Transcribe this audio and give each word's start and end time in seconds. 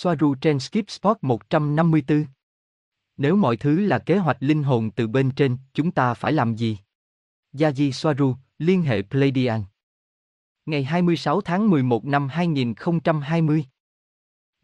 Soaru 0.00 0.34
trên 0.34 0.60
Skip 0.60 0.90
Spot 0.90 1.16
154. 1.22 2.24
Nếu 3.16 3.36
mọi 3.36 3.56
thứ 3.56 3.80
là 3.80 3.98
kế 3.98 4.16
hoạch 4.18 4.36
linh 4.40 4.62
hồn 4.62 4.90
từ 4.90 5.06
bên 5.06 5.30
trên, 5.30 5.56
chúng 5.74 5.90
ta 5.90 6.14
phải 6.14 6.32
làm 6.32 6.54
gì? 6.54 6.78
Yaji 7.52 7.90
Soaru, 7.90 8.34
liên 8.58 8.82
hệ 8.82 9.02
Pleiadian. 9.02 9.62
Ngày 10.66 10.84
26 10.84 11.40
tháng 11.40 11.70
11 11.70 12.04
năm 12.04 12.28
2020. 12.28 13.64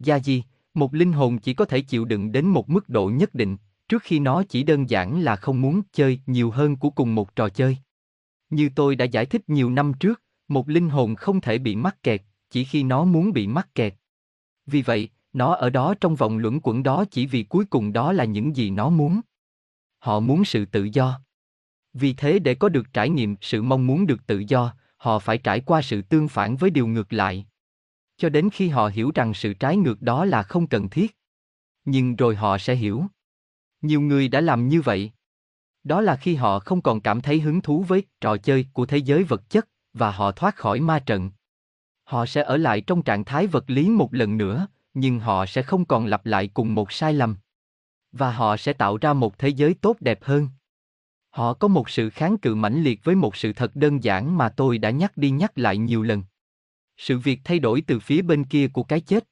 Yaji, 0.00 0.42
một 0.74 0.94
linh 0.94 1.12
hồn 1.12 1.38
chỉ 1.38 1.54
có 1.54 1.64
thể 1.64 1.80
chịu 1.80 2.04
đựng 2.04 2.32
đến 2.32 2.46
một 2.46 2.70
mức 2.70 2.88
độ 2.88 3.08
nhất 3.08 3.34
định, 3.34 3.56
trước 3.88 4.02
khi 4.02 4.18
nó 4.18 4.42
chỉ 4.48 4.62
đơn 4.62 4.90
giản 4.90 5.20
là 5.20 5.36
không 5.36 5.60
muốn 5.60 5.82
chơi 5.92 6.20
nhiều 6.26 6.50
hơn 6.50 6.76
của 6.76 6.90
cùng 6.90 7.14
một 7.14 7.36
trò 7.36 7.48
chơi. 7.48 7.76
Như 8.50 8.70
tôi 8.74 8.96
đã 8.96 9.04
giải 9.04 9.26
thích 9.26 9.48
nhiều 9.48 9.70
năm 9.70 9.92
trước, 10.00 10.22
một 10.48 10.68
linh 10.68 10.88
hồn 10.88 11.14
không 11.14 11.40
thể 11.40 11.58
bị 11.58 11.76
mắc 11.76 12.02
kẹt, 12.02 12.22
chỉ 12.50 12.64
khi 12.64 12.82
nó 12.82 13.04
muốn 13.04 13.32
bị 13.32 13.46
mắc 13.46 13.74
kẹt. 13.74 13.94
Vì 14.66 14.82
vậy, 14.82 15.08
nó 15.34 15.54
ở 15.54 15.70
đó 15.70 15.94
trong 16.00 16.14
vòng 16.14 16.38
luẩn 16.38 16.60
quẩn 16.62 16.82
đó 16.82 17.04
chỉ 17.10 17.26
vì 17.26 17.42
cuối 17.42 17.64
cùng 17.64 17.92
đó 17.92 18.12
là 18.12 18.24
những 18.24 18.56
gì 18.56 18.70
nó 18.70 18.90
muốn. 18.90 19.20
Họ 19.98 20.20
muốn 20.20 20.44
sự 20.44 20.64
tự 20.64 20.88
do. 20.92 21.20
Vì 21.92 22.12
thế 22.14 22.38
để 22.38 22.54
có 22.54 22.68
được 22.68 22.92
trải 22.92 23.10
nghiệm 23.10 23.36
sự 23.40 23.62
mong 23.62 23.86
muốn 23.86 24.06
được 24.06 24.26
tự 24.26 24.44
do, 24.48 24.74
họ 24.96 25.18
phải 25.18 25.38
trải 25.38 25.60
qua 25.60 25.82
sự 25.82 26.02
tương 26.02 26.28
phản 26.28 26.56
với 26.56 26.70
điều 26.70 26.86
ngược 26.86 27.12
lại. 27.12 27.46
Cho 28.16 28.28
đến 28.28 28.50
khi 28.52 28.68
họ 28.68 28.88
hiểu 28.88 29.10
rằng 29.14 29.34
sự 29.34 29.54
trái 29.54 29.76
ngược 29.76 30.02
đó 30.02 30.24
là 30.24 30.42
không 30.42 30.66
cần 30.66 30.88
thiết. 30.88 31.16
Nhưng 31.84 32.16
rồi 32.16 32.36
họ 32.36 32.58
sẽ 32.58 32.74
hiểu. 32.74 33.04
Nhiều 33.82 34.00
người 34.00 34.28
đã 34.28 34.40
làm 34.40 34.68
như 34.68 34.80
vậy. 34.80 35.12
Đó 35.84 36.00
là 36.00 36.16
khi 36.16 36.34
họ 36.34 36.58
không 36.58 36.82
còn 36.82 37.00
cảm 37.00 37.20
thấy 37.20 37.40
hứng 37.40 37.60
thú 37.60 37.82
với 37.82 38.02
trò 38.20 38.36
chơi 38.36 38.66
của 38.72 38.86
thế 38.86 38.98
giới 38.98 39.24
vật 39.24 39.50
chất 39.50 39.68
và 39.92 40.10
họ 40.10 40.32
thoát 40.32 40.56
khỏi 40.56 40.80
ma 40.80 40.98
trận. 40.98 41.30
Họ 42.04 42.26
sẽ 42.26 42.42
ở 42.42 42.56
lại 42.56 42.80
trong 42.80 43.02
trạng 43.02 43.24
thái 43.24 43.46
vật 43.46 43.64
lý 43.70 43.88
một 43.88 44.14
lần 44.14 44.36
nữa, 44.36 44.66
nhưng 44.94 45.20
họ 45.20 45.46
sẽ 45.46 45.62
không 45.62 45.84
còn 45.84 46.06
lặp 46.06 46.26
lại 46.26 46.48
cùng 46.54 46.74
một 46.74 46.92
sai 46.92 47.12
lầm. 47.12 47.36
Và 48.12 48.32
họ 48.32 48.56
sẽ 48.56 48.72
tạo 48.72 48.96
ra 48.96 49.12
một 49.12 49.38
thế 49.38 49.48
giới 49.48 49.74
tốt 49.74 49.96
đẹp 50.00 50.18
hơn. 50.22 50.48
Họ 51.30 51.54
có 51.54 51.68
một 51.68 51.90
sự 51.90 52.10
kháng 52.10 52.38
cự 52.38 52.54
mãnh 52.54 52.82
liệt 52.82 53.04
với 53.04 53.14
một 53.14 53.36
sự 53.36 53.52
thật 53.52 53.76
đơn 53.76 54.04
giản 54.04 54.36
mà 54.36 54.48
tôi 54.48 54.78
đã 54.78 54.90
nhắc 54.90 55.16
đi 55.16 55.30
nhắc 55.30 55.58
lại 55.58 55.76
nhiều 55.76 56.02
lần. 56.02 56.22
Sự 56.96 57.18
việc 57.18 57.40
thay 57.44 57.58
đổi 57.58 57.80
từ 57.86 58.00
phía 58.00 58.22
bên 58.22 58.44
kia 58.44 58.68
của 58.68 58.82
cái 58.82 59.00
chết. 59.00 59.24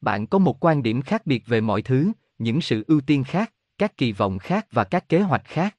Bạn 0.00 0.26
có 0.26 0.38
một 0.38 0.64
quan 0.64 0.82
điểm 0.82 1.02
khác 1.02 1.26
biệt 1.26 1.46
về 1.46 1.60
mọi 1.60 1.82
thứ, 1.82 2.12
những 2.38 2.60
sự 2.60 2.84
ưu 2.86 3.00
tiên 3.00 3.24
khác, 3.24 3.52
các 3.78 3.96
kỳ 3.96 4.12
vọng 4.12 4.38
khác 4.38 4.66
và 4.70 4.84
các 4.84 5.08
kế 5.08 5.20
hoạch 5.20 5.44
khác. 5.44 5.76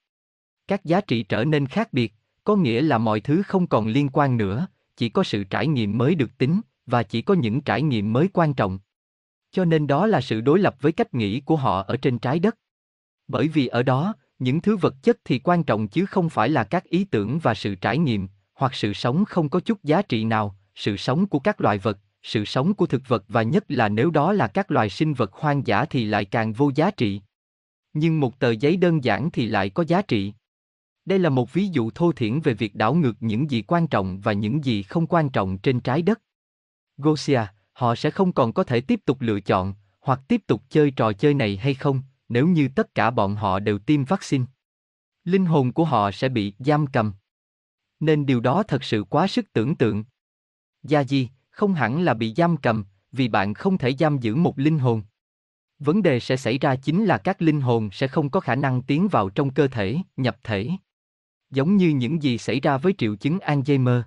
Các 0.68 0.86
giá 0.86 1.02
trị 1.02 1.24
trở 1.24 1.44
nên 1.44 1.68
khác 1.68 1.94
biệt, 1.94 2.14
có 2.44 2.56
nghĩa 2.56 2.82
là 2.82 2.98
mọi 2.98 3.20
thứ 3.20 3.42
không 3.42 3.68
còn 3.68 3.88
liên 3.88 4.10
quan 4.14 4.38
nữa, 4.38 4.68
chỉ 4.98 5.10
có 5.10 5.24
sự 5.24 5.44
trải 5.44 5.68
nghiệm 5.68 5.98
mới 5.98 6.16
được 6.16 6.38
tính, 6.38 6.62
và 6.86 7.04
chỉ 7.04 7.22
có 7.22 7.34
những 7.34 7.62
trải 7.62 7.82
nghiệm 7.82 8.14
mới 8.14 8.30
quan 8.34 8.54
trọng. 8.54 8.80
Cho 9.52 9.66
nên 9.66 9.88
đó 9.88 10.08
là 10.08 10.22
sự 10.22 10.42
đối 10.42 10.60
lập 10.60 10.76
với 10.82 10.92
cách 10.92 11.14
nghĩ 11.14 11.40
của 11.40 11.56
họ 11.56 11.84
ở 11.84 11.98
trên 11.98 12.20
trái 12.20 12.40
đất. 12.40 12.56
Bởi 13.28 13.48
vì 13.48 13.68
ở 13.68 13.84
đó, 13.84 14.14
những 14.40 14.62
thứ 14.62 14.78
vật 14.78 14.96
chất 15.04 15.18
thì 15.26 15.40
quan 15.40 15.64
trọng 15.64 15.88
chứ 15.88 16.06
không 16.06 16.30
phải 16.30 16.50
là 16.50 16.64
các 16.64 16.84
ý 16.84 17.04
tưởng 17.04 17.40
và 17.40 17.54
sự 17.54 17.76
trải 17.76 17.98
nghiệm, 17.98 18.28
hoặc 18.54 18.76
sự 18.76 18.94
sống 18.94 19.26
không 19.26 19.50
có 19.50 19.60
chút 19.60 19.84
giá 19.84 20.02
trị 20.02 20.24
nào, 20.24 20.56
sự 20.76 20.98
sống 20.98 21.28
của 21.28 21.40
các 21.40 21.62
loài 21.62 21.78
vật, 21.78 22.00
sự 22.24 22.46
sống 22.46 22.74
của 22.74 22.86
thực 22.86 23.02
vật 23.08 23.24
và 23.28 23.44
nhất 23.44 23.66
là 23.68 23.90
nếu 23.90 24.12
đó 24.12 24.34
là 24.34 24.48
các 24.48 24.72
loài 24.72 24.90
sinh 24.90 25.14
vật 25.14 25.34
hoang 25.34 25.68
dã 25.68 25.86
thì 25.86 26.06
lại 26.06 26.26
càng 26.26 26.54
vô 26.54 26.72
giá 26.76 26.92
trị. 26.92 27.22
Nhưng 27.94 28.20
một 28.20 28.40
tờ 28.40 28.52
giấy 28.52 28.78
đơn 28.78 29.04
giản 29.04 29.32
thì 29.32 29.46
lại 29.46 29.70
có 29.70 29.84
giá 29.84 30.02
trị. 30.02 30.34
Đây 31.06 31.20
là 31.20 31.30
một 31.30 31.54
ví 31.54 31.68
dụ 31.68 31.90
thô 31.92 32.12
thiển 32.12 32.40
về 32.40 32.54
việc 32.54 32.76
đảo 32.76 32.94
ngược 32.94 33.14
những 33.20 33.52
gì 33.52 33.62
quan 33.62 33.88
trọng 33.88 34.20
và 34.20 34.34
những 34.34 34.66
gì 34.66 34.84
không 34.84 35.08
quan 35.08 35.30
trọng 35.30 35.58
trên 35.58 35.80
trái 35.80 36.02
đất. 36.02 36.22
Gosia, 36.98 37.42
họ 37.78 37.96
sẽ 37.96 38.12
không 38.12 38.32
còn 38.32 38.54
có 38.54 38.64
thể 38.64 38.82
tiếp 38.82 39.00
tục 39.06 39.18
lựa 39.22 39.40
chọn, 39.40 39.74
hoặc 40.00 40.22
tiếp 40.28 40.42
tục 40.48 40.64
chơi 40.70 40.92
trò 40.92 41.14
chơi 41.14 41.34
này 41.34 41.58
hay 41.58 41.74
không, 41.74 42.02
nếu 42.30 42.48
như 42.48 42.70
tất 42.76 42.96
cả 42.96 43.12
bọn 43.12 43.36
họ 43.36 43.60
đều 43.60 43.80
tiêm 43.80 44.04
vaccine. 44.04 44.46
Linh 45.24 45.46
hồn 45.46 45.74
của 45.74 45.86
họ 45.86 46.12
sẽ 46.12 46.30
bị 46.30 46.54
giam 46.60 46.88
cầm. 46.88 47.14
Nên 48.00 48.26
điều 48.26 48.40
đó 48.40 48.64
thật 48.64 48.84
sự 48.84 49.04
quá 49.04 49.28
sức 49.28 49.54
tưởng 49.54 49.76
tượng. 49.76 50.04
Gia 50.84 51.04
Di, 51.04 51.30
không 51.50 51.74
hẳn 51.74 52.02
là 52.02 52.14
bị 52.14 52.34
giam 52.38 52.58
cầm, 52.58 52.86
vì 53.12 53.28
bạn 53.28 53.54
không 53.54 53.78
thể 53.78 53.96
giam 54.00 54.18
giữ 54.18 54.36
một 54.36 54.60
linh 54.60 54.80
hồn. 54.80 55.02
Vấn 55.80 56.04
đề 56.04 56.20
sẽ 56.20 56.38
xảy 56.38 56.58
ra 56.58 56.76
chính 56.76 57.06
là 57.06 57.18
các 57.18 57.42
linh 57.42 57.62
hồn 57.62 57.90
sẽ 57.92 58.08
không 58.08 58.30
có 58.30 58.40
khả 58.40 58.56
năng 58.56 58.82
tiến 58.82 59.08
vào 59.08 59.30
trong 59.30 59.54
cơ 59.54 59.68
thể, 59.68 59.98
nhập 60.18 60.38
thể. 60.44 60.70
Giống 61.50 61.78
như 61.78 61.90
những 61.90 62.24
gì 62.24 62.38
xảy 62.38 62.60
ra 62.60 62.78
với 62.78 62.94
triệu 62.98 63.16
chứng 63.16 63.38
Alzheimer. 63.38 64.02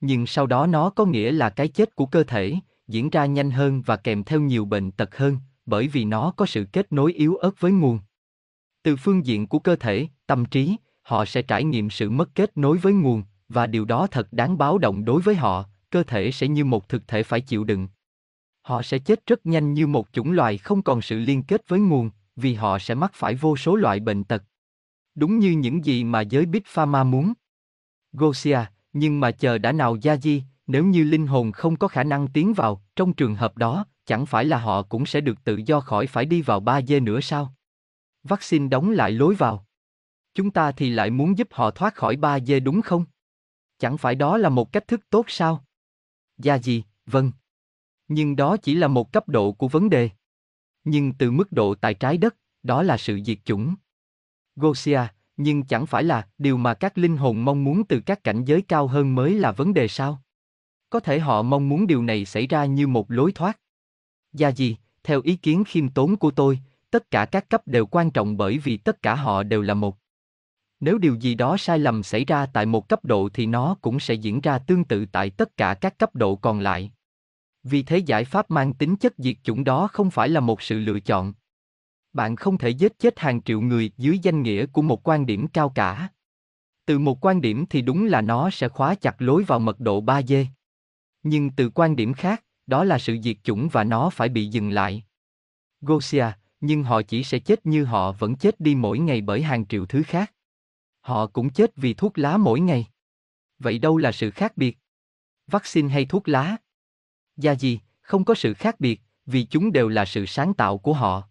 Nhưng 0.00 0.26
sau 0.26 0.46
đó 0.46 0.66
nó 0.66 0.90
có 0.90 1.04
nghĩa 1.04 1.32
là 1.32 1.50
cái 1.50 1.68
chết 1.68 1.94
của 1.94 2.06
cơ 2.06 2.24
thể, 2.24 2.54
diễn 2.88 3.10
ra 3.10 3.26
nhanh 3.26 3.50
hơn 3.50 3.82
và 3.82 3.96
kèm 3.96 4.24
theo 4.24 4.40
nhiều 4.40 4.64
bệnh 4.64 4.90
tật 4.90 5.16
hơn, 5.16 5.36
bởi 5.66 5.88
vì 5.88 6.04
nó 6.04 6.32
có 6.36 6.46
sự 6.46 6.66
kết 6.72 6.92
nối 6.92 7.12
yếu 7.12 7.36
ớt 7.36 7.60
với 7.60 7.72
nguồn. 7.72 8.00
Từ 8.82 8.96
phương 8.96 9.26
diện 9.26 9.46
của 9.46 9.58
cơ 9.58 9.76
thể, 9.76 10.08
tâm 10.26 10.44
trí, 10.44 10.76
họ 11.02 11.24
sẽ 11.24 11.42
trải 11.42 11.64
nghiệm 11.64 11.90
sự 11.90 12.10
mất 12.10 12.34
kết 12.34 12.56
nối 12.56 12.78
với 12.78 12.92
nguồn, 12.92 13.22
và 13.48 13.66
điều 13.66 13.84
đó 13.84 14.06
thật 14.06 14.32
đáng 14.32 14.58
báo 14.58 14.78
động 14.78 15.04
đối 15.04 15.22
với 15.22 15.34
họ, 15.34 15.64
cơ 15.90 16.02
thể 16.02 16.30
sẽ 16.30 16.48
như 16.48 16.64
một 16.64 16.88
thực 16.88 17.08
thể 17.08 17.22
phải 17.22 17.40
chịu 17.40 17.64
đựng. 17.64 17.88
Họ 18.62 18.82
sẽ 18.82 18.98
chết 18.98 19.26
rất 19.26 19.46
nhanh 19.46 19.74
như 19.74 19.86
một 19.86 20.08
chủng 20.12 20.32
loài 20.32 20.58
không 20.58 20.82
còn 20.82 21.02
sự 21.02 21.18
liên 21.18 21.42
kết 21.42 21.68
với 21.68 21.80
nguồn, 21.80 22.10
vì 22.36 22.54
họ 22.54 22.78
sẽ 22.78 22.94
mắc 22.94 23.10
phải 23.14 23.34
vô 23.34 23.56
số 23.56 23.76
loại 23.76 24.00
bệnh 24.00 24.24
tật. 24.24 24.42
Đúng 25.14 25.38
như 25.38 25.50
những 25.50 25.84
gì 25.84 26.04
mà 26.04 26.20
giới 26.20 26.46
Big 26.46 26.62
Pharma 26.66 27.04
muốn. 27.04 27.32
Gosia, 28.12 28.60
nhưng 28.92 29.20
mà 29.20 29.30
chờ 29.30 29.58
đã 29.58 29.72
nào 29.72 29.96
Gia 29.96 30.16
Di, 30.16 30.42
nếu 30.68 30.84
như 30.84 31.04
linh 31.04 31.26
hồn 31.26 31.52
không 31.52 31.76
có 31.76 31.88
khả 31.88 32.04
năng 32.04 32.28
tiến 32.28 32.54
vào, 32.54 32.82
trong 32.96 33.12
trường 33.12 33.34
hợp 33.34 33.56
đó, 33.56 33.86
chẳng 34.06 34.26
phải 34.26 34.44
là 34.44 34.58
họ 34.58 34.82
cũng 34.82 35.06
sẽ 35.06 35.20
được 35.20 35.44
tự 35.44 35.60
do 35.66 35.80
khỏi 35.80 36.06
phải 36.06 36.24
đi 36.24 36.42
vào 36.42 36.60
ba 36.60 36.82
dê 36.82 37.00
nữa 37.00 37.20
sao? 37.20 37.54
Vaccine 38.22 38.68
đóng 38.68 38.90
lại 38.90 39.10
lối 39.10 39.34
vào. 39.34 39.66
Chúng 40.34 40.50
ta 40.50 40.72
thì 40.72 40.90
lại 40.90 41.10
muốn 41.10 41.38
giúp 41.38 41.48
họ 41.50 41.70
thoát 41.70 41.94
khỏi 41.94 42.16
ba 42.16 42.40
dê 42.40 42.60
đúng 42.60 42.82
không? 42.82 43.04
Chẳng 43.78 43.98
phải 43.98 44.14
đó 44.14 44.36
là 44.36 44.48
một 44.48 44.72
cách 44.72 44.88
thức 44.88 45.00
tốt 45.10 45.24
sao? 45.28 45.64
Gia 46.38 46.58
gì, 46.58 46.84
vâng. 47.06 47.32
Nhưng 48.08 48.36
đó 48.36 48.56
chỉ 48.56 48.74
là 48.74 48.88
một 48.88 49.12
cấp 49.12 49.28
độ 49.28 49.52
của 49.52 49.68
vấn 49.68 49.90
đề. 49.90 50.10
Nhưng 50.84 51.12
từ 51.12 51.30
mức 51.30 51.52
độ 51.52 51.74
tại 51.74 51.94
trái 51.94 52.18
đất, 52.18 52.36
đó 52.62 52.82
là 52.82 52.96
sự 52.96 53.20
diệt 53.24 53.38
chủng. 53.44 53.74
Gosia, 54.56 55.00
nhưng 55.36 55.64
chẳng 55.64 55.86
phải 55.86 56.04
là 56.04 56.28
điều 56.38 56.56
mà 56.56 56.74
các 56.74 56.98
linh 56.98 57.16
hồn 57.16 57.44
mong 57.44 57.64
muốn 57.64 57.84
từ 57.84 58.00
các 58.06 58.24
cảnh 58.24 58.44
giới 58.44 58.62
cao 58.62 58.86
hơn 58.86 59.14
mới 59.14 59.34
là 59.34 59.52
vấn 59.52 59.74
đề 59.74 59.88
sao? 59.88 60.22
Có 60.90 61.00
thể 61.00 61.18
họ 61.18 61.42
mong 61.42 61.68
muốn 61.68 61.86
điều 61.86 62.02
này 62.02 62.24
xảy 62.24 62.46
ra 62.46 62.64
như 62.64 62.86
một 62.86 63.10
lối 63.10 63.32
thoát. 63.32 63.58
Gia 64.32 64.48
gì, 64.48 64.76
theo 65.02 65.20
ý 65.24 65.36
kiến 65.36 65.64
khiêm 65.64 65.88
tốn 65.88 66.16
của 66.16 66.30
tôi, 66.30 66.60
tất 66.90 67.10
cả 67.10 67.24
các 67.24 67.50
cấp 67.50 67.62
đều 67.66 67.86
quan 67.86 68.10
trọng 68.10 68.36
bởi 68.36 68.58
vì 68.58 68.76
tất 68.76 69.02
cả 69.02 69.14
họ 69.14 69.42
đều 69.42 69.62
là 69.62 69.74
một. 69.74 69.96
Nếu 70.80 70.98
điều 70.98 71.14
gì 71.14 71.34
đó 71.34 71.56
sai 71.56 71.78
lầm 71.78 72.02
xảy 72.02 72.24
ra 72.24 72.46
tại 72.46 72.66
một 72.66 72.88
cấp 72.88 73.04
độ 73.04 73.28
thì 73.34 73.46
nó 73.46 73.76
cũng 73.80 74.00
sẽ 74.00 74.14
diễn 74.14 74.40
ra 74.40 74.58
tương 74.58 74.84
tự 74.84 75.06
tại 75.06 75.30
tất 75.30 75.56
cả 75.56 75.74
các 75.74 75.98
cấp 75.98 76.14
độ 76.14 76.36
còn 76.36 76.60
lại. 76.60 76.92
Vì 77.62 77.82
thế 77.82 77.98
giải 77.98 78.24
pháp 78.24 78.50
mang 78.50 78.74
tính 78.74 78.96
chất 78.96 79.14
diệt 79.18 79.36
chủng 79.42 79.64
đó 79.64 79.88
không 79.92 80.10
phải 80.10 80.28
là 80.28 80.40
một 80.40 80.62
sự 80.62 80.78
lựa 80.78 81.00
chọn. 81.00 81.32
Bạn 82.12 82.36
không 82.36 82.58
thể 82.58 82.68
giết 82.68 82.98
chết 82.98 83.18
hàng 83.20 83.42
triệu 83.42 83.60
người 83.60 83.92
dưới 83.96 84.18
danh 84.18 84.42
nghĩa 84.42 84.66
của 84.66 84.82
một 84.82 85.08
quan 85.08 85.26
điểm 85.26 85.48
cao 85.48 85.68
cả. 85.68 86.08
Từ 86.86 86.98
một 86.98 87.24
quan 87.24 87.40
điểm 87.40 87.66
thì 87.70 87.82
đúng 87.82 88.06
là 88.06 88.20
nó 88.20 88.50
sẽ 88.50 88.68
khóa 88.68 88.94
chặt 88.94 89.22
lối 89.22 89.44
vào 89.44 89.58
mật 89.58 89.80
độ 89.80 90.02
3D. 90.02 90.46
Nhưng 91.22 91.50
từ 91.50 91.70
quan 91.74 91.96
điểm 91.96 92.14
khác, 92.14 92.44
đó 92.66 92.84
là 92.84 92.98
sự 92.98 93.18
diệt 93.22 93.36
chủng 93.42 93.68
và 93.68 93.84
nó 93.84 94.10
phải 94.10 94.28
bị 94.28 94.46
dừng 94.46 94.70
lại. 94.70 95.04
Gosia, 95.80 96.26
nhưng 96.60 96.84
họ 96.84 97.02
chỉ 97.02 97.24
sẽ 97.24 97.38
chết 97.38 97.66
như 97.66 97.84
họ 97.84 98.12
vẫn 98.12 98.36
chết 98.36 98.60
đi 98.60 98.74
mỗi 98.74 98.98
ngày 98.98 99.20
bởi 99.20 99.42
hàng 99.42 99.66
triệu 99.66 99.86
thứ 99.86 100.02
khác. 100.02 100.32
Họ 101.00 101.26
cũng 101.26 101.50
chết 101.50 101.76
vì 101.76 101.94
thuốc 101.94 102.18
lá 102.18 102.36
mỗi 102.36 102.60
ngày. 102.60 102.86
Vậy 103.58 103.78
đâu 103.78 103.98
là 103.98 104.12
sự 104.12 104.30
khác 104.30 104.56
biệt? 104.56 104.78
Vaccine 105.46 105.88
hay 105.88 106.04
thuốc 106.04 106.28
lá? 106.28 106.56
Gia 107.36 107.52
gì, 107.52 107.80
không 108.00 108.24
có 108.24 108.34
sự 108.34 108.54
khác 108.54 108.80
biệt, 108.80 109.00
vì 109.26 109.44
chúng 109.44 109.72
đều 109.72 109.88
là 109.88 110.04
sự 110.04 110.26
sáng 110.26 110.54
tạo 110.54 110.78
của 110.78 110.92
họ. 110.92 111.28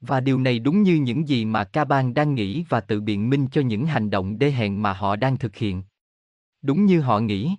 Và 0.00 0.20
điều 0.20 0.38
này 0.38 0.58
đúng 0.58 0.82
như 0.82 0.94
những 0.94 1.28
gì 1.28 1.44
mà 1.44 1.64
Caban 1.64 2.14
đang 2.14 2.34
nghĩ 2.34 2.64
và 2.68 2.80
tự 2.80 3.00
biện 3.00 3.30
minh 3.30 3.48
cho 3.52 3.60
những 3.60 3.86
hành 3.86 4.10
động 4.10 4.38
đê 4.38 4.50
hèn 4.50 4.82
mà 4.82 4.92
họ 4.92 5.16
đang 5.16 5.38
thực 5.38 5.56
hiện. 5.56 5.82
Đúng 6.62 6.86
như 6.86 7.00
họ 7.00 7.20
nghĩ. 7.20 7.54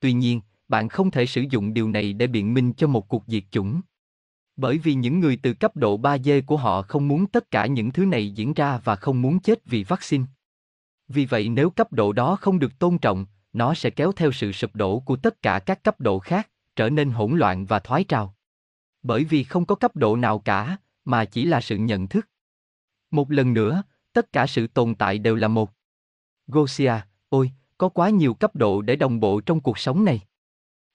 Tuy 0.00 0.12
nhiên, 0.12 0.40
bạn 0.68 0.88
không 0.88 1.10
thể 1.10 1.26
sử 1.26 1.44
dụng 1.50 1.74
điều 1.74 1.88
này 1.88 2.12
để 2.12 2.26
biện 2.26 2.54
minh 2.54 2.72
cho 2.72 2.86
một 2.86 3.08
cuộc 3.08 3.24
diệt 3.26 3.44
chủng. 3.50 3.80
Bởi 4.56 4.78
vì 4.78 4.94
những 4.94 5.20
người 5.20 5.38
từ 5.42 5.54
cấp 5.54 5.76
độ 5.76 5.98
3D 5.98 6.42
của 6.46 6.56
họ 6.56 6.82
không 6.82 7.08
muốn 7.08 7.26
tất 7.26 7.50
cả 7.50 7.66
những 7.66 7.92
thứ 7.92 8.04
này 8.04 8.30
diễn 8.30 8.54
ra 8.54 8.80
và 8.84 8.96
không 8.96 9.22
muốn 9.22 9.40
chết 9.40 9.64
vì 9.64 9.84
vaccine. 9.84 10.24
Vì 11.08 11.24
vậy 11.24 11.48
nếu 11.48 11.70
cấp 11.70 11.92
độ 11.92 12.12
đó 12.12 12.36
không 12.36 12.58
được 12.58 12.78
tôn 12.78 12.98
trọng, 12.98 13.26
nó 13.52 13.74
sẽ 13.74 13.90
kéo 13.90 14.12
theo 14.12 14.32
sự 14.32 14.52
sụp 14.52 14.74
đổ 14.74 15.00
của 15.00 15.16
tất 15.16 15.42
cả 15.42 15.58
các 15.58 15.84
cấp 15.84 16.00
độ 16.00 16.18
khác, 16.18 16.50
trở 16.76 16.90
nên 16.90 17.10
hỗn 17.10 17.38
loạn 17.38 17.66
và 17.66 17.78
thoái 17.78 18.04
trào. 18.04 18.34
Bởi 19.02 19.24
vì 19.24 19.44
không 19.44 19.66
có 19.66 19.74
cấp 19.74 19.96
độ 19.96 20.16
nào 20.16 20.38
cả, 20.38 20.76
mà 21.04 21.24
chỉ 21.24 21.44
là 21.44 21.60
sự 21.60 21.76
nhận 21.76 22.08
thức. 22.08 22.28
Một 23.10 23.30
lần 23.30 23.54
nữa, 23.54 23.82
tất 24.12 24.32
cả 24.32 24.46
sự 24.46 24.66
tồn 24.66 24.94
tại 24.94 25.18
đều 25.18 25.36
là 25.36 25.48
một. 25.48 25.70
Gosia, 26.46 26.94
ôi, 27.28 27.52
có 27.78 27.88
quá 27.88 28.10
nhiều 28.10 28.34
cấp 28.34 28.56
độ 28.56 28.82
để 28.82 28.96
đồng 28.96 29.20
bộ 29.20 29.40
trong 29.40 29.60
cuộc 29.60 29.78
sống 29.78 30.04
này. 30.04 30.20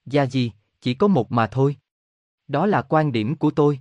Gia 0.05 0.23
gì, 0.25 0.51
chỉ 0.81 0.93
có 0.93 1.07
một 1.07 1.31
mà 1.31 1.47
thôi. 1.47 1.77
Đó 2.47 2.65
là 2.65 2.81
quan 2.81 3.11
điểm 3.11 3.35
của 3.35 3.51
tôi. 3.51 3.79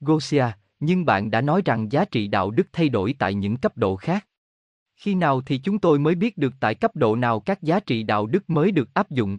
Gosia, 0.00 0.46
nhưng 0.80 1.04
bạn 1.04 1.30
đã 1.30 1.40
nói 1.40 1.62
rằng 1.64 1.92
giá 1.92 2.04
trị 2.04 2.28
đạo 2.28 2.50
đức 2.50 2.66
thay 2.72 2.88
đổi 2.88 3.14
tại 3.18 3.34
những 3.34 3.56
cấp 3.56 3.76
độ 3.76 3.96
khác. 3.96 4.26
Khi 4.96 5.14
nào 5.14 5.40
thì 5.40 5.58
chúng 5.58 5.78
tôi 5.78 5.98
mới 5.98 6.14
biết 6.14 6.38
được 6.38 6.52
tại 6.60 6.74
cấp 6.74 6.96
độ 6.96 7.16
nào 7.16 7.40
các 7.40 7.62
giá 7.62 7.80
trị 7.80 8.02
đạo 8.02 8.26
đức 8.26 8.50
mới 8.50 8.70
được 8.70 8.94
áp 8.94 9.10
dụng? 9.10 9.38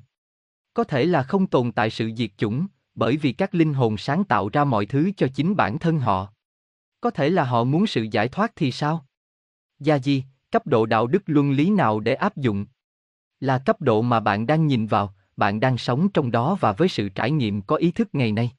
Có 0.73 0.83
thể 0.83 1.05
là 1.05 1.23
không 1.23 1.47
tồn 1.47 1.71
tại 1.71 1.89
sự 1.89 2.11
diệt 2.17 2.31
chủng, 2.37 2.67
bởi 2.95 3.17
vì 3.17 3.31
các 3.31 3.55
linh 3.55 3.73
hồn 3.73 3.97
sáng 3.97 4.23
tạo 4.23 4.49
ra 4.49 4.63
mọi 4.63 4.85
thứ 4.85 5.11
cho 5.17 5.27
chính 5.33 5.55
bản 5.55 5.79
thân 5.79 5.99
họ. 5.99 6.33
Có 7.01 7.09
thể 7.09 7.29
là 7.29 7.43
họ 7.43 7.63
muốn 7.63 7.87
sự 7.87 8.07
giải 8.11 8.27
thoát 8.27 8.51
thì 8.55 8.71
sao? 8.71 9.05
Gia 9.79 9.99
di, 9.99 10.23
cấp 10.51 10.67
độ 10.67 10.85
đạo 10.85 11.07
đức 11.07 11.23
luân 11.25 11.51
lý 11.51 11.69
nào 11.69 11.99
để 11.99 12.13
áp 12.13 12.37
dụng? 12.37 12.65
Là 13.39 13.59
cấp 13.59 13.81
độ 13.81 14.01
mà 14.01 14.19
bạn 14.19 14.47
đang 14.47 14.67
nhìn 14.67 14.87
vào, 14.87 15.13
bạn 15.37 15.59
đang 15.59 15.77
sống 15.77 16.09
trong 16.09 16.31
đó 16.31 16.57
và 16.59 16.71
với 16.71 16.87
sự 16.87 17.09
trải 17.09 17.31
nghiệm 17.31 17.61
có 17.61 17.75
ý 17.75 17.91
thức 17.91 18.09
ngày 18.13 18.31
nay. 18.31 18.51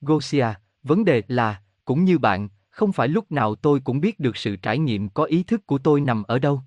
Gosia, 0.00 0.46
vấn 0.82 1.04
đề 1.04 1.22
là, 1.28 1.62
cũng 1.84 2.04
như 2.04 2.18
bạn, 2.18 2.48
không 2.70 2.92
phải 2.92 3.08
lúc 3.08 3.32
nào 3.32 3.54
tôi 3.54 3.80
cũng 3.80 4.00
biết 4.00 4.20
được 4.20 4.36
sự 4.36 4.56
trải 4.56 4.78
nghiệm 4.78 5.08
có 5.08 5.24
ý 5.24 5.42
thức 5.42 5.66
của 5.66 5.78
tôi 5.78 6.00
nằm 6.00 6.22
ở 6.22 6.38
đâu. 6.38 6.62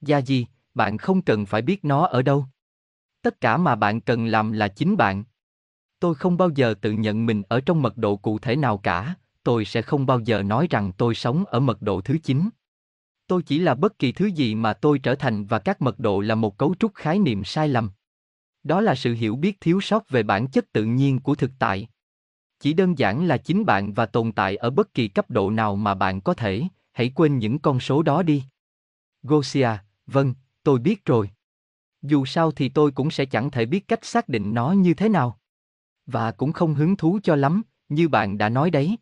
Gia 0.00 0.20
di, 0.20 0.46
bạn 0.74 0.98
không 0.98 1.22
cần 1.22 1.46
phải 1.46 1.62
biết 1.62 1.84
nó 1.84 2.06
ở 2.06 2.22
đâu. 2.22 2.46
Tất 3.22 3.40
cả 3.40 3.56
mà 3.56 3.74
bạn 3.74 4.00
cần 4.00 4.26
làm 4.26 4.52
là 4.52 4.68
chính 4.68 4.96
bạn. 4.96 5.24
Tôi 6.00 6.14
không 6.14 6.36
bao 6.36 6.50
giờ 6.54 6.74
tự 6.80 6.92
nhận 6.92 7.26
mình 7.26 7.42
ở 7.48 7.60
trong 7.60 7.82
mật 7.82 7.96
độ 7.96 8.16
cụ 8.16 8.38
thể 8.38 8.56
nào 8.56 8.78
cả, 8.78 9.14
tôi 9.42 9.64
sẽ 9.64 9.82
không 9.82 10.06
bao 10.06 10.20
giờ 10.20 10.42
nói 10.42 10.66
rằng 10.70 10.92
tôi 10.96 11.14
sống 11.14 11.44
ở 11.44 11.60
mật 11.60 11.82
độ 11.82 12.00
thứ 12.00 12.18
9. 12.18 12.48
Tôi 13.26 13.42
chỉ 13.42 13.58
là 13.58 13.74
bất 13.74 13.98
kỳ 13.98 14.12
thứ 14.12 14.26
gì 14.26 14.54
mà 14.54 14.72
tôi 14.72 14.98
trở 14.98 15.14
thành 15.14 15.46
và 15.46 15.58
các 15.58 15.82
mật 15.82 15.98
độ 15.98 16.20
là 16.20 16.34
một 16.34 16.58
cấu 16.58 16.74
trúc 16.78 16.94
khái 16.94 17.18
niệm 17.18 17.44
sai 17.44 17.68
lầm. 17.68 17.90
Đó 18.64 18.80
là 18.80 18.94
sự 18.94 19.14
hiểu 19.14 19.36
biết 19.36 19.60
thiếu 19.60 19.80
sót 19.80 20.08
về 20.08 20.22
bản 20.22 20.46
chất 20.46 20.72
tự 20.72 20.84
nhiên 20.84 21.20
của 21.20 21.34
thực 21.34 21.50
tại. 21.58 21.88
Chỉ 22.60 22.72
đơn 22.72 22.98
giản 22.98 23.24
là 23.24 23.36
chính 23.36 23.64
bạn 23.64 23.92
và 23.92 24.06
tồn 24.06 24.32
tại 24.32 24.56
ở 24.56 24.70
bất 24.70 24.94
kỳ 24.94 25.08
cấp 25.08 25.30
độ 25.30 25.50
nào 25.50 25.76
mà 25.76 25.94
bạn 25.94 26.20
có 26.20 26.34
thể, 26.34 26.62
hãy 26.92 27.12
quên 27.14 27.38
những 27.38 27.58
con 27.58 27.80
số 27.80 28.02
đó 28.02 28.22
đi. 28.22 28.44
Gosia, 29.22 29.70
vâng, 30.06 30.34
tôi 30.62 30.78
biết 30.78 31.04
rồi. 31.04 31.30
Dù 32.02 32.24
sao 32.24 32.50
thì 32.50 32.68
tôi 32.68 32.90
cũng 32.90 33.10
sẽ 33.10 33.24
chẳng 33.24 33.50
thể 33.50 33.66
biết 33.66 33.88
cách 33.88 34.04
xác 34.04 34.28
định 34.28 34.54
nó 34.54 34.72
như 34.72 34.94
thế 34.94 35.08
nào. 35.08 35.38
Và 36.06 36.32
cũng 36.32 36.52
không 36.52 36.74
hứng 36.74 36.96
thú 36.96 37.18
cho 37.22 37.36
lắm, 37.36 37.62
như 37.88 38.08
bạn 38.08 38.38
đã 38.38 38.48
nói 38.48 38.70
đấy. 38.70 38.96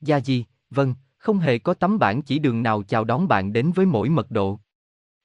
Gia 0.00 0.16
gì, 0.16 0.44
vâng, 0.70 0.94
không 1.18 1.38
hề 1.38 1.58
có 1.58 1.74
tấm 1.74 1.98
bản 1.98 2.22
chỉ 2.22 2.38
đường 2.38 2.62
nào 2.62 2.82
chào 2.82 3.04
đón 3.04 3.28
bạn 3.28 3.52
đến 3.52 3.72
với 3.74 3.86
mỗi 3.86 4.08
mật 4.08 4.30
độ. 4.30 4.60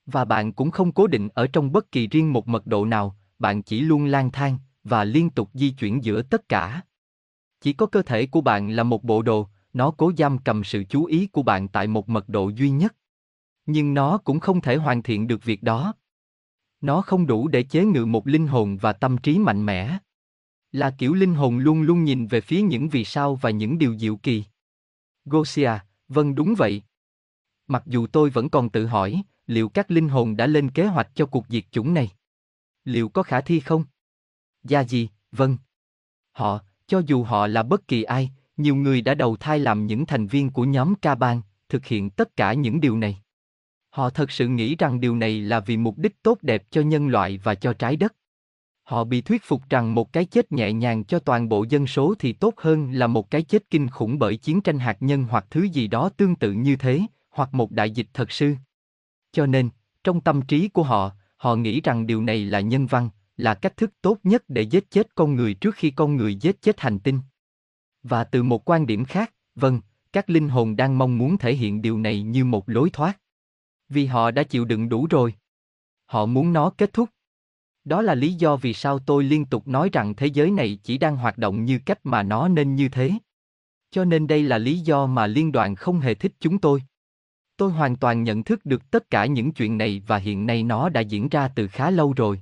Và 0.06 0.26
bạn 0.26 0.54
cũng 0.54 0.72
không 0.72 0.92
cố 0.92 1.08
định 1.08 1.30
ở 1.34 1.48
trong 1.48 1.72
bất 1.72 1.92
kỳ 1.92 2.08
riêng 2.08 2.34
một 2.34 2.48
mật 2.48 2.68
độ 2.68 2.86
nào, 2.86 3.18
bạn 3.42 3.64
chỉ 3.64 3.82
luôn 3.82 4.06
lang 4.06 4.32
thang 4.32 4.58
và 4.84 5.04
liên 5.04 5.30
tục 5.30 5.50
di 5.54 5.70
chuyển 5.70 6.04
giữa 6.04 6.22
tất 6.22 6.50
cả. 6.50 6.82
Chỉ 7.62 7.74
có 7.74 7.86
cơ 7.86 8.02
thể 8.02 8.26
của 8.26 8.42
bạn 8.42 8.70
là 8.70 8.84
một 8.84 9.04
bộ 9.04 9.22
đồ, 9.22 9.48
nó 9.74 9.92
cố 9.92 10.12
giam 10.18 10.38
cầm 10.38 10.64
sự 10.64 10.84
chú 10.84 11.06
ý 11.06 11.28
của 11.28 11.44
bạn 11.44 11.68
tại 11.68 11.88
một 11.88 12.10
mật 12.10 12.30
độ 12.30 12.50
duy 12.50 12.70
nhất. 12.70 12.96
Nhưng 13.66 13.94
nó 13.94 14.18
cũng 14.18 14.40
không 14.40 14.62
thể 14.62 14.76
hoàn 14.76 15.04
thiện 15.04 15.28
được 15.28 15.44
việc 15.44 15.64
đó. 15.64 15.94
Nó 16.82 17.02
không 17.02 17.28
đủ 17.28 17.48
để 17.48 17.64
chế 17.64 17.86
ngự 17.86 18.06
một 18.06 18.28
linh 18.28 18.48
hồn 18.48 18.78
và 18.78 18.94
tâm 18.94 19.18
trí 19.18 19.40
mạnh 19.40 19.66
mẽ. 19.66 19.98
Là 20.72 20.96
kiểu 20.98 21.14
linh 21.14 21.34
hồn 21.34 21.58
luôn 21.58 21.82
luôn 21.82 22.04
nhìn 22.04 22.28
về 22.28 22.42
phía 22.42 22.62
những 22.62 22.90
vì 22.90 23.06
sao 23.06 23.36
và 23.36 23.50
những 23.50 23.78
điều 23.78 23.98
diệu 23.98 24.16
kỳ. 24.18 24.44
Gosia, 25.26 25.72
vâng 26.08 26.36
đúng 26.36 26.56
vậy. 26.58 26.84
Mặc 27.68 27.84
dù 27.86 28.08
tôi 28.08 28.30
vẫn 28.30 28.50
còn 28.50 28.70
tự 28.70 28.86
hỏi, 28.86 29.24
liệu 29.48 29.70
các 29.70 29.92
linh 29.92 30.10
hồn 30.10 30.38
đã 30.38 30.48
lên 30.48 30.72
kế 30.72 30.86
hoạch 30.86 31.10
cho 31.16 31.26
cuộc 31.26 31.46
diệt 31.50 31.64
chủng 31.72 31.94
này? 31.94 32.12
Liệu 32.86 33.10
có 33.10 33.24
khả 33.24 33.42
thi 33.42 33.60
không? 33.60 33.84
Gia 34.64 34.84
gì, 34.84 35.10
vâng. 35.32 35.58
Họ, 36.32 36.60
cho 36.88 37.02
dù 37.06 37.24
họ 37.24 37.48
là 37.48 37.64
bất 37.64 37.88
kỳ 37.88 38.04
ai, 38.04 38.32
nhiều 38.58 38.76
người 38.76 39.02
đã 39.02 39.14
đầu 39.14 39.36
thai 39.36 39.60
làm 39.60 39.88
những 39.88 40.06
thành 40.06 40.28
viên 40.28 40.50
của 40.50 40.64
nhóm 40.64 40.96
ca 40.96 41.16
bang, 41.16 41.42
thực 41.70 41.86
hiện 41.86 42.10
tất 42.10 42.36
cả 42.36 42.54
những 42.54 42.82
điều 42.82 42.98
này. 42.98 43.22
Họ 43.90 44.10
thật 44.10 44.32
sự 44.32 44.48
nghĩ 44.48 44.76
rằng 44.76 45.00
điều 45.00 45.16
này 45.16 45.42
là 45.42 45.60
vì 45.60 45.78
mục 45.78 45.98
đích 45.98 46.24
tốt 46.24 46.38
đẹp 46.42 46.64
cho 46.72 46.82
nhân 46.82 47.08
loại 47.08 47.38
và 47.38 47.56
cho 47.56 47.74
trái 47.74 47.96
đất. 47.96 48.16
Họ 48.84 49.04
bị 49.04 49.22
thuyết 49.22 49.44
phục 49.44 49.70
rằng 49.70 49.96
một 49.96 50.14
cái 50.14 50.26
chết 50.26 50.52
nhẹ 50.52 50.74
nhàng 50.74 51.04
cho 51.04 51.20
toàn 51.20 51.50
bộ 51.50 51.66
dân 51.70 51.88
số 51.88 52.14
thì 52.20 52.34
tốt 52.34 52.54
hơn 52.58 52.92
là 52.92 53.08
một 53.08 53.32
cái 53.32 53.42
chết 53.42 53.70
kinh 53.70 53.90
khủng 53.90 54.20
bởi 54.20 54.38
chiến 54.38 54.62
tranh 54.62 54.80
hạt 54.80 54.98
nhân 55.00 55.24
hoặc 55.24 55.46
thứ 55.50 55.64
gì 55.64 55.88
đó 55.88 56.10
tương 56.18 56.36
tự 56.36 56.52
như 56.52 56.76
thế, 56.76 57.02
hoặc 57.30 57.54
một 57.54 57.72
đại 57.72 57.92
dịch 57.92 58.08
thật 58.14 58.32
sự. 58.32 58.56
Cho 59.32 59.46
nên, 59.46 59.70
trong 60.04 60.22
tâm 60.22 60.42
trí 60.42 60.68
của 60.68 60.84
họ, 60.84 61.12
họ 61.42 61.56
nghĩ 61.56 61.82
rằng 61.82 62.08
điều 62.08 62.22
này 62.22 62.46
là 62.46 62.60
nhân 62.60 62.88
văn, 62.88 63.10
là 63.38 63.54
cách 63.54 63.78
thức 63.78 63.92
tốt 64.02 64.18
nhất 64.24 64.44
để 64.48 64.62
giết 64.62 64.92
chết 64.92 65.16
con 65.16 65.36
người 65.36 65.54
trước 65.54 65.76
khi 65.76 65.92
con 65.92 66.16
người 66.16 66.36
giết 66.36 66.62
chết 66.62 66.80
hành 66.80 67.00
tinh. 67.00 67.20
Và 68.04 68.24
từ 68.24 68.44
một 68.44 68.70
quan 68.70 68.86
điểm 68.86 69.06
khác, 69.06 69.34
vâng, 69.56 69.82
các 70.14 70.30
linh 70.30 70.50
hồn 70.50 70.76
đang 70.76 70.98
mong 70.98 71.18
muốn 71.18 71.38
thể 71.38 71.54
hiện 71.54 71.82
điều 71.82 71.98
này 71.98 72.22
như 72.22 72.46
một 72.46 72.70
lối 72.70 72.90
thoát. 72.90 73.20
Vì 73.90 74.06
họ 74.06 74.32
đã 74.32 74.44
chịu 74.44 74.66
đựng 74.66 74.90
đủ 74.90 75.08
rồi. 75.10 75.34
Họ 76.06 76.26
muốn 76.26 76.54
nó 76.54 76.70
kết 76.70 76.94
thúc. 76.94 77.10
Đó 77.84 78.02
là 78.02 78.16
lý 78.16 78.34
do 78.34 78.56
vì 78.56 78.74
sao 78.74 79.00
tôi 79.00 79.24
liên 79.24 79.46
tục 79.46 79.68
nói 79.68 79.90
rằng 79.94 80.16
thế 80.16 80.28
giới 80.28 80.52
này 80.52 80.80
chỉ 80.84 80.98
đang 80.98 81.18
hoạt 81.18 81.38
động 81.38 81.66
như 81.66 81.80
cách 81.86 82.00
mà 82.04 82.24
nó 82.24 82.48
nên 82.48 82.76
như 82.76 82.90
thế. 82.90 83.12
Cho 83.92 84.06
nên 84.06 84.28
đây 84.28 84.44
là 84.44 84.58
lý 84.58 84.80
do 84.80 85.06
mà 85.06 85.28
liên 85.28 85.52
đoàn 85.52 85.76
không 85.76 86.00
hề 86.00 86.16
thích 86.16 86.34
chúng 86.40 86.60
tôi. 86.60 86.84
Tôi 87.62 87.72
hoàn 87.72 87.96
toàn 87.96 88.24
nhận 88.24 88.44
thức 88.44 88.66
được 88.66 88.92
tất 88.92 89.10
cả 89.10 89.26
những 89.26 89.52
chuyện 89.52 89.78
này 89.78 90.02
và 90.08 90.18
hiện 90.18 90.46
nay 90.46 90.64
nó 90.64 90.90
đã 90.90 91.02
diễn 91.02 91.30
ra 91.30 91.48
từ 91.48 91.68
khá 91.68 91.90
lâu 91.90 92.14
rồi. 92.14 92.42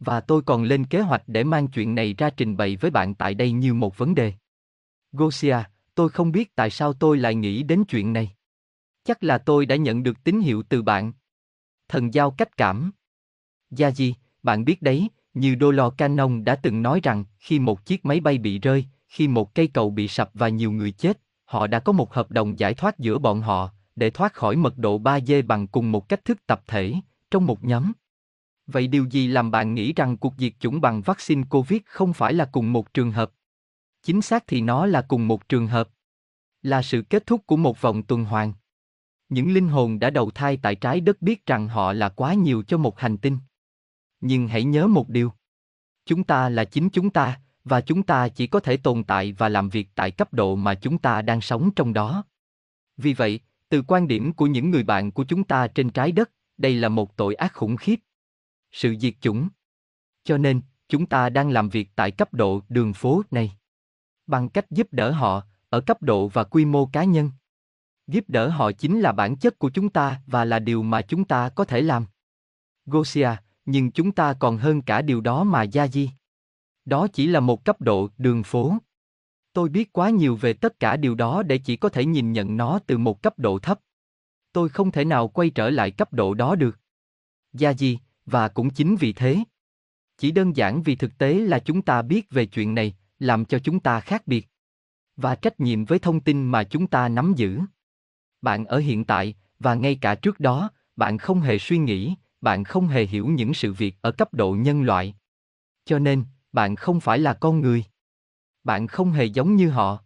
Và 0.00 0.20
tôi 0.20 0.42
còn 0.42 0.62
lên 0.62 0.84
kế 0.84 1.00
hoạch 1.00 1.22
để 1.26 1.44
mang 1.44 1.68
chuyện 1.68 1.94
này 1.94 2.14
ra 2.18 2.30
trình 2.30 2.56
bày 2.56 2.76
với 2.76 2.90
bạn 2.90 3.14
tại 3.14 3.34
đây 3.34 3.52
như 3.52 3.74
một 3.74 3.98
vấn 3.98 4.14
đề. 4.14 4.32
Gosia, 5.12 5.56
tôi 5.94 6.08
không 6.08 6.32
biết 6.32 6.54
tại 6.54 6.70
sao 6.70 6.92
tôi 6.92 7.16
lại 7.16 7.34
nghĩ 7.34 7.62
đến 7.62 7.84
chuyện 7.84 8.12
này. 8.12 8.30
Chắc 9.04 9.24
là 9.24 9.38
tôi 9.38 9.66
đã 9.66 9.76
nhận 9.76 10.02
được 10.02 10.24
tín 10.24 10.40
hiệu 10.40 10.62
từ 10.68 10.82
bạn. 10.82 11.12
Thần 11.88 12.14
giao 12.14 12.30
cách 12.30 12.56
cảm. 12.56 12.90
Gia 13.70 13.90
Di, 13.90 14.14
bạn 14.42 14.64
biết 14.64 14.82
đấy, 14.82 15.08
như 15.34 15.56
Dolo 15.60 15.90
Canon 15.90 16.44
đã 16.44 16.54
từng 16.54 16.82
nói 16.82 17.00
rằng 17.02 17.24
khi 17.38 17.58
một 17.58 17.84
chiếc 17.84 18.04
máy 18.04 18.20
bay 18.20 18.38
bị 18.38 18.58
rơi, 18.58 18.84
khi 19.08 19.28
một 19.28 19.54
cây 19.54 19.66
cầu 19.66 19.90
bị 19.90 20.08
sập 20.08 20.30
và 20.34 20.48
nhiều 20.48 20.72
người 20.72 20.92
chết, 20.92 21.20
họ 21.44 21.66
đã 21.66 21.78
có 21.78 21.92
một 21.92 22.14
hợp 22.14 22.30
đồng 22.30 22.58
giải 22.58 22.74
thoát 22.74 22.98
giữa 22.98 23.18
bọn 23.18 23.40
họ, 23.40 23.72
để 23.98 24.10
thoát 24.10 24.34
khỏi 24.34 24.56
mật 24.56 24.78
độ 24.78 25.00
3D 25.00 25.46
bằng 25.46 25.66
cùng 25.66 25.92
một 25.92 26.08
cách 26.08 26.24
thức 26.24 26.46
tập 26.46 26.62
thể, 26.66 26.94
trong 27.30 27.46
một 27.46 27.64
nhóm. 27.64 27.92
Vậy 28.66 28.86
điều 28.86 29.04
gì 29.04 29.26
làm 29.26 29.50
bạn 29.50 29.74
nghĩ 29.74 29.92
rằng 29.92 30.16
cuộc 30.16 30.34
diệt 30.38 30.52
chủng 30.60 30.80
bằng 30.80 31.02
vaccine 31.02 31.42
COVID 31.50 31.80
không 31.86 32.12
phải 32.12 32.32
là 32.32 32.44
cùng 32.44 32.72
một 32.72 32.94
trường 32.94 33.12
hợp? 33.12 33.30
Chính 34.02 34.22
xác 34.22 34.44
thì 34.46 34.60
nó 34.60 34.86
là 34.86 35.02
cùng 35.02 35.28
một 35.28 35.48
trường 35.48 35.66
hợp. 35.66 35.88
Là 36.62 36.82
sự 36.82 37.02
kết 37.02 37.26
thúc 37.26 37.46
của 37.46 37.56
một 37.56 37.80
vòng 37.80 38.02
tuần 38.02 38.24
hoàn. 38.24 38.52
Những 39.28 39.52
linh 39.54 39.68
hồn 39.68 39.98
đã 39.98 40.10
đầu 40.10 40.30
thai 40.30 40.56
tại 40.56 40.74
trái 40.74 41.00
đất 41.00 41.22
biết 41.22 41.46
rằng 41.46 41.68
họ 41.68 41.92
là 41.92 42.08
quá 42.08 42.34
nhiều 42.34 42.62
cho 42.62 42.78
một 42.78 43.00
hành 43.00 43.18
tinh. 43.18 43.38
Nhưng 44.20 44.48
hãy 44.48 44.64
nhớ 44.64 44.86
một 44.86 45.08
điều. 45.08 45.32
Chúng 46.06 46.24
ta 46.24 46.48
là 46.48 46.64
chính 46.64 46.90
chúng 46.90 47.10
ta, 47.10 47.40
và 47.64 47.80
chúng 47.80 48.02
ta 48.02 48.28
chỉ 48.28 48.46
có 48.46 48.60
thể 48.60 48.76
tồn 48.76 49.04
tại 49.04 49.32
và 49.32 49.48
làm 49.48 49.68
việc 49.68 49.88
tại 49.94 50.10
cấp 50.10 50.32
độ 50.32 50.56
mà 50.56 50.74
chúng 50.74 50.98
ta 50.98 51.22
đang 51.22 51.40
sống 51.40 51.70
trong 51.76 51.92
đó. 51.92 52.24
Vì 52.96 53.14
vậy, 53.14 53.40
từ 53.68 53.82
quan 53.82 54.08
điểm 54.08 54.32
của 54.32 54.46
những 54.46 54.70
người 54.70 54.82
bạn 54.82 55.10
của 55.10 55.24
chúng 55.24 55.44
ta 55.44 55.68
trên 55.68 55.90
trái 55.90 56.12
đất, 56.12 56.30
đây 56.56 56.74
là 56.74 56.88
một 56.88 57.16
tội 57.16 57.34
ác 57.34 57.52
khủng 57.54 57.76
khiếp. 57.76 58.00
Sự 58.72 58.96
diệt 59.00 59.14
chủng. 59.20 59.48
Cho 60.24 60.38
nên, 60.38 60.60
chúng 60.88 61.06
ta 61.06 61.28
đang 61.28 61.50
làm 61.50 61.68
việc 61.68 61.88
tại 61.96 62.10
cấp 62.10 62.34
độ 62.34 62.62
đường 62.68 62.92
phố 62.92 63.22
này. 63.30 63.52
Bằng 64.26 64.48
cách 64.48 64.70
giúp 64.70 64.88
đỡ 64.90 65.10
họ, 65.10 65.42
ở 65.68 65.80
cấp 65.80 66.02
độ 66.02 66.28
và 66.28 66.44
quy 66.44 66.64
mô 66.64 66.86
cá 66.86 67.04
nhân. 67.04 67.30
Giúp 68.06 68.24
đỡ 68.28 68.48
họ 68.48 68.72
chính 68.72 69.00
là 69.00 69.12
bản 69.12 69.36
chất 69.36 69.58
của 69.58 69.70
chúng 69.70 69.88
ta 69.88 70.20
và 70.26 70.44
là 70.44 70.58
điều 70.58 70.82
mà 70.82 71.02
chúng 71.02 71.24
ta 71.24 71.48
có 71.48 71.64
thể 71.64 71.80
làm. 71.80 72.06
Gosia, 72.86 73.30
nhưng 73.64 73.90
chúng 73.92 74.12
ta 74.12 74.34
còn 74.34 74.58
hơn 74.58 74.82
cả 74.82 75.02
điều 75.02 75.20
đó 75.20 75.44
mà 75.44 75.62
Gia 75.62 75.86
Di. 75.86 76.10
Đó 76.84 77.06
chỉ 77.12 77.26
là 77.26 77.40
một 77.40 77.64
cấp 77.64 77.80
độ 77.80 78.08
đường 78.18 78.42
phố. 78.42 78.74
Tôi 79.52 79.68
biết 79.68 79.92
quá 79.92 80.10
nhiều 80.10 80.36
về 80.36 80.52
tất 80.52 80.80
cả 80.80 80.96
điều 80.96 81.14
đó 81.14 81.42
để 81.42 81.58
chỉ 81.58 81.76
có 81.76 81.88
thể 81.88 82.04
nhìn 82.04 82.32
nhận 82.32 82.56
nó 82.56 82.78
từ 82.86 82.98
một 82.98 83.22
cấp 83.22 83.38
độ 83.38 83.58
thấp. 83.58 83.80
Tôi 84.52 84.68
không 84.68 84.90
thể 84.90 85.04
nào 85.04 85.28
quay 85.28 85.50
trở 85.50 85.70
lại 85.70 85.90
cấp 85.90 86.12
độ 86.12 86.34
đó 86.34 86.54
được. 86.54 86.78
Gia 87.52 87.72
Di, 87.72 87.98
và 88.26 88.48
cũng 88.48 88.70
chính 88.70 88.96
vì 88.96 89.12
thế. 89.12 89.38
Chỉ 90.18 90.30
đơn 90.30 90.56
giản 90.56 90.82
vì 90.82 90.96
thực 90.96 91.18
tế 91.18 91.34
là 91.34 91.58
chúng 91.58 91.82
ta 91.82 92.02
biết 92.02 92.30
về 92.30 92.46
chuyện 92.46 92.74
này, 92.74 92.96
làm 93.18 93.44
cho 93.44 93.58
chúng 93.58 93.80
ta 93.80 94.00
khác 94.00 94.26
biệt. 94.26 94.48
Và 95.16 95.34
trách 95.34 95.60
nhiệm 95.60 95.84
với 95.84 95.98
thông 95.98 96.20
tin 96.20 96.46
mà 96.46 96.64
chúng 96.64 96.86
ta 96.86 97.08
nắm 97.08 97.32
giữ. 97.36 97.60
Bạn 98.42 98.64
ở 98.64 98.78
hiện 98.78 99.04
tại, 99.04 99.34
và 99.58 99.74
ngay 99.74 99.98
cả 100.00 100.14
trước 100.14 100.40
đó, 100.40 100.70
bạn 100.96 101.18
không 101.18 101.40
hề 101.40 101.58
suy 101.58 101.78
nghĩ, 101.78 102.14
bạn 102.40 102.64
không 102.64 102.88
hề 102.88 103.06
hiểu 103.06 103.26
những 103.26 103.54
sự 103.54 103.72
việc 103.72 103.96
ở 104.00 104.12
cấp 104.12 104.34
độ 104.34 104.52
nhân 104.52 104.82
loại. 104.82 105.14
Cho 105.84 105.98
nên, 105.98 106.24
bạn 106.52 106.76
không 106.76 107.00
phải 107.00 107.18
là 107.18 107.34
con 107.34 107.60
người. 107.60 107.84
Bạn 108.68 108.86
không 108.86 109.12
hề 109.12 109.24
giống 109.24 109.56
như 109.56 109.70
họ. 109.70 109.98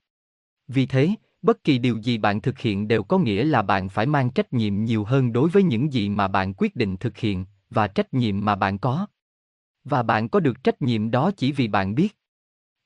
Vì 0.68 0.86
thế, 0.86 1.14
bất 1.42 1.64
kỳ 1.64 1.78
điều 1.78 1.96
gì 1.96 2.18
bạn 2.18 2.40
thực 2.40 2.58
hiện 2.58 2.88
đều 2.88 3.02
có 3.02 3.18
nghĩa 3.18 3.44
là 3.44 3.62
bạn 3.62 3.88
phải 3.88 4.06
mang 4.06 4.30
trách 4.30 4.52
nhiệm 4.52 4.84
nhiều 4.84 5.04
hơn 5.04 5.32
đối 5.32 5.48
với 5.48 5.62
những 5.62 5.92
gì 5.92 6.08
mà 6.08 6.28
bạn 6.28 6.54
quyết 6.54 6.76
định 6.76 6.96
thực 6.96 7.18
hiện 7.18 7.46
và 7.70 7.88
trách 7.88 8.14
nhiệm 8.14 8.44
mà 8.44 8.54
bạn 8.54 8.78
có. 8.78 9.06
Và 9.84 10.02
bạn 10.02 10.28
có 10.28 10.40
được 10.40 10.64
trách 10.64 10.82
nhiệm 10.82 11.10
đó 11.10 11.30
chỉ 11.36 11.52
vì 11.52 11.68
bạn 11.68 11.94
biết. 11.94 12.16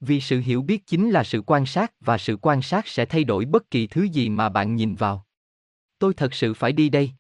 Vì 0.01 0.21
sự 0.21 0.41
hiểu 0.41 0.63
biết 0.63 0.87
chính 0.87 1.11
là 1.11 1.25
sự 1.25 1.43
quan 1.47 1.67
sát 1.67 1.93
và 2.01 2.19
sự 2.19 2.37
quan 2.43 2.63
sát 2.63 2.89
sẽ 2.89 3.05
thay 3.05 3.25
đổi 3.25 3.45
bất 3.45 3.71
kỳ 3.71 3.87
thứ 3.87 4.03
gì 4.03 4.29
mà 4.29 4.49
bạn 4.49 4.77
nhìn 4.77 4.95
vào. 4.95 5.27
Tôi 5.99 6.15
thật 6.15 6.35
sự 6.35 6.55
phải 6.55 6.73
đi 6.73 6.89
đây. 6.89 7.11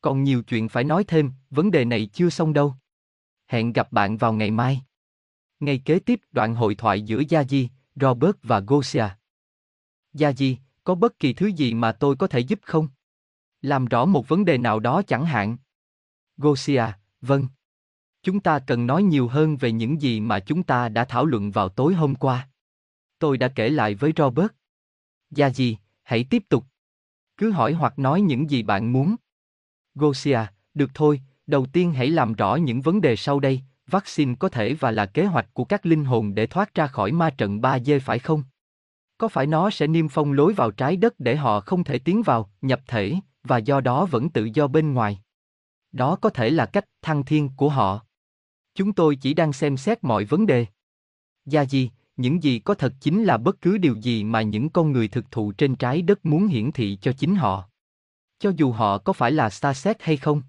Còn 0.00 0.24
nhiều 0.24 0.42
chuyện 0.42 0.68
phải 0.68 0.84
nói 0.84 1.04
thêm, 1.04 1.32
vấn 1.50 1.70
đề 1.70 1.84
này 1.84 2.08
chưa 2.12 2.30
xong 2.30 2.52
đâu. 2.52 2.74
Hẹn 3.46 3.72
gặp 3.72 3.92
bạn 3.92 4.16
vào 4.16 4.32
ngày 4.32 4.50
mai. 4.50 4.82
Ngày 5.60 5.78
kế 5.84 5.98
tiếp 5.98 6.20
đoạn 6.32 6.54
hội 6.54 6.74
thoại 6.74 7.02
giữa 7.02 7.22
Gia 7.28 7.44
Di, 7.44 7.68
Robert 7.94 8.36
và 8.42 8.60
Gosia. 8.60 9.08
Gia 10.12 10.32
Di, 10.32 10.58
có 10.84 10.94
bất 10.94 11.18
kỳ 11.18 11.32
thứ 11.32 11.46
gì 11.46 11.74
mà 11.74 11.92
tôi 11.92 12.16
có 12.16 12.26
thể 12.26 12.40
giúp 12.40 12.60
không? 12.62 12.88
Làm 13.62 13.84
rõ 13.84 14.04
một 14.04 14.28
vấn 14.28 14.44
đề 14.44 14.58
nào 14.58 14.80
đó 14.80 15.02
chẳng 15.06 15.24
hạn. 15.24 15.56
Gosia, 16.36 16.84
vâng. 17.20 17.46
Chúng 18.22 18.40
ta 18.40 18.58
cần 18.58 18.86
nói 18.86 19.02
nhiều 19.02 19.28
hơn 19.28 19.56
về 19.56 19.72
những 19.72 20.02
gì 20.02 20.20
mà 20.20 20.40
chúng 20.40 20.62
ta 20.62 20.88
đã 20.88 21.04
thảo 21.04 21.26
luận 21.26 21.50
vào 21.50 21.68
tối 21.68 21.94
hôm 21.94 22.14
qua. 22.14 22.48
Tôi 23.18 23.38
đã 23.38 23.48
kể 23.48 23.68
lại 23.68 23.94
với 23.94 24.12
Robert. 24.16 24.48
Gia 25.30 25.50
Di, 25.50 25.76
hãy 26.02 26.24
tiếp 26.30 26.42
tục. 26.48 26.64
Cứ 27.36 27.50
hỏi 27.50 27.72
hoặc 27.72 27.98
nói 27.98 28.20
những 28.20 28.50
gì 28.50 28.62
bạn 28.62 28.92
muốn. 28.92 29.16
Gosia, 29.94 30.40
được 30.74 30.90
thôi, 30.94 31.20
đầu 31.46 31.66
tiên 31.66 31.92
hãy 31.92 32.10
làm 32.10 32.32
rõ 32.32 32.54
những 32.56 32.80
vấn 32.80 33.00
đề 33.00 33.16
sau 33.16 33.40
đây, 33.40 33.62
vaccine 33.86 34.34
có 34.38 34.48
thể 34.48 34.74
và 34.74 34.90
là 34.90 35.06
kế 35.06 35.24
hoạch 35.24 35.54
của 35.54 35.64
các 35.64 35.86
linh 35.86 36.04
hồn 36.04 36.34
để 36.34 36.46
thoát 36.46 36.74
ra 36.74 36.86
khỏi 36.86 37.12
ma 37.12 37.30
trận 37.30 37.60
3D 37.60 38.00
phải 38.00 38.18
không? 38.18 38.42
Có 39.18 39.28
phải 39.28 39.46
nó 39.46 39.70
sẽ 39.70 39.86
niêm 39.86 40.08
phong 40.08 40.32
lối 40.32 40.52
vào 40.52 40.70
trái 40.70 40.96
đất 40.96 41.14
để 41.20 41.36
họ 41.36 41.60
không 41.60 41.84
thể 41.84 41.98
tiến 41.98 42.22
vào, 42.22 42.50
nhập 42.62 42.80
thể, 42.86 43.14
và 43.44 43.58
do 43.58 43.80
đó 43.80 44.06
vẫn 44.06 44.28
tự 44.28 44.48
do 44.54 44.66
bên 44.68 44.94
ngoài? 44.94 45.18
Đó 45.92 46.16
có 46.16 46.30
thể 46.30 46.50
là 46.50 46.66
cách 46.66 46.84
thăng 47.02 47.24
thiên 47.24 47.48
của 47.56 47.68
họ. 47.68 48.00
Chúng 48.74 48.92
tôi 48.92 49.16
chỉ 49.16 49.34
đang 49.34 49.52
xem 49.52 49.76
xét 49.76 50.04
mọi 50.04 50.24
vấn 50.24 50.46
đề. 50.46 50.66
Gia 51.44 51.62
gì, 51.62 51.90
những 52.16 52.42
gì 52.42 52.58
có 52.58 52.74
thật 52.74 52.94
chính 53.00 53.24
là 53.24 53.36
bất 53.36 53.60
cứ 53.60 53.78
điều 53.78 53.96
gì 53.96 54.24
mà 54.24 54.42
những 54.42 54.70
con 54.70 54.92
người 54.92 55.08
thực 55.08 55.30
thụ 55.30 55.52
trên 55.52 55.76
trái 55.76 56.02
đất 56.02 56.26
muốn 56.26 56.46
hiển 56.46 56.72
thị 56.72 56.98
cho 57.00 57.12
chính 57.12 57.34
họ. 57.34 57.68
Cho 58.38 58.52
dù 58.56 58.72
họ 58.72 58.98
có 58.98 59.12
phải 59.12 59.32
là 59.32 59.50
xa 59.50 59.74
xét 59.74 60.02
hay 60.02 60.16
không. 60.16 60.42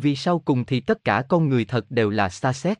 Vì 0.00 0.16
sau 0.16 0.38
cùng 0.38 0.64
thì 0.64 0.80
tất 0.80 1.04
cả 1.04 1.22
con 1.28 1.48
người 1.48 1.64
thật 1.64 1.90
đều 1.90 2.10
là 2.10 2.28
xa 2.28 2.52
xét. 2.52 2.78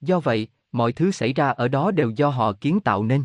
Do 0.00 0.20
vậy, 0.20 0.48
mọi 0.72 0.92
thứ 0.92 1.10
xảy 1.10 1.32
ra 1.32 1.48
ở 1.48 1.68
đó 1.68 1.90
đều 1.90 2.10
do 2.10 2.28
họ 2.28 2.52
kiến 2.52 2.80
tạo 2.80 3.04
nên. 3.04 3.24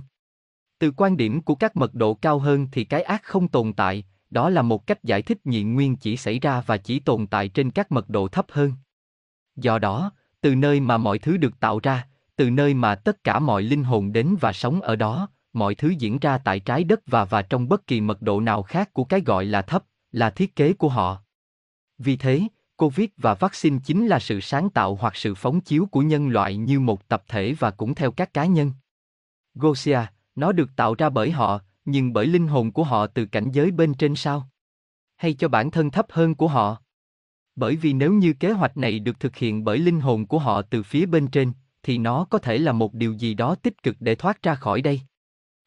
Từ 0.80 0.92
quan 0.92 1.18
điểm 1.18 1.42
của 1.42 1.56
các 1.56 1.76
mật 1.76 1.94
độ 1.94 2.14
cao 2.14 2.40
hơn 2.40 2.68
thì 2.72 2.84
cái 2.84 3.02
ác 3.02 3.24
không 3.24 3.48
tồn 3.48 3.74
tại, 3.74 4.04
đó 4.30 4.50
là 4.50 4.62
một 4.62 4.88
cách 4.88 5.04
giải 5.04 5.22
thích 5.22 5.46
nhị 5.46 5.64
nguyên 5.64 5.96
chỉ 5.96 6.18
xảy 6.18 6.40
ra 6.40 6.64
và 6.66 6.78
chỉ 6.78 7.00
tồn 7.00 7.28
tại 7.28 7.48
trên 7.48 7.72
các 7.72 7.92
mật 7.92 8.10
độ 8.10 8.28
thấp 8.28 8.46
hơn. 8.50 8.74
Do 9.56 9.80
đó, 9.80 10.12
từ 10.42 10.56
nơi 10.56 10.80
mà 10.80 10.98
mọi 10.98 11.20
thứ 11.20 11.38
được 11.38 11.60
tạo 11.60 11.80
ra, 11.84 12.08
từ 12.36 12.50
nơi 12.50 12.74
mà 12.74 12.96
tất 12.96 13.24
cả 13.24 13.40
mọi 13.40 13.64
linh 13.64 13.84
hồn 13.84 14.14
đến 14.14 14.36
và 14.40 14.54
sống 14.54 14.82
ở 14.82 14.96
đó, 14.96 15.30
mọi 15.54 15.76
thứ 15.76 15.90
diễn 15.90 16.20
ra 16.20 16.38
tại 16.38 16.60
trái 16.60 16.84
đất 16.84 17.00
và 17.06 17.26
và 17.26 17.42
trong 17.42 17.70
bất 17.70 17.88
kỳ 17.88 18.02
mật 18.02 18.22
độ 18.22 18.42
nào 18.42 18.64
khác 18.64 18.94
của 18.94 19.04
cái 19.04 19.22
gọi 19.22 19.46
là 19.46 19.62
thấp, 19.62 19.84
là 20.12 20.30
thiết 20.30 20.56
kế 20.56 20.74
của 20.74 20.90
họ. 20.90 21.22
Vì 21.98 22.18
thế, 22.18 22.42
Covid 22.78 23.08
và 23.18 23.34
vaccine 23.34 23.80
chính 23.84 24.08
là 24.08 24.20
sự 24.20 24.40
sáng 24.42 24.70
tạo 24.70 24.96
hoặc 24.96 25.16
sự 25.16 25.36
phóng 25.36 25.62
chiếu 25.62 25.86
của 25.92 26.02
nhân 26.02 26.28
loại 26.30 26.58
như 26.58 26.80
một 26.80 27.08
tập 27.08 27.24
thể 27.28 27.54
và 27.54 27.72
cũng 27.72 27.96
theo 27.96 28.12
các 28.12 28.34
cá 28.34 28.46
nhân. 28.46 28.72
Gosia, 29.54 30.00
nó 30.36 30.52
được 30.52 30.70
tạo 30.76 30.96
ra 30.96 31.10
bởi 31.10 31.32
họ, 31.32 31.60
nhưng 31.86 32.14
bởi 32.14 32.28
linh 32.28 32.48
hồn 32.48 32.72
của 32.72 32.84
họ 32.84 33.08
từ 33.08 33.26
cảnh 33.26 33.52
giới 33.52 33.72
bên 33.72 33.94
trên 33.94 34.16
sao? 34.16 34.50
Hay 35.16 35.34
cho 35.34 35.48
bản 35.48 35.72
thân 35.72 35.92
thấp 35.92 36.06
hơn 36.10 36.36
của 36.36 36.48
họ? 36.48 36.78
Bởi 37.56 37.76
vì 37.76 37.94
nếu 37.94 38.14
như 38.14 38.34
kế 38.34 38.52
hoạch 38.52 38.78
này 38.78 39.00
được 39.00 39.20
thực 39.20 39.36
hiện 39.36 39.64
bởi 39.64 39.78
linh 39.78 40.00
hồn 40.00 40.28
của 40.28 40.40
họ 40.40 40.62
từ 40.62 40.84
phía 40.84 41.06
bên 41.06 41.28
trên, 41.28 41.52
thì 41.84 41.98
nó 41.98 42.26
có 42.30 42.38
thể 42.38 42.58
là 42.58 42.72
một 42.72 42.94
điều 42.94 43.14
gì 43.14 43.34
đó 43.34 43.56
tích 43.56 43.84
cực 43.84 43.96
để 44.00 44.16
thoát 44.16 44.44
ra 44.44 44.56
khỏi 44.56 44.82
đây. 44.82 45.02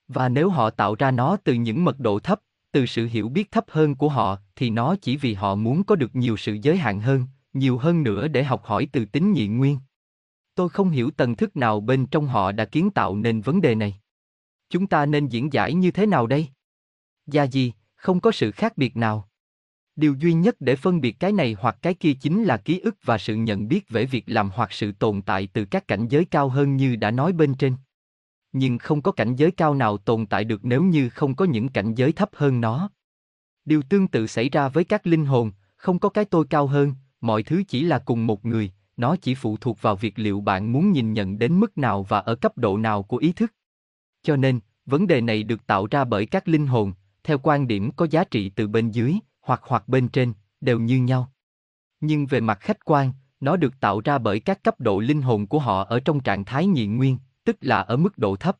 Và 0.08 0.28
nếu 0.28 0.50
họ 0.50 0.70
tạo 0.70 0.94
ra 0.94 1.10
nó 1.10 1.36
từ 1.44 1.54
những 1.54 1.84
mật 1.84 2.00
độ 2.00 2.18
thấp, 2.18 2.40
từ 2.72 2.86
sự 2.86 3.06
hiểu 3.06 3.28
biết 3.28 3.50
thấp 3.50 3.64
hơn 3.68 3.94
của 3.94 4.08
họ, 4.08 4.38
thì 4.56 4.70
nó 4.70 4.96
chỉ 5.02 5.16
vì 5.16 5.34
họ 5.34 5.54
muốn 5.54 5.84
có 5.84 5.96
được 5.96 6.16
nhiều 6.16 6.36
sự 6.36 6.58
giới 6.62 6.76
hạn 6.76 7.00
hơn, 7.00 7.26
nhiều 7.52 7.78
hơn 7.78 8.02
nữa 8.02 8.28
để 8.28 8.44
học 8.44 8.64
hỏi 8.64 8.88
từ 8.92 9.04
tính 9.04 9.32
nhị 9.32 9.48
nguyên. 9.48 9.78
Tôi 10.54 10.68
không 10.68 10.90
hiểu 10.90 11.10
tầng 11.10 11.36
thức 11.36 11.56
nào 11.56 11.80
bên 11.80 12.06
trong 12.06 12.26
họ 12.26 12.52
đã 12.52 12.64
kiến 12.64 12.90
tạo 12.90 13.16
nên 13.16 13.40
vấn 13.40 13.60
đề 13.60 13.74
này. 13.74 14.00
Chúng 14.70 14.86
ta 14.86 15.06
nên 15.06 15.26
diễn 15.26 15.52
giải 15.52 15.74
như 15.74 15.90
thế 15.90 16.06
nào 16.06 16.26
đây? 16.26 16.48
Gia 17.26 17.44
gì, 17.44 17.72
không 17.94 18.20
có 18.20 18.32
sự 18.32 18.50
khác 18.50 18.76
biệt 18.76 18.96
nào. 18.96 19.28
Điều 19.96 20.14
duy 20.14 20.32
nhất 20.32 20.56
để 20.60 20.76
phân 20.76 21.00
biệt 21.00 21.12
cái 21.20 21.32
này 21.32 21.56
hoặc 21.60 21.78
cái 21.82 21.94
kia 21.94 22.12
chính 22.12 22.44
là 22.44 22.56
ký 22.56 22.78
ức 22.78 22.96
và 23.04 23.18
sự 23.18 23.36
nhận 23.36 23.68
biết 23.68 23.88
về 23.88 24.04
việc 24.04 24.24
làm 24.26 24.50
hoặc 24.54 24.72
sự 24.72 24.92
tồn 24.92 25.22
tại 25.22 25.48
từ 25.52 25.64
các 25.64 25.88
cảnh 25.88 26.08
giới 26.08 26.24
cao 26.24 26.48
hơn 26.48 26.76
như 26.76 26.96
đã 26.96 27.10
nói 27.10 27.32
bên 27.32 27.54
trên. 27.54 27.74
Nhưng 28.58 28.78
không 28.78 29.02
có 29.02 29.12
cảnh 29.12 29.36
giới 29.36 29.50
cao 29.50 29.74
nào 29.74 29.98
tồn 29.98 30.26
tại 30.26 30.44
được 30.44 30.64
nếu 30.64 30.82
như 30.82 31.08
không 31.08 31.34
có 31.34 31.44
những 31.44 31.68
cảnh 31.68 31.94
giới 31.94 32.12
thấp 32.12 32.30
hơn 32.32 32.60
nó. 32.60 32.90
Điều 33.64 33.82
tương 33.82 34.08
tự 34.08 34.26
xảy 34.26 34.48
ra 34.48 34.68
với 34.68 34.84
các 34.84 35.06
linh 35.06 35.24
hồn, 35.24 35.52
không 35.76 35.98
có 35.98 36.08
cái 36.08 36.24
tôi 36.24 36.44
cao 36.50 36.66
hơn, 36.66 36.94
mọi 37.20 37.42
thứ 37.42 37.62
chỉ 37.68 37.82
là 37.82 37.98
cùng 37.98 38.26
một 38.26 38.44
người, 38.44 38.72
nó 38.96 39.16
chỉ 39.16 39.34
phụ 39.34 39.56
thuộc 39.56 39.82
vào 39.82 39.96
việc 39.96 40.18
liệu 40.18 40.40
bạn 40.40 40.72
muốn 40.72 40.92
nhìn 40.92 41.12
nhận 41.12 41.38
đến 41.38 41.60
mức 41.60 41.78
nào 41.78 42.02
và 42.02 42.18
ở 42.18 42.34
cấp 42.34 42.58
độ 42.58 42.76
nào 42.76 43.02
của 43.02 43.16
ý 43.16 43.32
thức. 43.32 43.52
Cho 44.22 44.36
nên, 44.36 44.60
vấn 44.86 45.06
đề 45.06 45.20
này 45.20 45.42
được 45.42 45.66
tạo 45.66 45.86
ra 45.90 46.04
bởi 46.04 46.26
các 46.26 46.48
linh 46.48 46.66
hồn, 46.66 46.92
theo 47.24 47.38
quan 47.42 47.68
điểm 47.68 47.90
có 47.92 48.06
giá 48.10 48.24
trị 48.24 48.50
từ 48.50 48.68
bên 48.68 48.90
dưới, 48.90 49.14
hoặc 49.40 49.60
hoặc 49.64 49.88
bên 49.88 50.08
trên, 50.08 50.32
đều 50.60 50.80
như 50.80 50.98
nhau. 50.98 51.32
Nhưng 52.00 52.26
về 52.26 52.40
mặt 52.40 52.60
khách 52.60 52.84
quan, 52.84 53.12
nó 53.40 53.56
được 53.56 53.80
tạo 53.80 54.00
ra 54.00 54.18
bởi 54.18 54.40
các 54.40 54.62
cấp 54.62 54.80
độ 54.80 55.00
linh 55.00 55.22
hồn 55.22 55.46
của 55.46 55.58
họ 55.58 55.84
ở 55.84 56.00
trong 56.00 56.20
trạng 56.20 56.44
thái 56.44 56.66
nhị 56.66 56.86
nguyên, 56.86 57.18
tức 57.48 57.56
là 57.60 57.80
ở 57.80 57.96
mức 57.96 58.18
độ 58.18 58.36
thấp. 58.36 58.58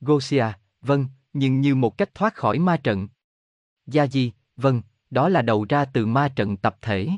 Gosia, 0.00 0.46
vâng, 0.80 1.06
nhưng 1.32 1.60
như 1.60 1.74
một 1.74 1.98
cách 1.98 2.14
thoát 2.14 2.34
khỏi 2.34 2.58
ma 2.58 2.76
trận. 2.76 3.08
Gia 3.86 4.06
Di, 4.06 4.32
vâng, 4.56 4.82
đó 5.10 5.28
là 5.28 5.42
đầu 5.42 5.66
ra 5.68 5.84
từ 5.84 6.06
ma 6.06 6.28
trận 6.36 6.56
tập 6.56 6.76
thể. 6.80 7.08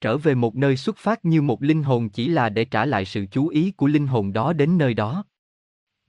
Trở 0.00 0.16
về 0.16 0.34
một 0.34 0.56
nơi 0.56 0.76
xuất 0.76 0.96
phát 0.96 1.24
như 1.24 1.42
một 1.42 1.62
linh 1.62 1.82
hồn 1.82 2.08
chỉ 2.08 2.28
là 2.28 2.48
để 2.48 2.64
trả 2.64 2.84
lại 2.84 3.04
sự 3.04 3.26
chú 3.30 3.48
ý 3.48 3.70
của 3.70 3.86
linh 3.86 4.06
hồn 4.06 4.32
đó 4.32 4.52
đến 4.52 4.78
nơi 4.78 4.94
đó. 4.94 5.24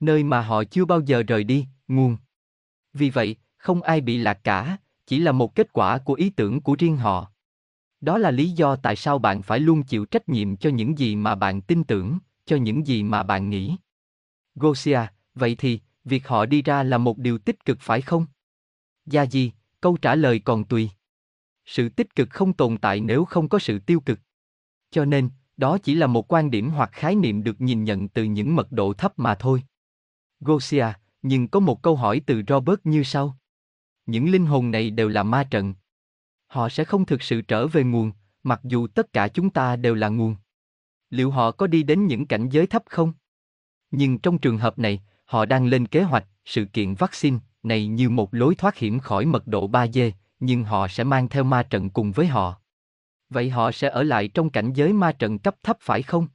Nơi 0.00 0.24
mà 0.24 0.40
họ 0.40 0.64
chưa 0.64 0.84
bao 0.84 1.00
giờ 1.00 1.22
rời 1.22 1.44
đi, 1.44 1.66
nguồn. 1.88 2.16
Vì 2.92 3.10
vậy, 3.10 3.36
không 3.56 3.82
ai 3.82 4.00
bị 4.00 4.18
lạc 4.18 4.40
cả, 4.44 4.76
chỉ 5.06 5.18
là 5.18 5.32
một 5.32 5.54
kết 5.54 5.72
quả 5.72 5.98
của 5.98 6.14
ý 6.14 6.30
tưởng 6.30 6.60
của 6.60 6.76
riêng 6.78 6.96
họ. 6.96 7.32
Đó 8.00 8.18
là 8.18 8.30
lý 8.30 8.50
do 8.50 8.76
tại 8.76 8.96
sao 8.96 9.18
bạn 9.18 9.42
phải 9.42 9.60
luôn 9.60 9.82
chịu 9.82 10.04
trách 10.04 10.28
nhiệm 10.28 10.56
cho 10.56 10.70
những 10.70 10.98
gì 10.98 11.16
mà 11.16 11.34
bạn 11.34 11.60
tin 11.60 11.84
tưởng, 11.84 12.18
cho 12.46 12.56
những 12.56 12.86
gì 12.86 13.02
mà 13.02 13.22
bạn 13.22 13.50
nghĩ. 13.50 13.76
Gosia, 14.56 15.00
vậy 15.34 15.54
thì, 15.58 15.80
việc 16.04 16.28
họ 16.28 16.46
đi 16.46 16.62
ra 16.62 16.82
là 16.82 16.98
một 16.98 17.18
điều 17.18 17.38
tích 17.38 17.64
cực 17.64 17.80
phải 17.80 18.00
không? 18.00 18.26
Gia 19.06 19.26
Di, 19.26 19.52
câu 19.80 19.96
trả 19.96 20.14
lời 20.14 20.38
còn 20.44 20.64
tùy. 20.64 20.90
Sự 21.64 21.88
tích 21.88 22.14
cực 22.14 22.30
không 22.30 22.52
tồn 22.52 22.78
tại 22.78 23.00
nếu 23.00 23.24
không 23.24 23.48
có 23.48 23.58
sự 23.58 23.78
tiêu 23.78 24.00
cực. 24.00 24.20
Cho 24.90 25.04
nên, 25.04 25.30
đó 25.56 25.78
chỉ 25.78 25.94
là 25.94 26.06
một 26.06 26.32
quan 26.32 26.50
điểm 26.50 26.70
hoặc 26.70 26.90
khái 26.92 27.14
niệm 27.14 27.44
được 27.44 27.60
nhìn 27.60 27.84
nhận 27.84 28.08
từ 28.08 28.24
những 28.24 28.56
mật 28.56 28.72
độ 28.72 28.92
thấp 28.92 29.18
mà 29.18 29.34
thôi. 29.34 29.62
Gosia, 30.40 30.86
nhưng 31.22 31.48
có 31.48 31.60
một 31.60 31.82
câu 31.82 31.96
hỏi 31.96 32.20
từ 32.26 32.42
Robert 32.48 32.80
như 32.84 33.02
sau. 33.02 33.38
Những 34.06 34.30
linh 34.30 34.46
hồn 34.46 34.70
này 34.70 34.90
đều 34.90 35.08
là 35.08 35.22
ma 35.22 35.44
trận. 35.50 35.74
Họ 36.46 36.68
sẽ 36.68 36.84
không 36.84 37.06
thực 37.06 37.22
sự 37.22 37.40
trở 37.40 37.66
về 37.66 37.84
nguồn, 37.84 38.12
mặc 38.42 38.60
dù 38.64 38.86
tất 38.86 39.12
cả 39.12 39.28
chúng 39.28 39.50
ta 39.50 39.76
đều 39.76 39.94
là 39.94 40.08
nguồn. 40.08 40.36
Liệu 41.10 41.30
họ 41.30 41.50
có 41.50 41.66
đi 41.66 41.82
đến 41.82 42.06
những 42.06 42.26
cảnh 42.26 42.48
giới 42.48 42.66
thấp 42.66 42.82
không? 42.86 43.12
Nhưng 43.98 44.18
trong 44.18 44.38
trường 44.38 44.58
hợp 44.58 44.78
này, 44.78 45.00
họ 45.24 45.44
đang 45.44 45.66
lên 45.66 45.86
kế 45.86 46.02
hoạch 46.02 46.24
sự 46.44 46.64
kiện 46.64 46.94
vaccine 46.94 47.38
này 47.62 47.86
như 47.86 48.10
một 48.10 48.34
lối 48.34 48.54
thoát 48.54 48.76
hiểm 48.76 48.98
khỏi 48.98 49.26
mật 49.26 49.46
độ 49.46 49.68
3D, 49.68 50.10
nhưng 50.40 50.64
họ 50.64 50.88
sẽ 50.88 51.04
mang 51.04 51.28
theo 51.28 51.44
ma 51.44 51.62
trận 51.62 51.90
cùng 51.90 52.12
với 52.12 52.26
họ. 52.26 52.60
Vậy 53.30 53.50
họ 53.50 53.72
sẽ 53.72 53.88
ở 53.88 54.02
lại 54.02 54.28
trong 54.28 54.50
cảnh 54.50 54.72
giới 54.72 54.92
ma 54.92 55.12
trận 55.12 55.38
cấp 55.38 55.56
thấp 55.62 55.76
phải 55.80 56.02
không? 56.02 56.26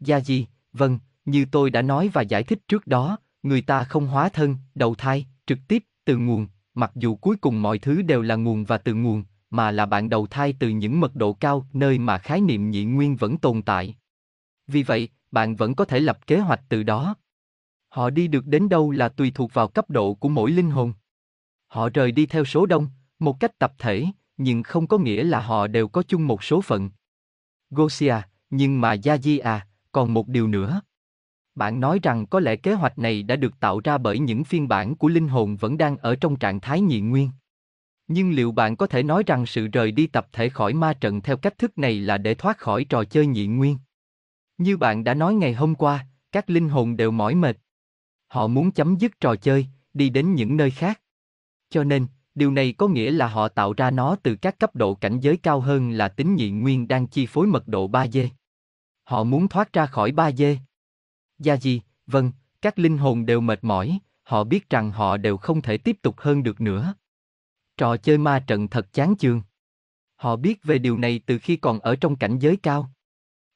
Gia 0.00 0.20
Di, 0.20 0.46
vâng, 0.72 0.98
như 1.24 1.44
tôi 1.52 1.70
đã 1.70 1.82
nói 1.82 2.08
và 2.08 2.22
giải 2.22 2.42
thích 2.42 2.58
trước 2.68 2.86
đó, 2.86 3.18
người 3.42 3.62
ta 3.62 3.84
không 3.84 4.06
hóa 4.06 4.28
thân, 4.28 4.56
đầu 4.74 4.94
thai, 4.94 5.26
trực 5.46 5.58
tiếp, 5.68 5.84
từ 6.04 6.16
nguồn, 6.16 6.46
mặc 6.74 6.92
dù 6.94 7.16
cuối 7.16 7.36
cùng 7.36 7.62
mọi 7.62 7.78
thứ 7.78 8.02
đều 8.02 8.22
là 8.22 8.34
nguồn 8.34 8.64
và 8.64 8.78
từ 8.78 8.94
nguồn, 8.94 9.24
mà 9.50 9.70
là 9.70 9.86
bạn 9.86 10.08
đầu 10.08 10.26
thai 10.26 10.54
từ 10.58 10.68
những 10.68 11.00
mật 11.00 11.16
độ 11.16 11.32
cao 11.32 11.66
nơi 11.72 11.98
mà 11.98 12.18
khái 12.18 12.40
niệm 12.40 12.70
nhị 12.70 12.84
nguyên 12.84 13.16
vẫn 13.16 13.38
tồn 13.38 13.62
tại. 13.62 13.96
Vì 14.66 14.82
vậy, 14.82 15.08
bạn 15.30 15.56
vẫn 15.56 15.74
có 15.74 15.84
thể 15.84 16.00
lập 16.00 16.26
kế 16.26 16.38
hoạch 16.38 16.60
từ 16.68 16.82
đó. 16.82 17.14
Họ 17.88 18.10
đi 18.10 18.28
được 18.28 18.46
đến 18.46 18.68
đâu 18.68 18.90
là 18.90 19.08
tùy 19.08 19.32
thuộc 19.34 19.54
vào 19.54 19.68
cấp 19.68 19.90
độ 19.90 20.14
của 20.14 20.28
mỗi 20.28 20.50
linh 20.50 20.70
hồn. 20.70 20.92
Họ 21.66 21.88
rời 21.94 22.12
đi 22.12 22.26
theo 22.26 22.44
số 22.44 22.66
đông, 22.66 22.88
một 23.18 23.40
cách 23.40 23.58
tập 23.58 23.72
thể, 23.78 24.06
nhưng 24.36 24.62
không 24.62 24.86
có 24.86 24.98
nghĩa 24.98 25.24
là 25.24 25.40
họ 25.40 25.66
đều 25.66 25.88
có 25.88 26.02
chung 26.02 26.26
một 26.26 26.44
số 26.44 26.60
phận. 26.60 26.90
Gosia, 27.70 28.14
nhưng 28.50 28.80
mà 28.80 28.94
Yaji 28.94 29.42
à, 29.42 29.66
còn 29.92 30.14
một 30.14 30.28
điều 30.28 30.48
nữa. 30.48 30.80
Bạn 31.54 31.80
nói 31.80 32.00
rằng 32.02 32.26
có 32.26 32.40
lẽ 32.40 32.56
kế 32.56 32.74
hoạch 32.74 32.98
này 32.98 33.22
đã 33.22 33.36
được 33.36 33.60
tạo 33.60 33.80
ra 33.84 33.98
bởi 33.98 34.18
những 34.18 34.44
phiên 34.44 34.68
bản 34.68 34.96
của 34.96 35.08
linh 35.08 35.28
hồn 35.28 35.56
vẫn 35.56 35.78
đang 35.78 35.96
ở 35.96 36.16
trong 36.16 36.36
trạng 36.36 36.60
thái 36.60 36.80
nhị 36.80 37.00
nguyên. 37.00 37.30
Nhưng 38.08 38.30
liệu 38.30 38.52
bạn 38.52 38.76
có 38.76 38.86
thể 38.86 39.02
nói 39.02 39.22
rằng 39.26 39.46
sự 39.46 39.66
rời 39.66 39.92
đi 39.92 40.06
tập 40.06 40.26
thể 40.32 40.48
khỏi 40.48 40.74
ma 40.74 40.92
trận 40.92 41.20
theo 41.20 41.36
cách 41.36 41.58
thức 41.58 41.78
này 41.78 42.00
là 42.00 42.18
để 42.18 42.34
thoát 42.34 42.58
khỏi 42.58 42.84
trò 42.84 43.04
chơi 43.04 43.26
nhị 43.26 43.46
nguyên? 43.46 43.78
Như 44.60 44.76
bạn 44.76 45.04
đã 45.04 45.14
nói 45.14 45.34
ngày 45.34 45.54
hôm 45.54 45.74
qua, 45.74 46.06
các 46.32 46.50
linh 46.50 46.68
hồn 46.68 46.96
đều 46.96 47.10
mỏi 47.10 47.34
mệt. 47.34 47.56
Họ 48.26 48.46
muốn 48.46 48.70
chấm 48.70 48.96
dứt 48.96 49.20
trò 49.20 49.36
chơi, 49.36 49.66
đi 49.94 50.10
đến 50.10 50.34
những 50.34 50.56
nơi 50.56 50.70
khác. 50.70 51.00
Cho 51.70 51.84
nên, 51.84 52.06
điều 52.34 52.50
này 52.50 52.72
có 52.72 52.88
nghĩa 52.88 53.10
là 53.10 53.28
họ 53.28 53.48
tạo 53.48 53.72
ra 53.72 53.90
nó 53.90 54.16
từ 54.22 54.36
các 54.36 54.58
cấp 54.58 54.76
độ 54.76 54.94
cảnh 54.94 55.20
giới 55.20 55.36
cao 55.36 55.60
hơn 55.60 55.90
là 55.90 56.08
tính 56.08 56.34
nhị 56.34 56.50
nguyên 56.50 56.88
đang 56.88 57.06
chi 57.06 57.26
phối 57.26 57.46
mật 57.46 57.68
độ 57.68 57.88
3D. 57.88 58.28
Họ 59.04 59.24
muốn 59.24 59.48
thoát 59.48 59.72
ra 59.72 59.86
khỏi 59.86 60.12
3D. 60.12 60.56
Gia 61.38 61.56
gì, 61.56 61.82
vâng, 62.06 62.32
các 62.62 62.78
linh 62.78 62.98
hồn 62.98 63.26
đều 63.26 63.40
mệt 63.40 63.64
mỏi, 63.64 63.98
họ 64.22 64.44
biết 64.44 64.70
rằng 64.70 64.90
họ 64.90 65.16
đều 65.16 65.36
không 65.36 65.62
thể 65.62 65.78
tiếp 65.78 65.96
tục 66.02 66.14
hơn 66.18 66.42
được 66.42 66.60
nữa. 66.60 66.94
Trò 67.76 67.96
chơi 67.96 68.18
ma 68.18 68.44
trận 68.46 68.68
thật 68.68 68.92
chán 68.92 69.14
chường. 69.18 69.42
Họ 70.16 70.36
biết 70.36 70.64
về 70.64 70.78
điều 70.78 70.98
này 70.98 71.20
từ 71.26 71.38
khi 71.38 71.56
còn 71.56 71.80
ở 71.80 71.96
trong 71.96 72.16
cảnh 72.16 72.38
giới 72.38 72.56
cao. 72.56 72.92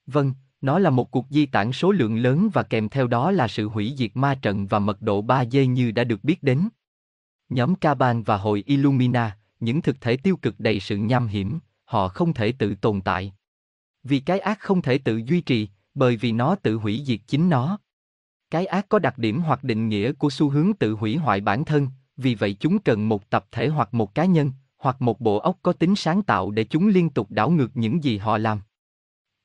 Vâng, 0.07 0.35
nó 0.65 0.79
là 0.79 0.91
một 0.91 1.11
cuộc 1.11 1.27
di 1.31 1.47
tản 1.47 1.73
số 1.73 1.91
lượng 1.91 2.17
lớn 2.17 2.49
và 2.53 2.63
kèm 2.63 2.89
theo 2.89 3.07
đó 3.07 3.31
là 3.31 3.49
sự 3.49 3.69
hủy 3.69 3.95
diệt 3.97 4.11
ma 4.15 4.35
trận 4.35 4.67
và 4.67 4.79
mật 4.79 5.03
độ 5.03 5.23
3D 5.23 5.65
như 5.65 5.91
đã 5.91 6.05
được 6.05 6.25
biết 6.25 6.43
đến. 6.43 6.69
Nhóm 7.49 7.75
Kaban 7.75 8.23
và 8.23 8.37
hội 8.37 8.63
Illumina, 8.67 9.39
những 9.61 9.83
thực 9.83 10.01
thể 10.01 10.17
tiêu 10.17 10.37
cực 10.37 10.61
đầy 10.61 10.81
sự 10.81 10.97
nham 10.97 11.27
hiểm, 11.27 11.59
họ 11.85 12.09
không 12.09 12.35
thể 12.35 12.53
tự 12.53 12.75
tồn 12.75 13.01
tại. 13.01 13.33
Vì 14.03 14.21
cái 14.21 14.39
ác 14.39 14.61
không 14.61 14.83
thể 14.83 14.99
tự 14.99 15.17
duy 15.27 15.41
trì, 15.41 15.69
bởi 15.95 16.17
vì 16.17 16.33
nó 16.33 16.55
tự 16.55 16.75
hủy 16.75 17.03
diệt 17.07 17.21
chính 17.27 17.51
nó. 17.51 17.79
Cái 18.51 18.67
ác 18.67 18.89
có 18.89 18.99
đặc 18.99 19.19
điểm 19.19 19.41
hoặc 19.41 19.65
định 19.65 19.89
nghĩa 19.89 20.13
của 20.13 20.31
xu 20.31 20.51
hướng 20.51 20.73
tự 20.75 20.93
hủy 20.93 21.17
hoại 21.17 21.41
bản 21.41 21.65
thân, 21.65 21.89
vì 22.17 22.35
vậy 22.35 22.57
chúng 22.61 22.79
cần 22.79 23.09
một 23.09 23.31
tập 23.31 23.47
thể 23.53 23.69
hoặc 23.69 23.95
một 23.95 24.15
cá 24.15 24.25
nhân, 24.25 24.53
hoặc 24.79 25.03
một 25.03 25.21
bộ 25.21 25.39
óc 25.39 25.59
có 25.63 25.73
tính 25.73 25.97
sáng 25.97 26.23
tạo 26.23 26.51
để 26.51 26.65
chúng 26.65 26.89
liên 26.89 27.11
tục 27.11 27.31
đảo 27.31 27.51
ngược 27.51 27.77
những 27.77 28.05
gì 28.05 28.19
họ 28.19 28.39
làm. 28.39 28.61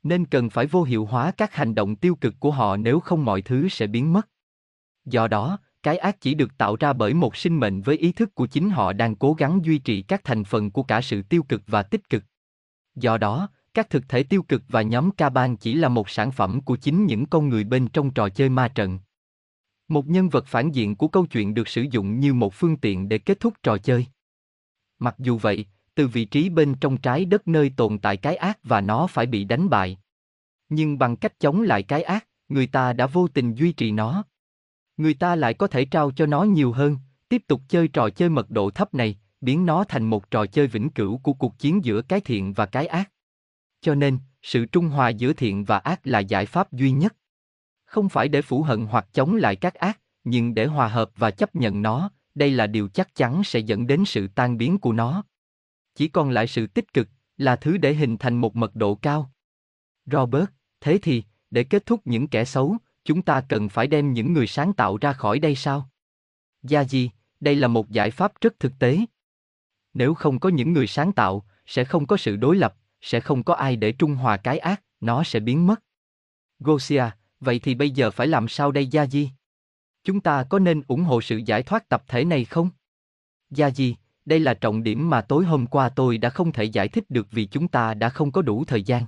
Nên 0.04 0.26
cần 0.26 0.50
phải 0.50 0.66
vô 0.66 0.84
hiệu 0.84 1.06
hóa 1.06 1.32
các 1.32 1.54
hành 1.54 1.76
động 1.76 1.96
tiêu 1.96 2.16
cực 2.16 2.36
của 2.40 2.52
họ 2.52 2.78
nếu 2.78 3.00
không 3.00 3.26
mọi 3.26 3.42
thứ 3.42 3.70
sẽ 3.70 3.88
biến 3.88 4.14
mất. 4.14 4.30
Do 5.06 5.28
đó, 5.28 5.60
cái 5.84 5.98
ác 5.98 6.22
chỉ 6.22 6.34
được 6.34 6.58
tạo 6.58 6.76
ra 6.80 6.94
bởi 6.94 7.14
một 7.14 7.36
sinh 7.36 7.60
mệnh 7.60 7.82
với 7.82 7.98
ý 7.98 8.12
thức 8.12 8.36
của 8.36 8.48
chính 8.48 8.70
họ 8.70 8.94
đang 8.94 9.16
cố 9.16 9.34
gắng 9.34 9.60
duy 9.64 9.78
trì 9.78 10.02
các 10.02 10.24
thành 10.24 10.44
phần 10.44 10.72
của 10.72 10.84
cả 10.84 11.02
sự 11.02 11.22
tiêu 11.22 11.44
cực 11.44 11.62
và 11.68 11.84
tích 11.84 12.10
cực. 12.10 12.24
Do 12.96 13.18
đó, 13.18 13.50
các 13.74 13.90
thực 13.90 14.10
thể 14.10 14.24
tiêu 14.24 14.44
cực 14.44 14.64
và 14.68 14.82
nhóm 14.82 15.12
ca 15.12 15.30
ban 15.30 15.58
chỉ 15.58 15.74
là 15.74 15.90
một 15.90 16.10
sản 16.10 16.32
phẩm 16.32 16.62
của 16.62 16.76
chính 16.76 17.06
những 17.06 17.26
con 17.26 17.50
người 17.50 17.64
bên 17.64 17.88
trong 17.88 18.14
trò 18.14 18.30
chơi 18.30 18.50
ma 18.50 18.68
trận. 18.68 19.00
Một 19.88 20.08
nhân 20.08 20.30
vật 20.30 20.46
phản 20.48 20.72
diện 20.72 20.96
của 20.96 21.08
câu 21.08 21.26
chuyện 21.26 21.54
được 21.54 21.68
sử 21.68 21.86
dụng 21.92 22.20
như 22.20 22.34
một 22.34 22.54
phương 22.54 22.78
tiện 22.78 23.10
để 23.10 23.18
kết 23.18 23.40
thúc 23.40 23.54
trò 23.64 23.78
chơi. 23.78 24.06
Mặc 25.00 25.16
dù 25.18 25.38
vậy, 25.38 25.66
từ 26.00 26.08
vị 26.08 26.26
trí 26.26 26.50
bên 26.50 26.76
trong 26.76 26.98
trái 26.98 27.26
đất 27.26 27.48
nơi 27.48 27.72
tồn 27.78 27.98
tại 27.98 28.18
cái 28.18 28.36
ác 28.36 28.60
và 28.64 28.82
nó 28.82 29.08
phải 29.08 29.26
bị 29.26 29.44
đánh 29.44 29.70
bại. 29.70 29.98
Nhưng 30.70 31.00
bằng 31.00 31.16
cách 31.16 31.40
chống 31.40 31.62
lại 31.62 31.84
cái 31.84 32.04
ác, 32.04 32.28
người 32.50 32.68
ta 32.68 32.94
đã 32.94 33.06
vô 33.06 33.28
tình 33.28 33.54
duy 33.54 33.72
trì 33.72 33.92
nó. 33.92 34.24
Người 34.98 35.14
ta 35.14 35.36
lại 35.36 35.54
có 35.54 35.68
thể 35.68 35.86
trao 35.86 36.12
cho 36.12 36.26
nó 36.26 36.44
nhiều 36.44 36.72
hơn, 36.72 36.98
tiếp 37.30 37.44
tục 37.48 37.62
chơi 37.68 37.88
trò 37.88 38.10
chơi 38.10 38.30
mật 38.30 38.52
độ 38.52 38.70
thấp 38.70 38.94
này, 38.94 39.20
biến 39.42 39.66
nó 39.66 39.84
thành 39.84 40.10
một 40.10 40.32
trò 40.32 40.46
chơi 40.46 40.68
vĩnh 40.68 40.90
cửu 40.90 41.18
của 41.18 41.34
cuộc 41.34 41.60
chiến 41.60 41.86
giữa 41.86 42.02
cái 42.02 42.20
thiện 42.22 42.54
và 42.54 42.66
cái 42.66 42.88
ác. 42.88 43.12
Cho 43.82 43.96
nên, 43.96 44.20
sự 44.42 44.66
trung 44.66 44.88
hòa 44.88 45.10
giữa 45.10 45.34
thiện 45.34 45.66
và 45.66 45.78
ác 45.78 46.00
là 46.04 46.20
giải 46.20 46.46
pháp 46.46 46.74
duy 46.74 46.92
nhất. 46.92 47.16
Không 47.86 48.10
phải 48.10 48.28
để 48.28 48.42
phủ 48.42 48.64
hận 48.64 48.86
hoặc 48.86 49.08
chống 49.14 49.36
lại 49.36 49.56
các 49.56 49.74
ác, 49.74 50.00
nhưng 50.24 50.54
để 50.54 50.66
hòa 50.66 50.88
hợp 50.88 51.12
và 51.16 51.32
chấp 51.32 51.56
nhận 51.56 51.82
nó, 51.82 52.12
đây 52.36 52.52
là 52.52 52.68
điều 52.68 52.88
chắc 52.88 53.16
chắn 53.16 53.44
sẽ 53.44 53.60
dẫn 53.60 53.88
đến 53.88 54.06
sự 54.06 54.28
tan 54.28 54.58
biến 54.58 54.78
của 54.78 54.94
nó. 54.94 55.24
Chỉ 55.96 56.08
còn 56.08 56.30
lại 56.30 56.48
sự 56.48 56.68
tích 56.68 56.94
cực, 56.94 57.10
là 57.38 57.56
thứ 57.56 57.78
để 57.78 57.94
hình 57.94 58.18
thành 58.18 58.42
một 58.42 58.56
mật 58.56 58.76
độ 58.76 58.96
cao. 58.96 59.32
Robert, 60.06 60.46
thế 60.82 61.00
thì, 61.02 61.24
để 61.52 61.64
kết 61.64 61.86
thúc 61.86 62.02
những 62.06 62.28
kẻ 62.28 62.46
xấu, 62.46 62.78
chúng 63.04 63.22
ta 63.22 63.42
cần 63.50 63.70
phải 63.70 63.88
đem 63.88 64.14
những 64.14 64.34
người 64.34 64.48
sáng 64.48 64.74
tạo 64.74 64.98
ra 64.98 65.14
khỏi 65.14 65.40
đây 65.40 65.56
sao? 65.56 65.90
Gia 66.64 66.84
gì, 66.84 67.12
đây 67.40 67.56
là 67.56 67.68
một 67.68 67.90
giải 67.90 68.12
pháp 68.12 68.42
rất 68.42 68.60
thực 68.60 68.74
tế. 68.80 69.00
Nếu 69.94 70.14
không 70.14 70.40
có 70.40 70.50
những 70.50 70.74
người 70.74 70.88
sáng 70.88 71.12
tạo, 71.12 71.46
sẽ 71.66 71.84
không 71.84 72.08
có 72.08 72.18
sự 72.18 72.36
đối 72.36 72.56
lập, 72.56 72.76
sẽ 73.02 73.20
không 73.20 73.44
có 73.44 73.54
ai 73.54 73.76
để 73.76 73.92
trung 73.92 74.16
hòa 74.16 74.38
cái 74.38 74.60
ác, 74.60 74.84
nó 75.00 75.24
sẽ 75.24 75.40
biến 75.40 75.68
mất. 75.68 75.84
Gosia, 76.60 77.04
vậy 77.40 77.60
thì 77.60 77.76
bây 77.76 77.92
giờ 77.92 78.12
phải 78.12 78.28
làm 78.28 78.48
sao 78.48 78.72
đây 78.72 78.88
Gia 78.88 79.06
Di? 79.06 79.30
Chúng 80.04 80.22
ta 80.22 80.44
có 80.50 80.60
nên 80.60 80.84
ủng 80.88 81.04
hộ 81.04 81.22
sự 81.22 81.38
giải 81.38 81.64
thoát 81.64 81.90
tập 81.90 82.04
thể 82.08 82.26
này 82.26 82.46
không? 82.46 82.70
Gia 83.50 83.70
Di, 83.70 83.96
đây 84.30 84.40
là 84.40 84.54
trọng 84.54 84.84
điểm 84.84 85.10
mà 85.10 85.22
tối 85.22 85.46
hôm 85.46 85.68
qua 85.68 85.90
tôi 85.90 86.18
đã 86.18 86.30
không 86.30 86.52
thể 86.52 86.64
giải 86.64 86.88
thích 86.88 87.10
được 87.10 87.28
vì 87.32 87.46
chúng 87.46 87.68
ta 87.68 87.94
đã 87.94 88.10
không 88.10 88.32
có 88.32 88.42
đủ 88.42 88.66
thời 88.66 88.84
gian. 88.84 89.04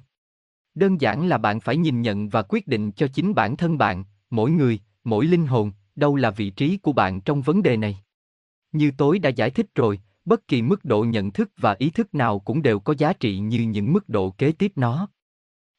Đơn 0.76 1.02
giản 1.02 1.28
là 1.28 1.38
bạn 1.38 1.60
phải 1.60 1.78
nhìn 1.78 2.02
nhận 2.02 2.30
và 2.30 2.42
quyết 2.50 2.68
định 2.68 2.92
cho 2.92 3.08
chính 3.08 3.34
bản 3.34 3.58
thân 3.58 3.78
bạn, 3.78 4.04
mỗi 4.30 4.52
người, 4.52 4.80
mỗi 5.04 5.26
linh 5.26 5.48
hồn, 5.48 5.72
đâu 5.96 6.16
là 6.16 6.32
vị 6.32 6.50
trí 6.50 6.78
của 6.78 6.94
bạn 6.94 7.22
trong 7.22 7.42
vấn 7.42 7.64
đề 7.64 7.78
này. 7.78 7.98
Như 8.72 8.92
tôi 8.98 9.20
đã 9.20 9.30
giải 9.30 9.50
thích 9.50 9.76
rồi, 9.76 10.00
bất 10.26 10.48
kỳ 10.48 10.62
mức 10.62 10.86
độ 10.86 11.04
nhận 11.04 11.32
thức 11.32 11.52
và 11.58 11.76
ý 11.80 11.90
thức 11.90 12.14
nào 12.14 12.40
cũng 12.40 12.62
đều 12.62 12.80
có 12.80 12.94
giá 12.98 13.14
trị 13.14 13.40
như 13.40 13.60
những 13.60 13.94
mức 13.94 14.10
độ 14.10 14.32
kế 14.32 14.52
tiếp 14.52 14.72
nó. 14.76 15.08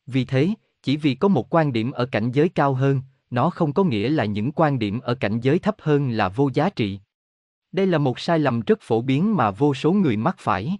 Vì 0.06 0.24
thế, 0.24 0.48
chỉ 0.82 0.96
vì 0.96 1.14
có 1.14 1.28
một 1.28 1.54
quan 1.54 1.72
điểm 1.72 1.90
ở 1.90 2.06
cảnh 2.06 2.30
giới 2.32 2.48
cao 2.48 2.74
hơn, 2.74 3.02
nó 3.30 3.50
không 3.50 3.72
có 3.72 3.84
nghĩa 3.84 4.08
là 4.08 4.24
những 4.24 4.52
quan 4.52 4.78
điểm 4.78 5.00
ở 5.00 5.14
cảnh 5.14 5.40
giới 5.40 5.58
thấp 5.58 5.76
hơn 5.78 6.10
là 6.10 6.28
vô 6.28 6.50
giá 6.54 6.70
trị. 6.70 7.00
Đây 7.72 7.86
là 7.86 7.98
một 7.98 8.18
sai 8.18 8.38
lầm 8.38 8.60
rất 8.60 8.78
phổ 8.80 9.00
biến 9.02 9.36
mà 9.36 9.50
vô 9.50 9.74
số 9.74 9.92
người 9.92 10.16
mắc 10.16 10.36
phải. 10.38 10.78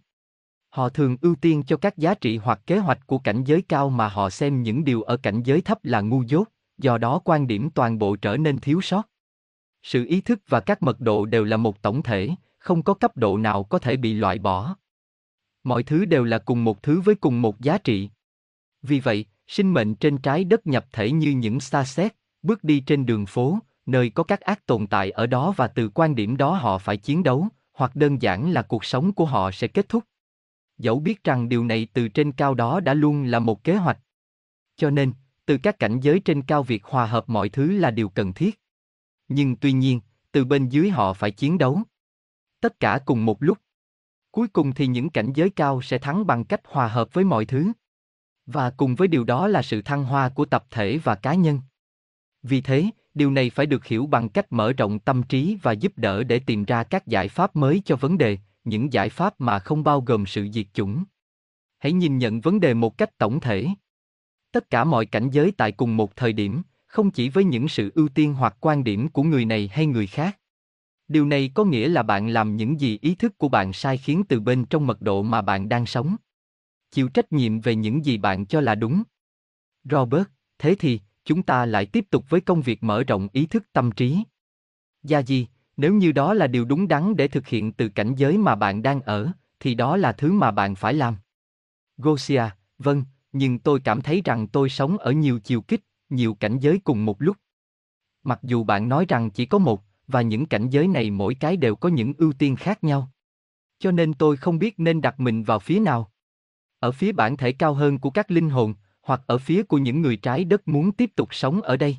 Họ 0.69 0.89
thường 0.89 1.17
ưu 1.21 1.35
tiên 1.35 1.63
cho 1.67 1.77
các 1.77 1.99
giá 1.99 2.15
trị 2.15 2.37
hoặc 2.37 2.61
kế 2.67 2.79
hoạch 2.79 3.07
của 3.07 3.19
cảnh 3.19 3.45
giới 3.45 3.63
cao 3.63 3.91
mà 3.91 4.09
họ 4.09 4.31
xem 4.31 4.63
những 4.63 4.85
điều 4.85 5.03
ở 5.03 5.17
cảnh 5.17 5.43
giới 5.43 5.61
thấp 5.61 5.79
là 5.83 6.01
ngu 6.01 6.23
dốt, 6.23 6.49
do 6.79 6.99
đó 6.99 7.21
quan 7.25 7.47
điểm 7.47 7.71
toàn 7.71 7.99
bộ 7.99 8.17
trở 8.17 8.37
nên 8.37 8.59
thiếu 8.59 8.81
sót. 8.81 9.09
Sự 9.83 10.05
ý 10.05 10.21
thức 10.21 10.41
và 10.49 10.61
các 10.61 10.83
mật 10.83 11.01
độ 11.01 11.27
đều 11.27 11.45
là 11.45 11.57
một 11.57 11.83
tổng 11.83 12.03
thể, 12.03 12.31
không 12.59 12.83
có 12.83 12.95
cấp 12.95 13.17
độ 13.17 13.39
nào 13.39 13.65
có 13.65 13.79
thể 13.79 13.97
bị 13.97 14.15
loại 14.15 14.39
bỏ. 14.39 14.77
Mọi 15.65 15.83
thứ 15.83 16.05
đều 16.05 16.25
là 16.25 16.39
cùng 16.39 16.65
một 16.65 16.83
thứ 16.83 17.01
với 17.01 17.15
cùng 17.15 17.43
một 17.43 17.61
giá 17.61 17.79
trị. 17.79 18.11
Vì 18.83 19.01
vậy, 19.01 19.27
sinh 19.47 19.73
mệnh 19.73 19.95
trên 19.95 20.19
trái 20.19 20.45
đất 20.45 20.67
nhập 20.67 20.87
thể 20.93 21.11
như 21.13 21.31
những 21.31 21.61
xa 21.61 21.85
xét, 21.85 22.15
bước 22.43 22.65
đi 22.65 22.81
trên 22.81 23.07
đường 23.07 23.27
phố, 23.27 23.59
nơi 23.87 24.11
có 24.11 24.23
các 24.23 24.41
ác 24.41 24.67
tồn 24.67 24.87
tại 24.87 25.11
ở 25.11 25.27
đó 25.27 25.55
và 25.57 25.69
từ 25.69 25.89
quan 25.95 26.15
điểm 26.15 26.37
đó 26.37 26.55
họ 26.55 26.79
phải 26.79 26.97
chiến 26.97 27.23
đấu, 27.23 27.49
hoặc 27.73 27.97
đơn 27.97 28.23
giản 28.23 28.53
là 28.53 28.63
cuộc 28.63 28.85
sống 28.85 29.13
của 29.13 29.25
họ 29.25 29.51
sẽ 29.51 29.69
kết 29.69 29.89
thúc. 29.89 30.05
Dẫu 30.79 31.01
biết 31.01 31.25
rằng 31.25 31.49
điều 31.49 31.65
này 31.65 31.87
từ 31.93 32.09
trên 32.09 32.33
cao 32.33 32.55
đó 32.55 32.81
đã 32.81 32.95
luôn 32.95 33.25
là 33.25 33.39
một 33.39 33.65
kế 33.65 33.77
hoạch. 33.77 33.99
Cho 34.77 34.91
nên, 34.91 35.13
từ 35.47 35.59
các 35.59 35.79
cảnh 35.79 36.01
giới 36.01 36.21
trên 36.21 36.43
cao 36.43 36.63
việc 36.63 36.85
hòa 36.85 37.07
hợp 37.07 37.29
mọi 37.29 37.49
thứ 37.49 37.79
là 37.79 37.91
điều 37.91 38.09
cần 38.09 38.33
thiết. 38.33 38.61
Nhưng 39.29 39.57
tuy 39.57 39.73
nhiên, 39.73 40.01
từ 40.33 40.45
bên 40.45 40.69
dưới 40.69 40.91
họ 40.91 41.13
phải 41.13 41.31
chiến 41.31 41.59
đấu. 41.59 41.83
Tất 42.61 42.81
cả 42.81 43.01
cùng 43.05 43.25
một 43.25 43.43
lúc. 43.43 43.59
Cuối 44.31 44.49
cùng 44.49 44.73
thì 44.73 44.87
những 44.87 45.11
cảnh 45.11 45.33
giới 45.35 45.51
cao 45.51 45.83
sẽ 45.83 45.99
thắng 45.99 46.27
bằng 46.27 46.45
cách 46.45 46.61
hòa 46.65 46.89
hợp 46.89 47.09
với 47.13 47.25
mọi 47.25 47.45
thứ. 47.45 47.73
Và 48.47 48.71
cùng 48.71 48.95
với 48.95 49.09
điều 49.09 49.25
đó 49.25 49.49
là 49.49 49.63
sự 49.63 49.83
thăng 49.83 50.05
hoa 50.05 50.29
của 50.29 50.45
tập 50.45 50.65
thể 50.71 50.99
và 50.99 51.15
cá 51.15 51.35
nhân. 51.35 51.61
Vì 52.43 52.61
thế, 52.61 52.87
điều 53.15 53.31
này 53.31 53.51
phải 53.51 53.67
được 53.67 53.85
hiểu 53.85 54.07
bằng 54.07 54.29
cách 54.29 54.53
mở 54.53 54.73
rộng 54.73 54.99
tâm 54.99 55.23
trí 55.23 55.59
và 55.63 55.73
giúp 55.73 55.93
đỡ 55.97 56.25
để 56.25 56.39
tìm 56.39 56.65
ra 56.65 56.85
các 56.85 57.07
giải 57.07 57.29
pháp 57.29 57.57
mới 57.57 57.83
cho 57.85 57.97
vấn 57.97 58.19
đề, 58.19 58.39
những 58.65 58.93
giải 58.93 59.09
pháp 59.09 59.41
mà 59.41 59.59
không 59.59 59.85
bao 59.85 60.01
gồm 60.01 60.27
sự 60.27 60.49
diệt 60.53 60.67
chủng. 60.75 61.05
Hãy 61.79 61.93
nhìn 61.93 62.19
nhận 62.19 62.41
vấn 62.41 62.61
đề 62.61 62.75
một 62.75 62.99
cách 62.99 63.19
tổng 63.19 63.41
thể. 63.41 63.69
Tất 64.53 64.71
cả 64.71 64.85
mọi 64.85 65.07
cảnh 65.07 65.31
giới 65.31 65.53
tại 65.57 65.73
cùng 65.73 65.97
một 65.97 66.17
thời 66.17 66.33
điểm, 66.33 66.63
không 66.87 67.11
chỉ 67.11 67.29
với 67.29 67.45
những 67.45 67.69
sự 67.69 67.93
ưu 67.95 68.09
tiên 68.09 68.35
hoặc 68.35 68.57
quan 68.61 68.85
điểm 68.85 69.09
của 69.09 69.23
người 69.23 69.45
này 69.45 69.71
hay 69.73 69.87
người 69.87 70.07
khác. 70.07 70.39
Điều 71.09 71.27
này 71.27 71.51
có 71.55 71.65
nghĩa 71.65 71.89
là 71.89 72.03
bạn 72.03 72.29
làm 72.29 72.57
những 72.57 72.81
gì 72.81 72.99
ý 73.03 73.15
thức 73.15 73.39
của 73.39 73.49
bạn 73.49 73.73
sai 73.73 73.99
khiến 73.99 74.23
từ 74.29 74.41
bên 74.41 74.65
trong 74.65 74.87
mật 74.87 75.03
độ 75.03 75.23
mà 75.23 75.43
bạn 75.43 75.69
đang 75.69 75.87
sống. 75.87 76.17
Chịu 76.91 77.09
trách 77.09 77.33
nhiệm 77.33 77.61
về 77.61 77.75
những 77.75 78.05
gì 78.05 78.19
bạn 78.19 78.47
cho 78.47 78.61
là 78.61 78.75
đúng. 78.75 79.03
Robert, 79.85 80.29
thế 80.59 80.75
thì, 80.79 81.01
chúng 81.25 81.43
ta 81.43 81.67
lại 81.67 81.87
tiếp 81.87 82.05
tục 82.11 82.25
với 82.29 82.41
công 82.41 82.63
việc 82.63 82.83
mở 82.83 83.05
rộng 83.05 83.29
ý 83.33 83.47
thức 83.47 83.65
tâm 83.73 83.93
trí. 83.93 84.23
Gia 85.03 85.19
gì, 85.19 85.47
nếu 85.77 85.95
như 85.95 86.13
đó 86.13 86.35
là 86.35 86.47
điều 86.47 86.65
đúng 86.65 86.89
đắn 86.89 87.17
để 87.17 87.29
thực 87.29 87.47
hiện 87.47 87.73
từ 87.73 87.89
cảnh 87.89 88.15
giới 88.15 88.39
mà 88.39 88.55
bạn 88.55 88.83
đang 88.83 89.01
ở, 89.01 89.33
thì 89.61 89.75
đó 89.75 89.97
là 89.97 90.13
thứ 90.13 90.33
mà 90.33 90.51
bạn 90.51 90.75
phải 90.75 90.95
làm. 90.95 91.17
Gosia, 91.97 92.45
vâng, 92.79 93.05
nhưng 93.33 93.59
tôi 93.59 93.81
cảm 93.81 94.01
thấy 94.01 94.23
rằng 94.25 94.49
tôi 94.49 94.69
sống 94.69 94.99
ở 94.99 95.13
nhiều 95.13 95.41
chiều 95.41 95.61
kích, 95.63 95.85
nhiều 96.09 96.35
cảnh 96.35 96.59
giới 96.59 96.81
cùng 96.85 97.05
một 97.05 97.23
lúc. 97.23 97.37
Mặc 98.23 98.41
dù 98.43 98.65
bạn 98.65 98.89
nói 98.89 99.07
rằng 99.09 99.31
chỉ 99.31 99.47
có 99.47 99.59
một, 99.59 99.83
và 100.07 100.23
những 100.23 100.47
cảnh 100.47 100.71
giới 100.71 100.89
này 100.89 101.11
mỗi 101.11 101.35
cái 101.35 101.57
đều 101.57 101.77
có 101.77 101.89
những 101.89 102.13
ưu 102.19 102.33
tiên 102.33 102.57
khác 102.57 102.85
nhau. 102.85 103.11
Cho 103.79 103.91
nên 103.91 104.15
tôi 104.15 104.37
không 104.37 104.59
biết 104.59 104.75
nên 104.79 105.01
đặt 105.01 105.21
mình 105.21 105.43
vào 105.43 105.59
phía 105.59 105.81
nào. 105.81 106.13
Ở 106.79 106.93
phía 106.93 107.13
bản 107.13 107.37
thể 107.37 107.53
cao 107.53 107.75
hơn 107.75 107.99
của 107.99 108.11
các 108.11 108.31
linh 108.31 108.51
hồn, 108.51 108.75
hoặc 109.03 109.23
ở 109.27 109.39
phía 109.39 109.63
của 109.63 109.79
những 109.79 110.03
người 110.03 110.17
trái 110.17 110.45
đất 110.45 110.69
muốn 110.69 110.93
tiếp 110.93 111.11
tục 111.17 111.29
sống 111.35 111.63
ở 111.63 111.77
đây. 111.77 111.97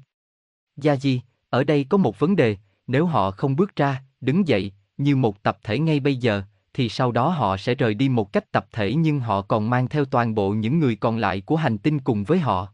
Gia 0.77 0.95
Di, 0.95 1.21
ở 1.49 1.63
đây 1.63 1.85
có 1.89 1.97
một 1.97 2.19
vấn 2.19 2.35
đề, 2.35 2.57
nếu 2.87 3.05
họ 3.05 3.31
không 3.31 3.55
bước 3.55 3.75
ra, 3.75 4.03
đứng 4.21 4.47
dậy, 4.47 4.71
như 4.97 5.15
một 5.15 5.43
tập 5.43 5.57
thể 5.63 5.79
ngay 5.79 5.99
bây 5.99 6.15
giờ, 6.15 6.43
thì 6.73 6.89
sau 6.89 7.11
đó 7.11 7.29
họ 7.29 7.57
sẽ 7.57 7.75
rời 7.75 7.93
đi 7.93 8.09
một 8.09 8.33
cách 8.33 8.51
tập 8.51 8.67
thể 8.71 8.93
nhưng 8.93 9.19
họ 9.19 9.41
còn 9.41 9.69
mang 9.69 9.87
theo 9.87 10.05
toàn 10.05 10.35
bộ 10.35 10.49
những 10.49 10.79
người 10.79 10.95
còn 10.95 11.17
lại 11.17 11.41
của 11.41 11.55
hành 11.55 11.77
tinh 11.77 11.99
cùng 11.99 12.23
với 12.23 12.39
họ. 12.39 12.67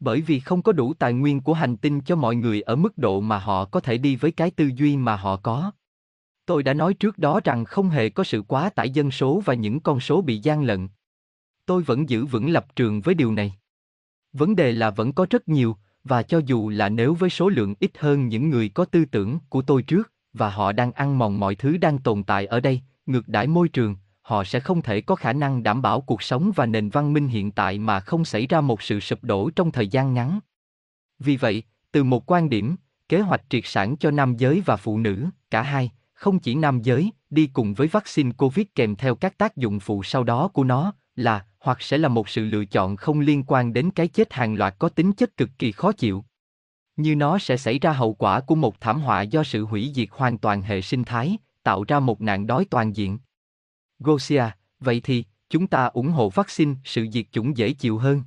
Bởi 0.00 0.20
vì 0.20 0.40
không 0.40 0.62
có 0.62 0.72
đủ 0.72 0.94
tài 0.94 1.12
nguyên 1.12 1.40
của 1.40 1.54
hành 1.54 1.76
tinh 1.76 2.00
cho 2.00 2.16
mọi 2.16 2.36
người 2.36 2.62
ở 2.62 2.76
mức 2.76 2.98
độ 2.98 3.20
mà 3.20 3.38
họ 3.38 3.64
có 3.64 3.80
thể 3.80 3.98
đi 3.98 4.16
với 4.16 4.30
cái 4.30 4.50
tư 4.50 4.70
duy 4.74 4.96
mà 4.96 5.16
họ 5.16 5.36
có. 5.36 5.70
Tôi 6.46 6.62
đã 6.62 6.74
nói 6.74 6.94
trước 6.94 7.18
đó 7.18 7.40
rằng 7.44 7.64
không 7.64 7.90
hề 7.90 8.08
có 8.08 8.24
sự 8.24 8.42
quá 8.42 8.70
tải 8.70 8.90
dân 8.90 9.10
số 9.10 9.42
và 9.44 9.54
những 9.54 9.80
con 9.80 10.00
số 10.00 10.22
bị 10.22 10.38
gian 10.38 10.62
lận. 10.62 10.88
Tôi 11.66 11.82
vẫn 11.82 12.08
giữ 12.08 12.24
vững 12.24 12.50
lập 12.50 12.66
trường 12.76 13.00
với 13.00 13.14
điều 13.14 13.32
này. 13.32 13.54
Vấn 14.32 14.56
đề 14.56 14.72
là 14.72 14.90
vẫn 14.90 15.12
có 15.12 15.26
rất 15.30 15.48
nhiều, 15.48 15.76
và 16.04 16.22
cho 16.22 16.40
dù 16.46 16.68
là 16.68 16.88
nếu 16.88 17.14
với 17.14 17.30
số 17.30 17.48
lượng 17.48 17.74
ít 17.80 17.90
hơn 17.98 18.28
những 18.28 18.50
người 18.50 18.68
có 18.68 18.84
tư 18.84 19.04
tưởng 19.04 19.38
của 19.48 19.62
tôi 19.62 19.82
trước, 19.82 20.12
và 20.32 20.50
họ 20.50 20.72
đang 20.72 20.92
ăn 20.92 21.18
mòn 21.18 21.40
mọi 21.40 21.54
thứ 21.54 21.76
đang 21.76 21.98
tồn 21.98 22.22
tại 22.22 22.46
ở 22.46 22.60
đây, 22.60 22.80
ngược 23.06 23.28
đãi 23.28 23.46
môi 23.46 23.68
trường, 23.68 23.96
họ 24.22 24.44
sẽ 24.44 24.60
không 24.60 24.82
thể 24.82 25.00
có 25.00 25.14
khả 25.14 25.32
năng 25.32 25.62
đảm 25.62 25.82
bảo 25.82 26.00
cuộc 26.00 26.22
sống 26.22 26.52
và 26.56 26.66
nền 26.66 26.88
văn 26.88 27.12
minh 27.12 27.28
hiện 27.28 27.50
tại 27.50 27.78
mà 27.78 28.00
không 28.00 28.24
xảy 28.24 28.46
ra 28.46 28.60
một 28.60 28.82
sự 28.82 29.00
sụp 29.00 29.24
đổ 29.24 29.50
trong 29.50 29.72
thời 29.72 29.88
gian 29.88 30.14
ngắn. 30.14 30.40
Vì 31.18 31.36
vậy, 31.36 31.62
từ 31.92 32.04
một 32.04 32.30
quan 32.30 32.48
điểm, 32.48 32.76
kế 33.08 33.20
hoạch 33.20 33.42
triệt 33.48 33.62
sản 33.66 33.96
cho 33.96 34.10
nam 34.10 34.36
giới 34.36 34.62
và 34.66 34.76
phụ 34.76 34.98
nữ, 34.98 35.26
cả 35.50 35.62
hai, 35.62 35.90
không 36.12 36.38
chỉ 36.38 36.54
nam 36.54 36.82
giới, 36.82 37.10
đi 37.30 37.46
cùng 37.46 37.74
với 37.74 37.88
vaccine 37.88 38.32
COVID 38.36 38.66
kèm 38.74 38.96
theo 38.96 39.14
các 39.14 39.38
tác 39.38 39.56
dụng 39.56 39.80
phụ 39.80 40.02
sau 40.02 40.24
đó 40.24 40.48
của 40.48 40.64
nó, 40.64 40.92
là, 41.20 41.46
hoặc 41.58 41.82
sẽ 41.82 41.98
là 41.98 42.08
một 42.08 42.28
sự 42.28 42.44
lựa 42.44 42.64
chọn 42.64 42.96
không 42.96 43.20
liên 43.20 43.44
quan 43.46 43.72
đến 43.72 43.90
cái 43.90 44.08
chết 44.08 44.32
hàng 44.32 44.54
loạt 44.54 44.74
có 44.78 44.88
tính 44.88 45.12
chất 45.12 45.36
cực 45.36 45.50
kỳ 45.58 45.72
khó 45.72 45.92
chịu. 45.92 46.24
Như 46.96 47.16
nó 47.16 47.38
sẽ 47.38 47.56
xảy 47.56 47.78
ra 47.78 47.92
hậu 47.92 48.14
quả 48.14 48.40
của 48.40 48.54
một 48.54 48.80
thảm 48.80 49.00
họa 49.00 49.22
do 49.22 49.44
sự 49.44 49.64
hủy 49.64 49.92
diệt 49.94 50.08
hoàn 50.10 50.38
toàn 50.38 50.62
hệ 50.62 50.80
sinh 50.80 51.04
thái, 51.04 51.36
tạo 51.62 51.84
ra 51.88 52.00
một 52.00 52.20
nạn 52.20 52.46
đói 52.46 52.64
toàn 52.70 52.96
diện. 52.96 53.18
Gosia, 53.98 54.44
vậy 54.80 55.00
thì, 55.04 55.24
chúng 55.50 55.66
ta 55.66 55.84
ủng 55.84 56.08
hộ 56.08 56.30
vaccine 56.30 56.74
sự 56.84 57.06
diệt 57.12 57.26
chủng 57.32 57.56
dễ 57.56 57.72
chịu 57.72 57.98
hơn. 57.98 58.22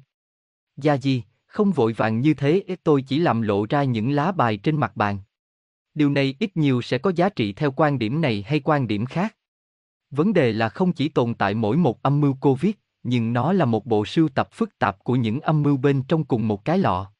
Gia 0.77 0.97
Di, 0.97 1.23
không 1.45 1.71
vội 1.71 1.93
vàng 1.93 2.19
như 2.19 2.33
thế, 2.33 2.63
tôi 2.83 3.01
chỉ 3.01 3.19
làm 3.19 3.41
lộ 3.41 3.65
ra 3.69 3.83
những 3.83 4.11
lá 4.11 4.31
bài 4.31 4.57
trên 4.57 4.79
mặt 4.79 4.95
bàn. 4.95 5.19
Điều 5.93 6.09
này 6.09 6.35
ít 6.39 6.57
nhiều 6.57 6.81
sẽ 6.81 6.97
có 6.97 7.11
giá 7.15 7.29
trị 7.29 7.53
theo 7.53 7.71
quan 7.71 7.99
điểm 7.99 8.21
này 8.21 8.43
hay 8.47 8.59
quan 8.59 8.87
điểm 8.87 9.05
khác. 9.05 9.35
Vấn 10.11 10.33
đề 10.33 10.53
là 10.53 10.69
không 10.69 10.93
chỉ 10.93 11.09
tồn 11.09 11.33
tại 11.33 11.53
mỗi 11.53 11.77
một 11.77 12.01
âm 12.01 12.21
mưu 12.21 12.33
Covid, 12.33 12.73
nhưng 13.03 13.33
nó 13.33 13.53
là 13.53 13.65
một 13.65 13.85
bộ 13.85 14.05
sưu 14.05 14.29
tập 14.29 14.49
phức 14.51 14.79
tạp 14.79 15.03
của 15.03 15.15
những 15.15 15.39
âm 15.39 15.63
mưu 15.63 15.77
bên 15.77 16.03
trong 16.03 16.23
cùng 16.23 16.47
một 16.47 16.65
cái 16.65 16.77
lọ. 16.77 17.11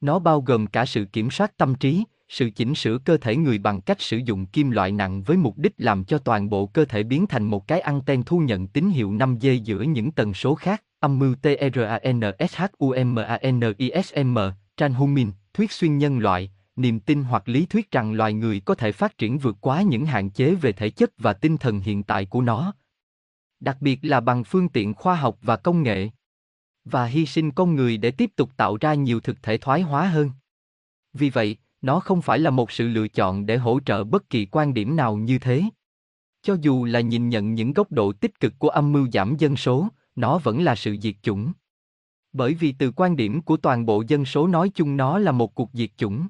Nó 0.00 0.18
bao 0.18 0.40
gồm 0.40 0.66
cả 0.66 0.84
sự 0.84 1.04
kiểm 1.04 1.30
soát 1.30 1.56
tâm 1.56 1.74
trí, 1.74 2.04
sự 2.28 2.50
chỉnh 2.50 2.74
sửa 2.74 2.98
cơ 2.98 3.16
thể 3.16 3.36
người 3.36 3.58
bằng 3.58 3.80
cách 3.80 4.00
sử 4.00 4.16
dụng 4.16 4.46
kim 4.46 4.70
loại 4.70 4.92
nặng 4.92 5.22
với 5.22 5.36
mục 5.36 5.58
đích 5.58 5.74
làm 5.78 6.04
cho 6.04 6.18
toàn 6.18 6.50
bộ 6.50 6.66
cơ 6.66 6.84
thể 6.84 7.02
biến 7.02 7.26
thành 7.26 7.44
một 7.44 7.68
cái 7.68 7.80
anten 7.80 8.22
thu 8.22 8.38
nhận 8.38 8.66
tín 8.66 8.90
hiệu 8.90 9.10
5G 9.10 9.54
giữa 9.54 9.80
những 9.80 10.10
tần 10.10 10.34
số 10.34 10.54
khác, 10.54 10.82
âm 11.00 11.18
mưu 11.18 11.34
TRANSHUMANISM, 11.42 14.38
Transhuman, 14.76 15.32
thuyết 15.54 15.72
xuyên 15.72 15.98
nhân 15.98 16.18
loại, 16.18 16.50
niềm 16.76 17.00
tin 17.00 17.22
hoặc 17.22 17.48
lý 17.48 17.66
thuyết 17.66 17.90
rằng 17.90 18.12
loài 18.12 18.32
người 18.32 18.60
có 18.60 18.74
thể 18.74 18.92
phát 18.92 19.18
triển 19.18 19.38
vượt 19.38 19.56
quá 19.60 19.82
những 19.82 20.06
hạn 20.06 20.30
chế 20.30 20.54
về 20.54 20.72
thể 20.72 20.90
chất 20.90 21.10
và 21.18 21.32
tinh 21.32 21.56
thần 21.56 21.80
hiện 21.80 22.02
tại 22.02 22.26
của 22.26 22.40
nó. 22.40 22.72
Đặc 23.60 23.76
biệt 23.80 23.98
là 24.02 24.20
bằng 24.20 24.44
phương 24.44 24.68
tiện 24.68 24.94
khoa 24.94 25.16
học 25.16 25.38
và 25.42 25.56
công 25.56 25.82
nghệ. 25.82 26.08
Và 26.84 27.04
hy 27.04 27.26
sinh 27.26 27.50
con 27.50 27.74
người 27.74 27.96
để 27.96 28.10
tiếp 28.10 28.30
tục 28.36 28.50
tạo 28.56 28.76
ra 28.80 28.94
nhiều 28.94 29.20
thực 29.20 29.42
thể 29.42 29.58
thoái 29.58 29.82
hóa 29.82 30.08
hơn. 30.08 30.30
Vì 31.12 31.30
vậy, 31.30 31.56
nó 31.82 32.00
không 32.00 32.22
phải 32.22 32.38
là 32.38 32.50
một 32.50 32.70
sự 32.70 32.88
lựa 32.88 33.08
chọn 33.08 33.46
để 33.46 33.56
hỗ 33.56 33.80
trợ 33.80 34.04
bất 34.04 34.30
kỳ 34.30 34.46
quan 34.46 34.74
điểm 34.74 34.96
nào 34.96 35.16
như 35.16 35.38
thế. 35.38 35.64
Cho 36.42 36.56
dù 36.60 36.84
là 36.84 37.00
nhìn 37.00 37.28
nhận 37.28 37.54
những 37.54 37.72
góc 37.72 37.92
độ 37.92 38.12
tích 38.12 38.40
cực 38.40 38.54
của 38.58 38.68
âm 38.68 38.92
mưu 38.92 39.08
giảm 39.12 39.36
dân 39.38 39.56
số, 39.56 39.88
nó 40.16 40.38
vẫn 40.38 40.62
là 40.62 40.74
sự 40.74 40.96
diệt 41.02 41.14
chủng. 41.22 41.52
Bởi 42.32 42.54
vì 42.54 42.72
từ 42.72 42.92
quan 42.96 43.16
điểm 43.16 43.42
của 43.42 43.56
toàn 43.56 43.86
bộ 43.86 44.02
dân 44.08 44.24
số 44.24 44.46
nói 44.46 44.70
chung 44.74 44.96
nó 44.96 45.18
là 45.18 45.32
một 45.32 45.54
cuộc 45.54 45.70
diệt 45.72 45.90
chủng. 45.96 46.26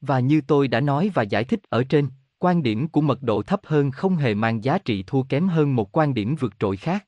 Và 0.00 0.20
như 0.20 0.40
tôi 0.46 0.68
đã 0.68 0.80
nói 0.80 1.10
và 1.14 1.22
giải 1.22 1.44
thích 1.44 1.60
ở 1.68 1.84
trên, 1.84 2.08
quan 2.38 2.62
điểm 2.62 2.88
của 2.88 3.00
mật 3.00 3.22
độ 3.22 3.42
thấp 3.42 3.60
hơn 3.64 3.90
không 3.90 4.16
hề 4.16 4.34
mang 4.34 4.64
giá 4.64 4.78
trị 4.78 5.04
thua 5.06 5.22
kém 5.22 5.48
hơn 5.48 5.76
một 5.76 5.96
quan 5.96 6.14
điểm 6.14 6.36
vượt 6.36 6.54
trội 6.58 6.76
khác. 6.76 7.06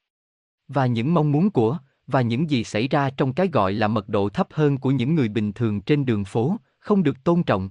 Và 0.68 0.86
những 0.86 1.14
mong 1.14 1.32
muốn 1.32 1.50
của, 1.50 1.78
và 2.06 2.20
những 2.20 2.50
gì 2.50 2.64
xảy 2.64 2.88
ra 2.88 3.10
trong 3.10 3.32
cái 3.32 3.48
gọi 3.48 3.72
là 3.72 3.88
mật 3.88 4.08
độ 4.08 4.28
thấp 4.28 4.48
hơn 4.50 4.78
của 4.78 4.90
những 4.90 5.14
người 5.14 5.28
bình 5.28 5.52
thường 5.52 5.80
trên 5.80 6.04
đường 6.04 6.24
phố, 6.24 6.56
không 6.78 7.02
được 7.02 7.24
tôn 7.24 7.42
trọng. 7.42 7.70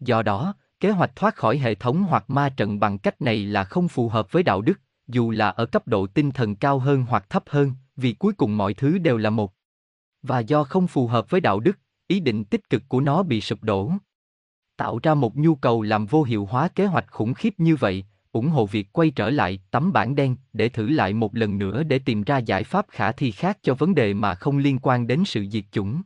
Do 0.00 0.22
đó, 0.22 0.54
kế 0.80 0.90
hoạch 0.90 1.16
thoát 1.16 1.36
khỏi 1.36 1.58
hệ 1.58 1.74
thống 1.74 2.02
hoặc 2.02 2.30
ma 2.30 2.48
trận 2.48 2.80
bằng 2.80 2.98
cách 2.98 3.22
này 3.22 3.44
là 3.44 3.64
không 3.64 3.88
phù 3.88 4.08
hợp 4.08 4.32
với 4.32 4.42
đạo 4.42 4.60
đức, 4.60 4.80
dù 5.08 5.30
là 5.30 5.50
ở 5.50 5.66
cấp 5.66 5.88
độ 5.88 6.06
tinh 6.06 6.30
thần 6.30 6.56
cao 6.56 6.78
hơn 6.78 7.04
hoặc 7.08 7.30
thấp 7.30 7.44
hơn, 7.46 7.72
vì 7.96 8.12
cuối 8.12 8.32
cùng 8.32 8.56
mọi 8.56 8.74
thứ 8.74 8.98
đều 8.98 9.16
là 9.16 9.30
một. 9.30 9.52
Và 10.22 10.38
do 10.38 10.64
không 10.64 10.86
phù 10.86 11.06
hợp 11.06 11.30
với 11.30 11.40
đạo 11.40 11.60
đức, 11.60 11.78
ý 12.06 12.20
định 12.20 12.44
tích 12.44 12.70
cực 12.70 12.82
của 12.88 13.00
nó 13.00 13.22
bị 13.22 13.40
sụp 13.40 13.62
đổ. 13.62 13.92
Tạo 14.80 14.98
ra 15.02 15.14
một 15.14 15.36
nhu 15.36 15.54
cầu 15.54 15.82
làm 15.82 16.06
vô 16.06 16.22
hiệu 16.22 16.44
hóa 16.50 16.68
kế 16.68 16.86
hoạch 16.86 17.04
khủng 17.10 17.34
khiếp 17.34 17.54
như 17.58 17.76
vậy, 17.76 18.04
ủng 18.32 18.48
hộ 18.48 18.66
việc 18.66 18.92
quay 18.92 19.10
trở 19.10 19.30
lại 19.30 19.60
tấm 19.70 19.92
bản 19.92 20.14
đen 20.14 20.36
để 20.52 20.68
thử 20.68 20.88
lại 20.88 21.12
một 21.12 21.34
lần 21.36 21.58
nữa 21.58 21.82
để 21.82 21.98
tìm 21.98 22.22
ra 22.22 22.38
giải 22.38 22.64
pháp 22.64 22.86
khả 22.88 23.12
thi 23.12 23.30
khác 23.30 23.58
cho 23.62 23.74
vấn 23.74 23.94
đề 23.94 24.14
mà 24.14 24.34
không 24.34 24.58
liên 24.58 24.78
quan 24.82 25.06
đến 25.06 25.22
sự 25.26 25.46
diệt 25.50 25.64
chủng. 25.72 26.02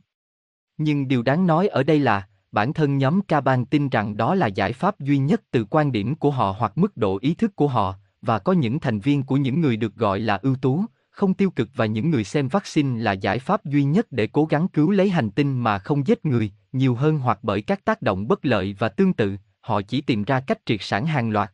Nhưng 0.77 1.07
điều 1.07 1.21
đáng 1.21 1.47
nói 1.47 1.67
ở 1.67 1.83
đây 1.83 1.99
là, 1.99 2.27
bản 2.51 2.73
thân 2.73 2.97
nhóm 2.97 3.21
Kaban 3.21 3.65
tin 3.65 3.89
rằng 3.89 4.17
đó 4.17 4.35
là 4.35 4.47
giải 4.47 4.73
pháp 4.73 4.99
duy 4.99 5.17
nhất 5.17 5.41
từ 5.51 5.65
quan 5.69 5.91
điểm 5.91 6.15
của 6.15 6.31
họ 6.31 6.55
hoặc 6.59 6.77
mức 6.77 6.97
độ 6.97 7.19
ý 7.21 7.33
thức 7.33 7.55
của 7.55 7.67
họ, 7.67 7.95
và 8.21 8.39
có 8.39 8.53
những 8.53 8.79
thành 8.79 8.99
viên 8.99 9.23
của 9.23 9.37
những 9.37 9.61
người 9.61 9.77
được 9.77 9.95
gọi 9.95 10.19
là 10.19 10.39
ưu 10.41 10.55
tú, 10.55 10.85
không 11.15 11.33
tiêu 11.33 11.49
cực 11.49 11.69
và 11.75 11.85
những 11.85 12.11
người 12.11 12.23
xem 12.23 12.47
vaccine 12.47 13.01
là 13.01 13.11
giải 13.11 13.39
pháp 13.39 13.65
duy 13.65 13.83
nhất 13.83 14.07
để 14.11 14.27
cố 14.27 14.45
gắng 14.45 14.67
cứu 14.67 14.91
lấy 14.91 15.09
hành 15.09 15.31
tinh 15.31 15.59
mà 15.59 15.79
không 15.79 16.07
giết 16.07 16.25
người, 16.25 16.51
nhiều 16.71 16.95
hơn 16.95 17.19
hoặc 17.19 17.39
bởi 17.41 17.61
các 17.61 17.85
tác 17.85 18.01
động 18.01 18.27
bất 18.27 18.45
lợi 18.45 18.75
và 18.79 18.89
tương 18.89 19.13
tự, 19.13 19.35
họ 19.61 19.81
chỉ 19.81 20.01
tìm 20.01 20.23
ra 20.23 20.39
cách 20.39 20.59
triệt 20.65 20.79
sản 20.81 21.05
hàng 21.05 21.31
loạt. 21.31 21.51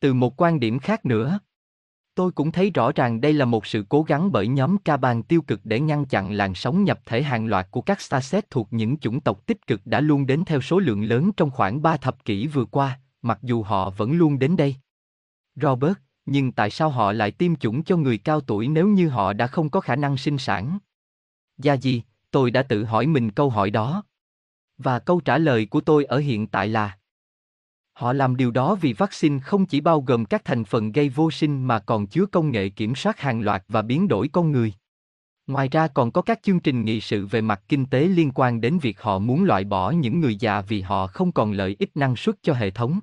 Từ 0.00 0.14
một 0.14 0.40
quan 0.40 0.60
điểm 0.60 0.78
khác 0.78 1.06
nữa, 1.06 1.38
Tôi 2.14 2.32
cũng 2.32 2.52
thấy 2.52 2.70
rõ 2.70 2.92
ràng 2.92 3.20
đây 3.20 3.32
là 3.32 3.44
một 3.44 3.66
sự 3.66 3.84
cố 3.88 4.02
gắng 4.02 4.32
bởi 4.32 4.48
nhóm 4.48 4.78
ca 4.78 4.96
bàn 4.96 5.22
tiêu 5.22 5.42
cực 5.42 5.60
để 5.64 5.80
ngăn 5.80 6.04
chặn 6.04 6.32
làn 6.32 6.54
sóng 6.54 6.84
nhập 6.84 7.00
thể 7.06 7.22
hàng 7.22 7.46
loạt 7.46 7.70
của 7.70 7.80
các 7.80 8.00
Starset 8.00 8.50
thuộc 8.50 8.68
những 8.70 8.96
chủng 8.98 9.20
tộc 9.20 9.46
tích 9.46 9.66
cực 9.66 9.80
đã 9.84 10.00
luôn 10.00 10.26
đến 10.26 10.42
theo 10.46 10.60
số 10.60 10.78
lượng 10.78 11.04
lớn 11.04 11.30
trong 11.36 11.50
khoảng 11.50 11.82
3 11.82 11.96
thập 11.96 12.24
kỷ 12.24 12.46
vừa 12.46 12.64
qua, 12.64 13.00
mặc 13.22 13.38
dù 13.42 13.62
họ 13.62 13.90
vẫn 13.90 14.12
luôn 14.12 14.38
đến 14.38 14.56
đây. 14.56 14.76
Robert, 15.56 15.94
nhưng 16.26 16.52
tại 16.52 16.70
sao 16.70 16.90
họ 16.90 17.12
lại 17.12 17.30
tiêm 17.30 17.56
chủng 17.56 17.84
cho 17.84 17.96
người 17.96 18.18
cao 18.18 18.40
tuổi 18.40 18.68
nếu 18.68 18.88
như 18.88 19.08
họ 19.08 19.32
đã 19.32 19.46
không 19.46 19.70
có 19.70 19.80
khả 19.80 19.96
năng 19.96 20.16
sinh 20.16 20.38
sản? 20.38 20.78
Gia 21.58 21.74
gì, 21.74 22.02
tôi 22.30 22.50
đã 22.50 22.62
tự 22.62 22.84
hỏi 22.84 23.06
mình 23.06 23.30
câu 23.30 23.50
hỏi 23.50 23.70
đó. 23.70 24.04
Và 24.78 24.98
câu 24.98 25.20
trả 25.20 25.38
lời 25.38 25.66
của 25.66 25.80
tôi 25.80 26.04
ở 26.04 26.18
hiện 26.18 26.46
tại 26.46 26.68
là 26.68 26.98
Họ 27.92 28.12
làm 28.12 28.36
điều 28.36 28.50
đó 28.50 28.74
vì 28.74 28.92
vaccine 28.92 29.38
không 29.38 29.66
chỉ 29.66 29.80
bao 29.80 30.00
gồm 30.00 30.24
các 30.24 30.44
thành 30.44 30.64
phần 30.64 30.92
gây 30.92 31.08
vô 31.08 31.30
sinh 31.30 31.64
mà 31.64 31.78
còn 31.78 32.06
chứa 32.06 32.26
công 32.26 32.50
nghệ 32.50 32.68
kiểm 32.68 32.94
soát 32.94 33.20
hàng 33.20 33.40
loạt 33.40 33.64
và 33.68 33.82
biến 33.82 34.08
đổi 34.08 34.28
con 34.28 34.52
người. 34.52 34.74
Ngoài 35.46 35.68
ra 35.68 35.88
còn 35.88 36.10
có 36.10 36.22
các 36.22 36.42
chương 36.42 36.60
trình 36.60 36.84
nghị 36.84 37.00
sự 37.00 37.26
về 37.26 37.40
mặt 37.40 37.62
kinh 37.68 37.86
tế 37.86 38.08
liên 38.08 38.30
quan 38.34 38.60
đến 38.60 38.78
việc 38.78 39.00
họ 39.00 39.18
muốn 39.18 39.44
loại 39.44 39.64
bỏ 39.64 39.90
những 39.90 40.20
người 40.20 40.36
già 40.36 40.60
vì 40.60 40.80
họ 40.80 41.06
không 41.06 41.32
còn 41.32 41.52
lợi 41.52 41.76
ích 41.78 41.96
năng 41.96 42.16
suất 42.16 42.34
cho 42.42 42.52
hệ 42.52 42.70
thống. 42.70 43.00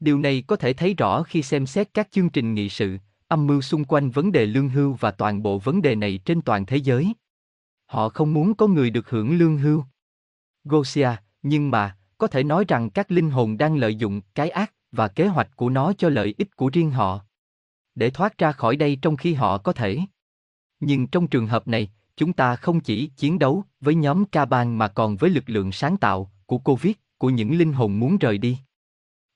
Điều 0.00 0.18
này 0.18 0.42
có 0.46 0.56
thể 0.56 0.72
thấy 0.72 0.94
rõ 0.94 1.22
khi 1.22 1.42
xem 1.42 1.66
xét 1.66 1.94
các 1.94 2.08
chương 2.10 2.30
trình 2.30 2.54
nghị 2.54 2.68
sự, 2.68 2.98
âm 3.28 3.46
mưu 3.46 3.60
xung 3.60 3.84
quanh 3.84 4.10
vấn 4.10 4.32
đề 4.32 4.46
lương 4.46 4.68
hưu 4.68 4.92
và 4.92 5.10
toàn 5.10 5.42
bộ 5.42 5.58
vấn 5.58 5.82
đề 5.82 5.94
này 5.94 6.20
trên 6.24 6.42
toàn 6.42 6.66
thế 6.66 6.76
giới. 6.76 7.12
Họ 7.86 8.08
không 8.08 8.34
muốn 8.34 8.54
có 8.54 8.66
người 8.66 8.90
được 8.90 9.10
hưởng 9.10 9.38
lương 9.38 9.58
hưu. 9.58 9.84
Gosia, 10.64 11.10
nhưng 11.42 11.70
mà, 11.70 11.96
có 12.18 12.26
thể 12.26 12.42
nói 12.42 12.64
rằng 12.68 12.90
các 12.90 13.10
linh 13.10 13.30
hồn 13.30 13.58
đang 13.58 13.76
lợi 13.76 13.94
dụng 13.94 14.20
cái 14.34 14.50
ác 14.50 14.72
và 14.92 15.08
kế 15.08 15.26
hoạch 15.26 15.56
của 15.56 15.68
nó 15.68 15.92
cho 15.92 16.08
lợi 16.08 16.34
ích 16.38 16.56
của 16.56 16.70
riêng 16.72 16.90
họ. 16.90 17.20
Để 17.94 18.10
thoát 18.10 18.38
ra 18.38 18.52
khỏi 18.52 18.76
đây 18.76 18.98
trong 19.02 19.16
khi 19.16 19.34
họ 19.34 19.58
có 19.58 19.72
thể. 19.72 19.98
Nhưng 20.80 21.06
trong 21.06 21.26
trường 21.26 21.46
hợp 21.46 21.68
này, 21.68 21.90
chúng 22.16 22.32
ta 22.32 22.56
không 22.56 22.80
chỉ 22.80 23.06
chiến 23.06 23.38
đấu 23.38 23.64
với 23.80 23.94
nhóm 23.94 24.24
Kaban 24.24 24.78
mà 24.78 24.88
còn 24.88 25.16
với 25.16 25.30
lực 25.30 25.44
lượng 25.46 25.72
sáng 25.72 25.96
tạo 25.96 26.32
của 26.46 26.58
Covid, 26.58 26.92
của 27.18 27.30
những 27.30 27.58
linh 27.58 27.72
hồn 27.72 27.98
muốn 28.00 28.18
rời 28.18 28.38
đi. 28.38 28.58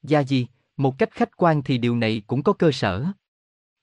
Gia 0.03 0.21
gì, 0.21 0.47
một 0.77 0.99
cách 0.99 1.11
khách 1.11 1.37
quan 1.37 1.63
thì 1.63 1.79
điều 1.79 1.97
này 1.97 2.23
cũng 2.27 2.43
có 2.43 2.53
cơ 2.53 2.73
sở. 2.73 3.07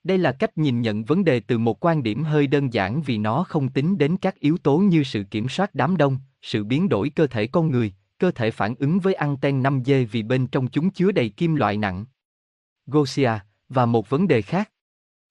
Đây 0.03 0.17
là 0.17 0.31
cách 0.31 0.57
nhìn 0.57 0.81
nhận 0.81 1.03
vấn 1.03 1.23
đề 1.23 1.39
từ 1.39 1.57
một 1.57 1.85
quan 1.85 2.03
điểm 2.03 2.23
hơi 2.23 2.47
đơn 2.47 2.73
giản 2.73 3.01
vì 3.01 3.17
nó 3.17 3.43
không 3.43 3.69
tính 3.69 3.97
đến 3.97 4.17
các 4.17 4.39
yếu 4.39 4.57
tố 4.57 4.77
như 4.77 5.03
sự 5.03 5.23
kiểm 5.23 5.49
soát 5.49 5.75
đám 5.75 5.97
đông, 5.97 6.17
sự 6.41 6.63
biến 6.63 6.89
đổi 6.89 7.09
cơ 7.09 7.27
thể 7.27 7.47
con 7.47 7.71
người, 7.71 7.93
cơ 8.17 8.31
thể 8.31 8.51
phản 8.51 8.75
ứng 8.75 8.99
với 8.99 9.13
anten 9.13 9.63
5G 9.63 10.07
vì 10.11 10.23
bên 10.23 10.47
trong 10.47 10.67
chúng 10.67 10.91
chứa 10.91 11.11
đầy 11.11 11.29
kim 11.29 11.55
loại 11.55 11.77
nặng. 11.77 12.05
Gosia, 12.85 13.31
và 13.69 13.85
một 13.85 14.09
vấn 14.09 14.27
đề 14.27 14.41
khác. 14.41 14.71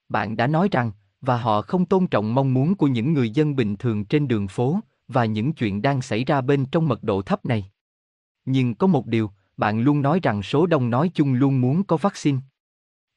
Bạn 0.08 0.36
đã 0.36 0.46
nói 0.46 0.68
rằng, 0.72 0.92
và 1.20 1.36
họ 1.36 1.62
không 1.62 1.86
tôn 1.86 2.06
trọng 2.06 2.34
mong 2.34 2.54
muốn 2.54 2.74
của 2.74 2.86
những 2.86 3.12
người 3.12 3.30
dân 3.30 3.56
bình 3.56 3.76
thường 3.76 4.04
trên 4.04 4.28
đường 4.28 4.48
phố, 4.48 4.80
và 5.08 5.24
những 5.24 5.52
chuyện 5.52 5.82
đang 5.82 6.02
xảy 6.02 6.24
ra 6.24 6.40
bên 6.40 6.66
trong 6.66 6.88
mật 6.88 7.02
độ 7.02 7.22
thấp 7.22 7.46
này. 7.46 7.70
Nhưng 8.44 8.74
có 8.74 8.86
một 8.86 9.06
điều, 9.06 9.30
bạn 9.60 9.80
luôn 9.80 10.02
nói 10.02 10.20
rằng 10.22 10.42
số 10.42 10.66
đông 10.66 10.90
nói 10.90 11.10
chung 11.14 11.34
luôn 11.34 11.60
muốn 11.60 11.84
có 11.84 11.96
vaccine. 11.96 12.38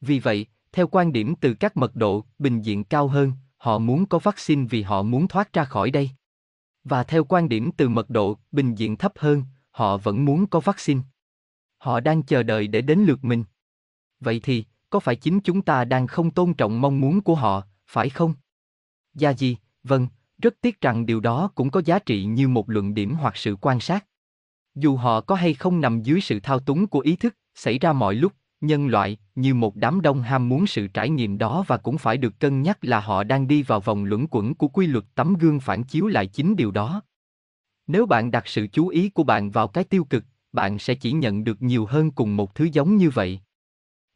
Vì 0.02 0.20
vậy, 0.20 0.46
theo 0.72 0.88
quan 0.88 1.14
điểm 1.14 1.36
từ 1.36 1.54
các 1.54 1.78
mật 1.78 1.96
độ 1.96 2.26
bình 2.40 2.62
diện 2.62 2.84
cao 2.84 3.08
hơn, 3.08 3.32
họ 3.58 3.80
muốn 3.80 4.06
có 4.06 4.20
vaccine 4.20 4.66
vì 4.70 4.82
họ 4.82 5.04
muốn 5.04 5.28
thoát 5.28 5.54
ra 5.54 5.66
khỏi 5.66 5.92
đây. 5.92 6.10
Và 6.84 7.04
theo 7.04 7.24
quan 7.24 7.50
điểm 7.50 7.72
từ 7.78 7.90
mật 7.90 8.10
độ, 8.10 8.38
bình 8.52 8.76
diện 8.76 8.98
thấp 8.98 9.14
hơn, 9.16 9.44
họ 9.72 9.98
vẫn 9.98 10.26
muốn 10.26 10.48
có 10.48 10.60
vaccine. 10.60 11.02
Họ 11.78 12.00
đang 12.00 12.24
chờ 12.24 12.44
đợi 12.44 12.68
để 12.68 12.82
đến 12.82 13.00
lượt 13.00 13.24
mình. 13.24 13.44
Vậy 14.20 14.40
thì, 14.44 14.66
có 14.90 15.00
phải 15.00 15.16
chính 15.16 15.40
chúng 15.40 15.62
ta 15.62 15.86
đang 15.86 16.08
không 16.08 16.32
tôn 16.32 16.54
trọng 16.54 16.82
mong 16.82 17.02
muốn 17.02 17.22
của 17.22 17.36
họ, 17.36 17.64
phải 17.88 18.10
không? 18.10 18.34
Gia 19.14 19.34
gì, 19.34 19.58
vâng, 19.84 20.08
rất 20.38 20.56
tiếc 20.62 20.82
rằng 20.82 21.06
điều 21.06 21.20
đó 21.20 21.52
cũng 21.56 21.70
có 21.70 21.82
giá 21.86 22.00
trị 22.00 22.24
như 22.24 22.48
một 22.48 22.70
luận 22.70 22.94
điểm 22.94 23.16
hoặc 23.16 23.38
sự 23.38 23.56
quan 23.62 23.80
sát. 23.80 24.06
Dù 24.76 24.96
họ 24.96 25.22
có 25.22 25.36
hay 25.36 25.54
không 25.54 25.82
nằm 25.82 26.02
dưới 26.02 26.22
sự 26.22 26.40
thao 26.40 26.60
túng 26.60 26.88
của 26.88 27.00
ý 27.00 27.16
thức, 27.16 27.36
xảy 27.56 27.80
ra 27.80 27.94
mọi 27.94 28.16
lúc, 28.16 28.34
nhân 28.62 28.88
loại, 28.88 29.18
như 29.36 29.54
một 29.54 29.76
đám 29.76 30.02
đông 30.02 30.22
ham 30.22 30.50
muốn 30.50 30.68
sự 30.68 30.88
trải 30.88 31.10
nghiệm 31.10 31.38
đó 31.38 31.64
và 31.68 31.78
cũng 31.78 31.98
phải 31.98 32.18
được 32.18 32.40
cân 32.40 32.62
nhắc 32.62 32.78
là 32.82 33.00
họ 33.00 33.24
đang 33.24 33.48
đi 33.48 33.64
vào 33.64 33.80
vòng 33.80 34.06
luẩn 34.06 34.28
quẩn 34.32 34.56
của 34.56 34.68
quy 34.68 34.88
luật 34.88 35.06
tấm 35.16 35.34
gương 35.34 35.60
phản 35.60 35.84
chiếu 35.84 36.08
lại 36.08 36.28
chính 36.28 36.56
điều 36.56 36.72
đó. 36.72 37.02
Nếu 37.88 38.06
bạn 38.06 38.32
đặt 38.32 38.48
sự 38.48 38.68
chú 38.68 38.88
ý 38.88 39.10
của 39.10 39.24
bạn 39.24 39.52
vào 39.52 39.68
cái 39.68 39.84
tiêu 39.84 40.04
cực, 40.04 40.24
bạn 40.52 40.80
sẽ 40.80 40.96
chỉ 40.96 41.12
nhận 41.12 41.44
được 41.44 41.62
nhiều 41.62 41.86
hơn 41.86 42.12
cùng 42.12 42.36
một 42.36 42.56
thứ 42.56 42.70
giống 42.74 42.98
như 42.98 43.10
vậy. 43.10 43.40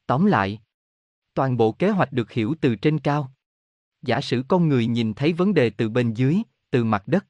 Tóm 0.05 0.25
lại, 0.25 0.59
toàn 1.33 1.57
bộ 1.57 1.71
kế 1.71 1.89
hoạch 1.89 2.13
được 2.13 2.31
hiểu 2.31 2.55
từ 2.61 2.75
trên 2.75 2.99
cao. 2.99 3.31
Giả 4.01 4.21
sử 4.21 4.43
con 4.47 4.69
người 4.69 4.87
nhìn 4.87 5.13
thấy 5.13 5.33
vấn 5.33 5.53
đề 5.53 5.69
từ 5.69 5.89
bên 5.89 6.13
dưới, 6.13 6.37
từ 6.71 6.83
mặt 6.83 7.07
đất. 7.07 7.25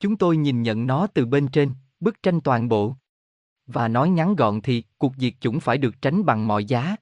Chúng 0.00 0.16
tôi 0.16 0.36
nhìn 0.36 0.62
nhận 0.62 0.86
nó 0.86 1.06
từ 1.06 1.26
bên 1.26 1.48
trên, 1.48 1.70
bức 2.00 2.22
tranh 2.22 2.40
toàn 2.40 2.68
bộ. 2.68 2.96
Và 3.66 3.88
nói 3.88 4.10
ngắn 4.10 4.36
gọn 4.36 4.60
thì, 4.60 4.84
cuộc 4.98 5.12
diệt 5.16 5.32
chủng 5.40 5.60
phải 5.60 5.78
được 5.78 6.02
tránh 6.02 6.24
bằng 6.24 6.46
mọi 6.46 6.64
giá. 6.64 6.96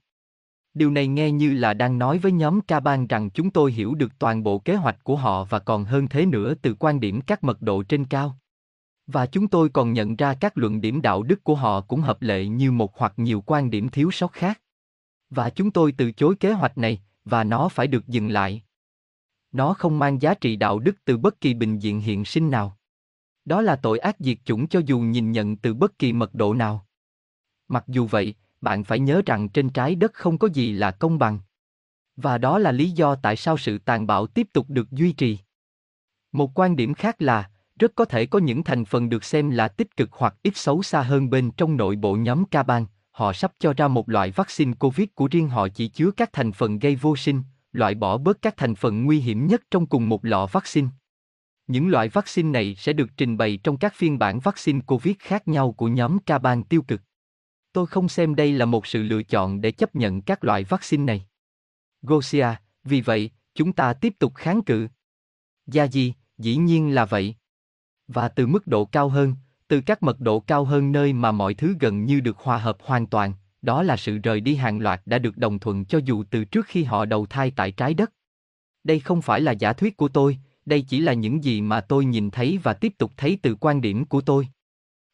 Điều 0.75 0.91
này 0.91 1.07
nghe 1.07 1.31
như 1.31 1.53
là 1.53 1.75
đang 1.75 1.99
nói 1.99 2.19
với 2.19 2.33
nhóm 2.33 2.61
ca 2.61 2.81
ban 2.81 3.07
rằng 3.07 3.31
chúng 3.31 3.51
tôi 3.51 3.73
hiểu 3.73 3.95
được 3.95 4.13
toàn 4.19 4.43
bộ 4.43 4.59
kế 4.59 4.75
hoạch 4.75 5.05
của 5.05 5.17
họ 5.17 5.45
và 5.45 5.59
còn 5.59 5.85
hơn 5.85 6.09
thế 6.09 6.27
nữa 6.27 6.55
từ 6.63 6.75
quan 6.75 7.01
điểm 7.01 7.21
các 7.21 7.45
mật 7.45 7.63
độ 7.63 7.83
trên 7.83 8.05
cao. 8.05 8.39
Và 9.07 9.27
chúng 9.27 9.49
tôi 9.49 9.69
còn 9.69 9.93
nhận 9.93 10.17
ra 10.17 10.35
các 10.35 10.59
luận 10.59 10.81
điểm 10.81 11.03
đạo 11.03 11.23
đức 11.23 11.45
của 11.45 11.55
họ 11.55 11.81
cũng 11.81 12.01
hợp 12.01 12.23
lệ 12.23 12.47
như 12.47 12.73
một 12.73 12.99
hoặc 12.99 13.13
nhiều 13.17 13.43
quan 13.47 13.71
điểm 13.71 13.89
thiếu 13.89 14.11
sót 14.11 14.33
khác. 14.33 14.61
Và 15.31 15.51
chúng 15.51 15.71
tôi 15.71 15.93
từ 15.93 16.13
chối 16.13 16.35
kế 16.41 16.53
hoạch 16.53 16.79
này, 16.79 17.03
và 17.25 17.45
nó 17.45 17.69
phải 17.69 17.87
được 17.87 18.07
dừng 18.07 18.29
lại. 18.29 18.63
Nó 19.53 19.75
không 19.75 19.99
mang 19.99 20.23
giá 20.23 20.35
trị 20.35 20.57
đạo 20.57 20.79
đức 20.79 20.97
từ 21.05 21.19
bất 21.19 21.41
kỳ 21.41 21.55
bình 21.55 21.79
diện 21.79 22.01
hiện 22.01 22.25
sinh 22.25 22.51
nào. 22.51 22.78
Đó 23.49 23.61
là 23.61 23.77
tội 23.77 23.99
ác 23.99 24.17
diệt 24.19 24.39
chủng 24.45 24.69
cho 24.69 24.81
dù 24.87 25.01
nhìn 25.01 25.33
nhận 25.33 25.57
từ 25.57 25.75
bất 25.75 25.99
kỳ 25.99 26.13
mật 26.13 26.35
độ 26.35 26.55
nào. 26.55 26.87
Mặc 27.69 27.85
dù 27.87 28.07
vậy, 28.07 28.35
bạn 28.61 28.85
phải 28.85 28.99
nhớ 28.99 29.23
rằng 29.27 29.49
trên 29.49 29.71
trái 29.71 29.95
đất 29.95 30.15
không 30.15 30.39
có 30.39 30.49
gì 30.49 30.73
là 30.73 30.91
công 30.91 31.19
bằng. 31.19 31.39
Và 32.17 32.39
đó 32.39 32.59
là 32.59 32.73
lý 32.73 32.91
do 32.91 33.15
tại 33.15 33.37
sao 33.37 33.59
sự 33.59 33.79
tàn 33.79 34.07
bạo 34.07 34.27
tiếp 34.27 34.49
tục 34.53 34.67
được 34.69 34.91
duy 34.91 35.13
trì. 35.13 35.39
Một 36.33 36.59
quan 36.59 36.77
điểm 36.77 36.95
khác 36.95 37.23
là, 37.23 37.51
rất 37.79 37.93
có 37.95 38.05
thể 38.05 38.27
có 38.27 38.39
những 38.39 38.65
thành 38.65 38.85
phần 38.85 39.09
được 39.09 39.25
xem 39.25 39.51
là 39.51 39.69
tích 39.69 39.97
cực 39.97 40.09
hoặc 40.13 40.35
ít 40.43 40.57
xấu 40.57 40.83
xa 40.83 41.03
hơn 41.03 41.31
bên 41.31 41.51
trong 41.51 41.77
nội 41.77 41.97
bộ 41.97 42.17
nhóm 42.17 42.45
Caban, 42.45 42.87
họ 43.11 43.33
sắp 43.33 43.53
cho 43.59 43.73
ra 43.73 43.89
một 43.89 44.09
loại 44.09 44.31
vaccine 44.31 44.73
COVID 44.79 45.09
của 45.15 45.29
riêng 45.31 45.49
họ 45.49 45.69
chỉ 45.69 45.89
chứa 45.89 46.11
các 46.11 46.33
thành 46.33 46.53
phần 46.53 46.79
gây 46.79 46.97
vô 46.97 47.17
sinh, 47.17 47.43
loại 47.73 47.95
bỏ 47.95 48.19
bớt 48.19 48.43
các 48.43 48.57
thành 48.57 48.75
phần 48.75 49.05
nguy 49.05 49.21
hiểm 49.21 49.47
nhất 49.47 49.63
trong 49.71 49.87
cùng 49.87 50.09
một 50.09 50.25
lọ 50.25 50.47
vaccine. 50.53 50.89
Những 51.69 51.89
loại 51.89 52.09
vaccine 52.09 52.51
này 52.51 52.75
sẽ 52.75 52.93
được 52.93 53.11
trình 53.17 53.37
bày 53.37 53.59
trong 53.63 53.77
các 53.77 53.95
phiên 53.95 54.19
bản 54.19 54.41
vaccine 54.41 54.81
COVID 54.87 55.15
khác 55.19 55.49
nhau 55.49 55.73
của 55.73 55.89
nhóm 55.89 56.19
Caban 56.19 56.63
tiêu 56.63 56.83
cực. 56.83 57.01
Tôi 57.73 57.87
không 57.87 58.09
xem 58.09 58.35
đây 58.35 58.53
là 58.53 58.65
một 58.65 58.87
sự 58.87 59.03
lựa 59.03 59.23
chọn 59.23 59.61
để 59.61 59.71
chấp 59.71 59.95
nhận 59.95 60.23
các 60.23 60.45
loại 60.45 60.65
vaccine 60.65 61.05
này. 61.05 61.27
Gosia, 62.03 62.47
vì 62.85 63.01
vậy, 63.01 63.31
chúng 63.55 63.73
ta 63.73 63.93
tiếp 63.93 64.15
tục 64.19 64.35
kháng 64.35 64.63
cự. 64.63 64.89
Gia 65.67 65.85
gì, 65.85 66.15
dĩ 66.39 66.57
nhiên 66.57 66.95
là 66.95 67.05
vậy. 67.05 67.35
Và 68.07 68.29
từ 68.29 68.47
mức 68.47 68.67
độ 68.67 68.85
cao 68.85 69.09
hơn, 69.09 69.35
từ 69.69 69.81
các 69.81 70.03
mật 70.03 70.21
độ 70.21 70.41
cao 70.41 70.65
hơn 70.65 70.93
nơi 70.93 71.13
mà 71.13 71.33
mọi 71.33 71.55
thứ 71.55 71.77
gần 71.81 72.05
như 72.05 72.21
được 72.21 72.39
hòa 72.39 72.59
hợp 72.59 72.77
hoàn 72.81 73.07
toàn, 73.07 73.33
đó 73.63 73.83
là 73.83 73.97
sự 73.97 74.19
rời 74.19 74.41
đi 74.41 74.55
hàng 74.55 74.81
loạt 74.81 75.03
đã 75.07 75.19
được 75.19 75.37
đồng 75.37 75.59
thuận 75.59 75.85
cho 75.85 76.01
dù 76.05 76.25
từ 76.31 76.45
trước 76.45 76.67
khi 76.67 76.85
họ 76.85 77.05
đầu 77.05 77.27
thai 77.27 77.51
tại 77.51 77.73
trái 77.73 77.95
đất. 77.95 78.13
Đây 78.85 79.01
không 79.01 79.23
phải 79.23 79.41
là 79.41 79.53
giả 79.53 79.73
thuyết 79.73 79.97
của 79.97 80.09
tôi, 80.09 80.39
đây 80.69 80.83
chỉ 80.83 81.01
là 81.01 81.13
những 81.13 81.45
gì 81.45 81.61
mà 81.61 81.81
tôi 81.81 82.05
nhìn 82.05 82.31
thấy 82.31 82.59
và 82.63 82.73
tiếp 82.75 82.93
tục 82.99 83.13
thấy 83.17 83.39
từ 83.43 83.55
quan 83.55 83.81
điểm 83.81 84.05
của 84.05 84.21
tôi. 84.21 84.49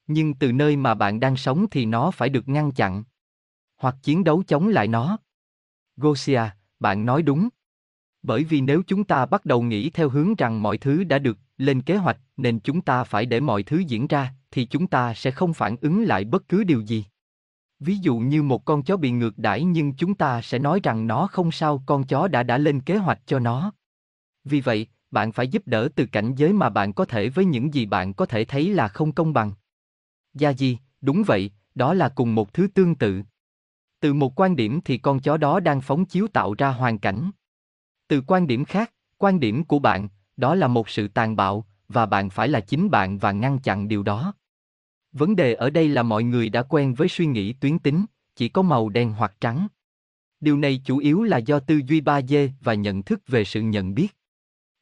Nhưng 0.06 0.34
từ 0.34 0.52
nơi 0.52 0.76
mà 0.76 0.94
bạn 0.94 1.20
đang 1.20 1.36
sống 1.36 1.66
thì 1.70 1.86
nó 1.86 2.10
phải 2.10 2.28
được 2.28 2.48
ngăn 2.48 2.72
chặn. 2.72 3.04
Hoặc 3.76 3.96
chiến 4.02 4.24
đấu 4.24 4.42
chống 4.46 4.68
lại 4.68 4.88
nó. 4.88 5.18
Gosia, 5.96 6.42
bạn 6.80 7.06
nói 7.06 7.22
đúng. 7.22 7.48
Bởi 8.22 8.44
vì 8.44 8.60
nếu 8.60 8.82
chúng 8.86 9.04
ta 9.04 9.26
bắt 9.26 9.44
đầu 9.44 9.62
nghĩ 9.62 9.90
theo 9.90 10.08
hướng 10.08 10.34
rằng 10.34 10.62
mọi 10.62 10.78
thứ 10.78 11.04
đã 11.04 11.18
được 11.18 11.38
lên 11.58 11.82
kế 11.82 11.96
hoạch 11.96 12.18
nên 12.36 12.60
chúng 12.60 12.80
ta 12.80 13.04
phải 13.04 13.26
để 13.26 13.40
mọi 13.40 13.62
thứ 13.62 13.78
diễn 13.78 14.06
ra 14.06 14.32
thì 14.50 14.64
chúng 14.64 14.86
ta 14.86 15.14
sẽ 15.14 15.30
không 15.30 15.54
phản 15.54 15.76
ứng 15.80 16.04
lại 16.04 16.24
bất 16.24 16.48
cứ 16.48 16.64
điều 16.64 16.80
gì 16.80 17.04
ví 17.80 17.96
dụ 17.96 18.18
như 18.18 18.42
một 18.42 18.64
con 18.64 18.82
chó 18.82 18.96
bị 18.96 19.10
ngược 19.10 19.38
đãi 19.38 19.64
nhưng 19.64 19.94
chúng 19.94 20.14
ta 20.14 20.42
sẽ 20.42 20.58
nói 20.58 20.80
rằng 20.82 21.06
nó 21.06 21.26
không 21.26 21.52
sao 21.52 21.82
con 21.86 22.04
chó 22.06 22.28
đã 22.28 22.42
đã 22.42 22.58
lên 22.58 22.80
kế 22.80 22.96
hoạch 22.96 23.20
cho 23.26 23.38
nó 23.38 23.72
vì 24.44 24.60
vậy 24.60 24.86
bạn 25.14 25.32
phải 25.32 25.48
giúp 25.48 25.62
đỡ 25.66 25.88
từ 25.96 26.06
cảnh 26.06 26.34
giới 26.34 26.52
mà 26.52 26.68
bạn 26.70 26.92
có 26.92 27.04
thể 27.04 27.28
với 27.28 27.44
những 27.44 27.74
gì 27.74 27.86
bạn 27.86 28.14
có 28.14 28.26
thể 28.26 28.44
thấy 28.44 28.74
là 28.74 28.88
không 28.88 29.12
công 29.12 29.32
bằng. 29.32 29.52
Gia 30.34 30.52
di, 30.52 30.78
đúng 31.00 31.22
vậy, 31.26 31.50
đó 31.74 31.94
là 31.94 32.08
cùng 32.08 32.34
một 32.34 32.52
thứ 32.54 32.66
tương 32.74 32.94
tự. 32.94 33.22
Từ 34.00 34.14
một 34.14 34.40
quan 34.40 34.56
điểm 34.56 34.80
thì 34.84 34.98
con 34.98 35.20
chó 35.20 35.36
đó 35.36 35.60
đang 35.60 35.80
phóng 35.80 36.04
chiếu 36.04 36.26
tạo 36.28 36.54
ra 36.58 36.68
hoàn 36.68 36.98
cảnh. 36.98 37.30
Từ 38.08 38.22
quan 38.26 38.46
điểm 38.46 38.64
khác, 38.64 38.92
quan 39.18 39.40
điểm 39.40 39.64
của 39.64 39.78
bạn, 39.78 40.08
đó 40.36 40.54
là 40.54 40.68
một 40.68 40.88
sự 40.88 41.08
tàn 41.08 41.36
bạo, 41.36 41.66
và 41.88 42.06
bạn 42.06 42.30
phải 42.30 42.48
là 42.48 42.60
chính 42.60 42.90
bạn 42.90 43.18
và 43.18 43.32
ngăn 43.32 43.58
chặn 43.58 43.88
điều 43.88 44.02
đó. 44.02 44.34
Vấn 45.12 45.36
đề 45.36 45.54
ở 45.54 45.70
đây 45.70 45.88
là 45.88 46.02
mọi 46.02 46.24
người 46.24 46.48
đã 46.48 46.62
quen 46.62 46.94
với 46.94 47.08
suy 47.08 47.26
nghĩ 47.26 47.52
tuyến 47.52 47.78
tính, 47.78 48.04
chỉ 48.36 48.48
có 48.48 48.62
màu 48.62 48.88
đen 48.88 49.12
hoặc 49.12 49.34
trắng. 49.40 49.66
Điều 50.40 50.56
này 50.58 50.80
chủ 50.84 50.98
yếu 50.98 51.22
là 51.22 51.38
do 51.38 51.60
tư 51.60 51.80
duy 51.86 52.00
ba 52.00 52.22
d 52.22 52.34
và 52.60 52.74
nhận 52.74 53.02
thức 53.02 53.20
về 53.26 53.44
sự 53.44 53.62
nhận 53.62 53.94
biết 53.94 54.16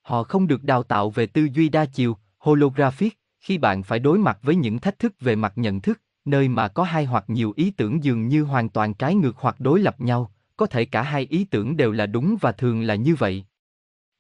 họ 0.03 0.23
không 0.23 0.47
được 0.47 0.65
đào 0.65 0.83
tạo 0.83 1.11
về 1.11 1.27
tư 1.27 1.49
duy 1.53 1.69
đa 1.69 1.85
chiều 1.85 2.17
holographic 2.39 3.19
khi 3.41 3.59
bạn 3.59 3.83
phải 3.83 3.99
đối 3.99 4.19
mặt 4.19 4.39
với 4.43 4.55
những 4.55 4.79
thách 4.79 4.99
thức 4.99 5.15
về 5.21 5.37
mặt 5.37 5.53
nhận 5.57 5.81
thức 5.81 6.01
nơi 6.25 6.49
mà 6.49 6.69
có 6.69 6.83
hai 6.85 7.05
hoặc 7.05 7.25
nhiều 7.29 7.53
ý 7.57 7.71
tưởng 7.71 8.05
dường 8.05 8.29
như 8.29 8.43
hoàn 8.43 8.69
toàn 8.69 8.95
trái 8.95 9.15
ngược 9.15 9.37
hoặc 9.37 9.61
đối 9.61 9.81
lập 9.81 10.01
nhau 10.01 10.33
có 10.57 10.67
thể 10.67 10.85
cả 10.85 11.03
hai 11.03 11.27
ý 11.31 11.45
tưởng 11.45 11.77
đều 11.77 11.93
là 11.93 12.07
đúng 12.07 12.37
và 12.41 12.53
thường 12.53 12.83
là 12.83 12.95
như 12.95 13.15
vậy 13.15 13.45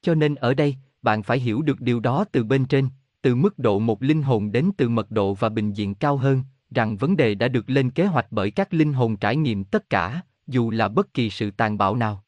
cho 0.03 0.15
nên 0.15 0.35
ở 0.35 0.55
đây 0.55 0.77
bạn 1.03 1.23
phải 1.23 1.39
hiểu 1.39 1.63
được 1.63 1.81
điều 1.81 2.01
đó 2.01 2.25
từ 2.33 2.45
bên 2.45 2.65
trên, 2.65 2.89
từ 3.23 3.35
mức 3.35 3.59
độ 3.59 3.79
một 3.79 4.03
linh 4.03 4.23
hồn 4.23 4.53
đến 4.53 4.71
từ 4.77 4.89
mật 4.89 5.11
độ 5.11 5.35
và 5.35 5.49
bình 5.49 5.73
diện 5.73 5.95
cao 5.95 6.17
hơn, 6.17 6.43
rằng 6.71 6.97
vấn 6.97 7.17
đề 7.17 7.35
đã 7.35 7.49
được 7.49 7.71
lên 7.71 7.91
kế 7.91 8.07
hoạch 8.07 8.27
bởi 8.31 8.51
các 8.51 8.75
linh 8.75 8.93
hồn 8.93 9.17
trải 9.17 9.37
nghiệm 9.37 9.65
tất 9.65 9.91
cả, 9.91 10.21
dù 10.47 10.71
là 10.71 10.89
bất 10.89 11.15
kỳ 11.15 11.31
sự 11.31 11.51
tàn 11.51 11.79
bạo 11.79 11.97
nào. 11.97 12.25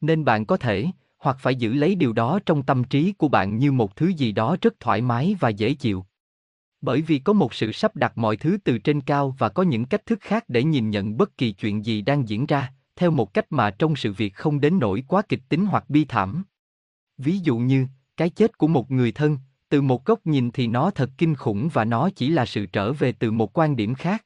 Nên 0.00 0.24
bạn 0.24 0.46
có 0.46 0.56
thể, 0.56 0.86
hoặc 1.18 1.36
phải 1.40 1.54
giữ 1.54 1.72
lấy 1.72 1.94
điều 1.94 2.12
đó 2.12 2.38
trong 2.46 2.62
tâm 2.62 2.84
trí 2.84 3.12
của 3.12 3.28
bạn 3.28 3.58
như 3.58 3.72
một 3.72 3.96
thứ 3.96 4.08
gì 4.08 4.32
đó 4.32 4.56
rất 4.62 4.80
thoải 4.80 5.00
mái 5.00 5.36
và 5.40 5.48
dễ 5.48 5.74
chịu. 5.74 6.04
Bởi 6.80 7.02
vì 7.02 7.18
có 7.18 7.32
một 7.32 7.54
sự 7.54 7.72
sắp 7.72 7.96
đặt 7.96 8.18
mọi 8.18 8.36
thứ 8.36 8.58
từ 8.64 8.78
trên 8.78 9.00
cao 9.00 9.34
và 9.38 9.48
có 9.48 9.62
những 9.62 9.84
cách 9.84 10.06
thức 10.06 10.18
khác 10.20 10.44
để 10.48 10.64
nhìn 10.64 10.90
nhận 10.90 11.16
bất 11.16 11.36
kỳ 11.36 11.52
chuyện 11.52 11.84
gì 11.84 12.02
đang 12.02 12.28
diễn 12.28 12.46
ra, 12.46 12.72
theo 12.96 13.10
một 13.10 13.34
cách 13.34 13.46
mà 13.52 13.70
trong 13.70 13.96
sự 13.96 14.12
việc 14.12 14.34
không 14.34 14.60
đến 14.60 14.78
nỗi 14.78 15.04
quá 15.08 15.22
kịch 15.28 15.42
tính 15.48 15.66
hoặc 15.66 15.90
bi 15.90 16.04
thảm. 16.04 16.44
Ví 17.18 17.38
dụ 17.38 17.58
như, 17.58 17.86
cái 18.16 18.30
chết 18.30 18.58
của 18.58 18.68
một 18.68 18.90
người 18.90 19.12
thân, 19.12 19.38
từ 19.68 19.82
một 19.82 20.04
góc 20.04 20.26
nhìn 20.26 20.50
thì 20.50 20.66
nó 20.66 20.90
thật 20.90 21.10
kinh 21.18 21.34
khủng 21.34 21.68
và 21.72 21.84
nó 21.84 22.10
chỉ 22.10 22.28
là 22.28 22.46
sự 22.46 22.66
trở 22.66 22.92
về 22.92 23.12
từ 23.12 23.30
một 23.30 23.58
quan 23.58 23.76
điểm 23.76 23.94
khác. 23.94 24.24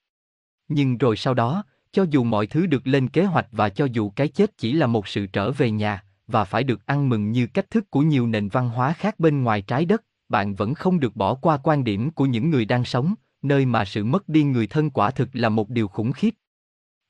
Nhưng 0.68 0.98
rồi 0.98 1.16
sau 1.16 1.34
đó, 1.34 1.64
cho 1.92 2.06
dù 2.10 2.24
mọi 2.24 2.46
thứ 2.46 2.66
được 2.66 2.86
lên 2.86 3.08
kế 3.08 3.24
hoạch 3.24 3.46
và 3.52 3.68
cho 3.68 3.84
dù 3.84 4.10
cái 4.10 4.28
chết 4.28 4.58
chỉ 4.58 4.72
là 4.72 4.86
một 4.86 5.08
sự 5.08 5.26
trở 5.26 5.50
về 5.50 5.70
nhà, 5.70 6.04
và 6.26 6.44
phải 6.44 6.64
được 6.64 6.86
ăn 6.86 7.08
mừng 7.08 7.32
như 7.32 7.46
cách 7.46 7.70
thức 7.70 7.90
của 7.90 8.00
nhiều 8.00 8.26
nền 8.26 8.48
văn 8.48 8.68
hóa 8.68 8.92
khác 8.92 9.20
bên 9.20 9.42
ngoài 9.42 9.62
trái 9.62 9.84
đất, 9.84 10.04
bạn 10.28 10.54
vẫn 10.54 10.74
không 10.74 11.00
được 11.00 11.16
bỏ 11.16 11.34
qua 11.34 11.56
quan 11.56 11.84
điểm 11.84 12.10
của 12.10 12.26
những 12.26 12.50
người 12.50 12.64
đang 12.64 12.84
sống, 12.84 13.14
nơi 13.42 13.66
mà 13.66 13.84
sự 13.84 14.04
mất 14.04 14.28
đi 14.28 14.42
người 14.42 14.66
thân 14.66 14.90
quả 14.90 15.10
thực 15.10 15.28
là 15.32 15.48
một 15.48 15.68
điều 15.68 15.88
khủng 15.88 16.12
khiếp. 16.12 16.34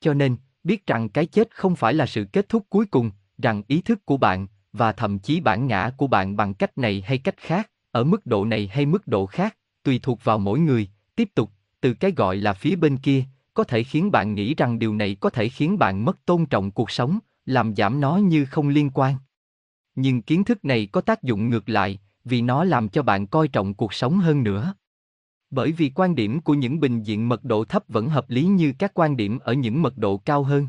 Cho 0.01 0.15
nên, 0.15 0.37
biết 0.65 0.87
rằng 0.87 1.09
cái 1.09 1.27
chết 1.27 1.49
không 1.55 1.77
phải 1.77 1.95
là 1.95 2.07
sự 2.07 2.25
kết 2.25 2.49
thúc 2.49 2.67
cuối 2.69 2.87
cùng, 2.87 3.11
rằng 3.39 3.63
ý 3.69 3.81
thức 3.81 4.07
của 4.07 4.17
bạn, 4.17 4.47
và 4.73 4.93
thậm 4.93 5.19
chí 5.19 5.41
bản 5.41 5.67
ngã 5.67 5.91
của 5.97 6.07
bạn 6.07 6.37
bằng 6.37 6.55
cách 6.55 6.79
này 6.79 7.03
hay 7.07 7.19
cách 7.19 7.37
khác, 7.37 7.71
ở 7.91 8.05
mức 8.05 8.27
độ 8.27 8.45
này 8.45 8.71
hay 8.73 8.87
mức 8.87 9.07
độ 9.07 9.27
khác, 9.27 9.57
tùy 9.83 10.01
thuộc 10.03 10.25
vào 10.25 10.39
mỗi 10.39 10.59
người, 10.59 10.89
tiếp 11.17 11.29
tục, 11.35 11.51
từ 11.81 11.95
cái 11.95 12.13
gọi 12.17 12.37
là 12.37 12.53
phía 12.53 12.77
bên 12.77 12.97
kia, 12.97 13.25
có 13.55 13.65
thể 13.65 13.83
khiến 13.83 14.11
bạn 14.11 14.35
nghĩ 14.35 14.55
rằng 14.55 14.79
điều 14.79 14.95
này 14.95 15.17
có 15.21 15.31
thể 15.31 15.49
khiến 15.49 15.79
bạn 15.79 16.05
mất 16.05 16.27
tôn 16.27 16.47
trọng 16.47 16.71
cuộc 16.71 16.91
sống, 16.91 17.19
làm 17.47 17.77
giảm 17.77 18.01
nó 18.01 18.17
như 18.17 18.45
không 18.45 18.69
liên 18.69 18.91
quan. 18.95 19.15
Nhưng 19.95 20.23
kiến 20.23 20.45
thức 20.45 20.65
này 20.65 20.87
có 20.93 21.01
tác 21.01 21.23
dụng 21.23 21.51
ngược 21.51 21.69
lại, 21.69 22.01
vì 22.25 22.43
nó 22.43 22.65
làm 22.65 22.89
cho 22.89 23.03
bạn 23.03 23.27
coi 23.27 23.49
trọng 23.49 23.75
cuộc 23.75 23.95
sống 23.95 24.19
hơn 24.19 24.43
nữa. 24.43 24.75
Bởi 25.51 25.73
vì 25.73 25.91
quan 25.95 26.15
điểm 26.15 26.41
của 26.41 26.55
những 26.55 26.81
bình 26.81 27.03
diện 27.03 27.29
mật 27.29 27.45
độ 27.45 27.65
thấp 27.65 27.85
vẫn 27.89 28.09
hợp 28.09 28.31
lý 28.31 28.45
như 28.45 28.73
các 28.79 28.95
quan 28.95 29.17
điểm 29.17 29.39
ở 29.39 29.53
những 29.53 29.83
mật 29.83 29.99
độ 29.99 30.17
cao 30.17 30.43
hơn. 30.43 30.69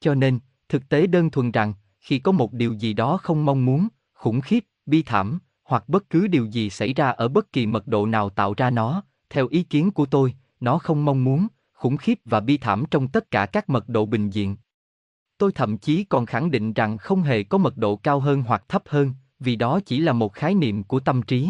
Cho 0.00 0.14
nên, 0.14 0.38
thực 0.68 0.88
tế 0.88 1.06
đơn 1.06 1.30
thuần 1.30 1.50
rằng, 1.50 1.74
khi 2.00 2.18
có 2.18 2.32
một 2.32 2.52
điều 2.52 2.72
gì 2.72 2.92
đó 2.92 3.16
không 3.16 3.44
mong 3.44 3.64
muốn, 3.64 3.88
khủng 4.14 4.40
khiếp, 4.40 4.64
bi 4.86 5.02
thảm, 5.02 5.38
hoặc 5.64 5.88
bất 5.88 6.10
cứ 6.10 6.26
điều 6.26 6.46
gì 6.46 6.70
xảy 6.70 6.94
ra 6.94 7.10
ở 7.10 7.28
bất 7.28 7.52
kỳ 7.52 7.66
mật 7.66 7.86
độ 7.86 8.06
nào 8.06 8.30
tạo 8.30 8.54
ra 8.56 8.70
nó, 8.70 9.02
theo 9.30 9.48
ý 9.48 9.62
kiến 9.62 9.90
của 9.90 10.06
tôi, 10.06 10.34
nó 10.60 10.78
không 10.78 11.04
mong 11.04 11.24
muốn, 11.24 11.46
khủng 11.72 11.96
khiếp 11.96 12.18
và 12.24 12.40
bi 12.40 12.58
thảm 12.58 12.84
trong 12.90 13.08
tất 13.08 13.30
cả 13.30 13.46
các 13.46 13.68
mật 13.68 13.88
độ 13.88 14.06
bình 14.06 14.30
diện. 14.30 14.56
Tôi 15.38 15.52
thậm 15.52 15.78
chí 15.78 16.04
còn 16.04 16.26
khẳng 16.26 16.50
định 16.50 16.72
rằng 16.72 16.98
không 16.98 17.22
hề 17.22 17.42
có 17.42 17.58
mật 17.58 17.76
độ 17.76 17.96
cao 17.96 18.20
hơn 18.20 18.42
hoặc 18.42 18.64
thấp 18.68 18.82
hơn, 18.86 19.12
vì 19.40 19.56
đó 19.56 19.80
chỉ 19.86 20.00
là 20.00 20.12
một 20.12 20.32
khái 20.32 20.54
niệm 20.54 20.84
của 20.84 21.00
tâm 21.00 21.22
trí. 21.22 21.48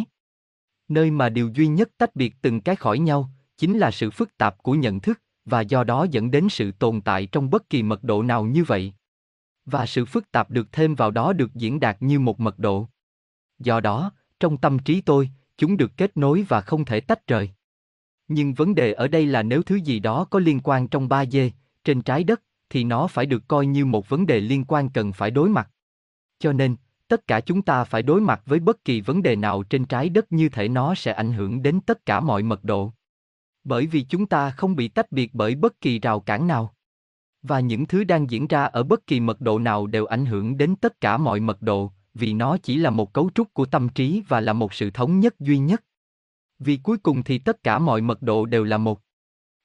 Nơi 0.89 1.11
mà 1.11 1.29
điều 1.29 1.49
duy 1.49 1.67
nhất 1.67 1.91
tách 1.99 2.17
biệt 2.17 2.35
từng 2.43 2.61
cái 2.61 2.77
khỏi 2.77 2.99
nhau, 2.99 3.31
chính 3.57 3.79
là 3.79 3.91
sự 3.91 4.11
phức 4.11 4.39
tạp 4.39 4.63
của 4.63 4.73
nhận 4.73 5.01
thức, 5.01 5.23
và 5.45 5.61
do 5.61 5.85
đó 5.85 6.07
dẫn 6.11 6.31
đến 6.31 6.49
sự 6.49 6.73
tồn 6.73 7.01
tại 7.01 7.27
trong 7.27 7.51
bất 7.51 7.71
kỳ 7.71 7.83
mật 7.83 8.05
độ 8.05 8.23
nào 8.23 8.45
như 8.45 8.65
vậy. 8.65 8.93
Và 9.65 9.87
sự 9.87 10.05
phức 10.05 10.33
tạp 10.33 10.51
được 10.51 10.73
thêm 10.73 10.95
vào 10.95 11.11
đó 11.11 11.33
được 11.33 11.55
diễn 11.55 11.81
đạt 11.81 11.97
như 12.03 12.21
một 12.21 12.41
mật 12.41 12.59
độ. 12.59 12.89
Do 13.59 13.81
đó, 13.81 14.13
trong 14.41 14.57
tâm 14.57 14.79
trí 14.79 15.01
tôi, 15.01 15.31
chúng 15.57 15.77
được 15.77 15.97
kết 15.97 16.17
nối 16.17 16.45
và 16.49 16.61
không 16.61 16.85
thể 16.85 17.01
tách 17.01 17.27
rời. 17.27 17.51
Nhưng 18.29 18.55
vấn 18.55 18.75
đề 18.75 18.93
ở 18.93 19.09
đây 19.09 19.27
là 19.27 19.43
nếu 19.43 19.63
thứ 19.63 19.77
gì 19.77 20.01
đó 20.01 20.25
có 20.25 20.39
liên 20.39 20.61
quan 20.61 20.89
trong 20.89 21.09
3D, 21.09 21.51
trên 21.85 22.03
trái 22.03 22.25
đất, 22.25 22.43
thì 22.71 22.85
nó 22.85 23.07
phải 23.07 23.27
được 23.27 23.49
coi 23.49 23.67
như 23.67 23.85
một 23.87 24.09
vấn 24.09 24.27
đề 24.27 24.41
liên 24.41 24.65
quan 24.65 24.89
cần 24.89 25.13
phải 25.13 25.31
đối 25.31 25.49
mặt. 25.49 25.71
Cho 26.39 26.53
nên, 26.53 26.77
tất 27.09 27.27
cả 27.27 27.41
chúng 27.41 27.63
ta 27.63 27.85
phải 27.85 28.03
đối 28.03 28.21
mặt 28.21 28.43
với 28.47 28.61
bất 28.61 28.85
kỳ 28.85 29.01
vấn 29.01 29.23
đề 29.23 29.37
nào 29.37 29.63
trên 29.63 29.85
trái 29.85 30.09
đất 30.09 30.33
như 30.33 30.49
thể 30.49 30.69
nó 30.69 30.95
sẽ 30.95 31.13
ảnh 31.13 31.33
hưởng 31.33 31.63
đến 31.63 31.81
tất 31.81 32.07
cả 32.07 32.21
mọi 32.21 32.43
mật 32.43 32.65
độ. 32.65 32.93
Bởi 33.65 33.87
vì 33.87 34.03
chúng 34.03 34.27
ta 34.27 34.51
không 34.51 34.77
bị 34.77 34.89
tách 34.89 35.13
biệt 35.13 35.31
bởi 35.35 35.55
bất 35.55 35.81
kỳ 35.81 35.99
rào 35.99 36.21
cản 36.21 36.47
nào. 36.47 36.75
Và 37.43 37.61
những 37.61 37.87
thứ 37.87 38.05
đang 38.05 38.31
diễn 38.31 38.47
ra 38.47 38.65
ở 38.65 38.83
bất 38.83 39.07
kỳ 39.07 39.21
mật 39.21 39.41
độ 39.41 39.59
nào 39.59 39.87
đều 39.87 40.07
ảnh 40.07 40.27
hưởng 40.27 40.57
đến 40.57 40.77
tất 40.77 41.01
cả 41.01 41.17
mọi 41.17 41.41
mật 41.41 41.63
độ, 41.63 41.93
vì 42.15 42.33
nó 42.33 42.57
chỉ 42.63 42.77
là 42.77 42.91
một 42.91 43.13
cấu 43.13 43.31
trúc 43.35 43.55
của 43.55 43.65
tâm 43.65 43.89
trí 43.89 44.23
và 44.29 44.41
là 44.41 44.53
một 44.53 44.75
sự 44.75 44.91
thống 44.91 45.21
nhất 45.21 45.41
duy 45.41 45.59
nhất. 45.59 45.85
Vì 46.59 46.77
cuối 46.77 46.99
cùng 46.99 47.23
thì 47.23 47.39
tất 47.39 47.63
cả 47.63 47.79
mọi 47.79 48.01
mật 48.01 48.23
độ 48.23 48.47
đều 48.47 48.65
là 48.65 48.79
một. 48.79 49.01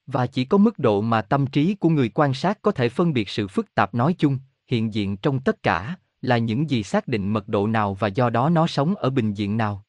Và 0.06 0.26
chỉ 0.26 0.44
có 0.44 0.58
mức 0.58 0.78
độ 0.78 1.00
mà 1.00 1.22
tâm 1.22 1.46
trí 1.46 1.74
của 1.74 1.88
người 1.88 2.08
quan 2.08 2.34
sát 2.34 2.62
có 2.62 2.70
thể 2.70 2.88
phân 2.88 3.12
biệt 3.12 3.28
sự 3.28 3.48
phức 3.48 3.74
tạp 3.74 3.94
nói 3.94 4.14
chung, 4.18 4.38
hiện 4.66 4.94
diện 4.94 5.16
trong 5.16 5.40
tất 5.40 5.62
cả, 5.62 5.96
là 6.20 6.38
những 6.38 6.70
gì 6.70 6.82
xác 6.82 7.08
định 7.08 7.32
mật 7.32 7.48
độ 7.48 7.66
nào 7.66 7.94
và 7.94 8.08
do 8.08 8.30
đó 8.30 8.48
nó 8.50 8.66
sống 8.66 8.94
ở 8.94 9.10
bình 9.10 9.34
diện 9.34 9.56
nào. 9.56 9.84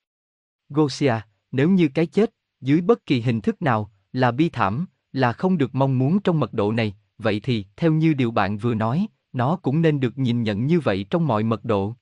Gosia, 0.69 1.13
nếu 1.51 1.69
như 1.69 1.87
cái 1.87 2.05
chết, 2.05 2.33
dưới 2.61 2.81
bất 2.81 3.05
kỳ 3.05 3.21
hình 3.21 3.41
thức 3.41 3.61
nào, 3.61 3.91
là 4.13 4.31
bi 4.31 4.49
thảm, 4.49 4.85
là 5.11 5.33
không 5.33 5.57
được 5.57 5.75
mong 5.75 5.99
muốn 5.99 6.19
trong 6.19 6.39
mật 6.39 6.53
độ 6.53 6.71
này, 6.71 6.95
vậy 7.17 7.39
thì, 7.39 7.65
theo 7.75 7.91
như 7.91 8.13
điều 8.13 8.31
bạn 8.31 8.57
vừa 8.57 8.73
nói, 8.73 9.07
nó 9.33 9.55
cũng 9.55 9.81
nên 9.81 9.99
được 9.99 10.17
nhìn 10.17 10.43
nhận 10.43 10.65
như 10.65 10.79
vậy 10.79 11.05
trong 11.09 11.27
mọi 11.27 11.43
mật 11.43 11.65
độ. 11.65 11.95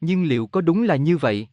Nhưng 0.00 0.24
liệu 0.24 0.46
có 0.46 0.60
đúng 0.60 0.82
là 0.82 0.96
như 0.96 1.16
vậy? 1.16 1.48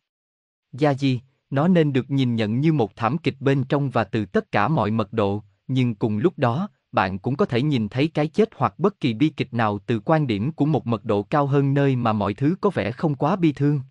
Gia 0.71 0.93
Di, 0.93 1.21
nó 1.49 1.67
nên 1.67 1.93
được 1.93 2.11
nhìn 2.11 2.35
nhận 2.35 2.59
như 2.59 2.73
một 2.73 2.95
thảm 2.95 3.17
kịch 3.17 3.35
bên 3.39 3.63
trong 3.63 3.89
và 3.89 4.03
từ 4.03 4.25
tất 4.25 4.51
cả 4.51 4.67
mọi 4.67 4.91
mật 4.91 5.13
độ, 5.13 5.43
nhưng 5.67 5.95
cùng 5.95 6.17
lúc 6.17 6.33
đó, 6.37 6.69
bạn 6.91 7.19
cũng 7.19 7.35
có 7.35 7.45
thể 7.45 7.61
nhìn 7.61 7.89
thấy 7.89 8.07
cái 8.07 8.27
chết 8.27 8.49
hoặc 8.55 8.79
bất 8.79 8.99
kỳ 8.99 9.13
bi 9.13 9.29
kịch 9.29 9.53
nào 9.53 9.79
từ 9.85 9.99
quan 9.99 10.27
điểm 10.27 10.51
của 10.51 10.65
một 10.65 10.87
mật 10.87 11.05
độ 11.05 11.23
cao 11.23 11.47
hơn 11.47 11.73
nơi 11.73 11.95
mà 11.95 12.13
mọi 12.13 12.33
thứ 12.33 12.55
có 12.61 12.69
vẻ 12.69 12.91
không 12.91 13.15
quá 13.15 13.35
bi 13.35 13.51
thương. 13.53 13.81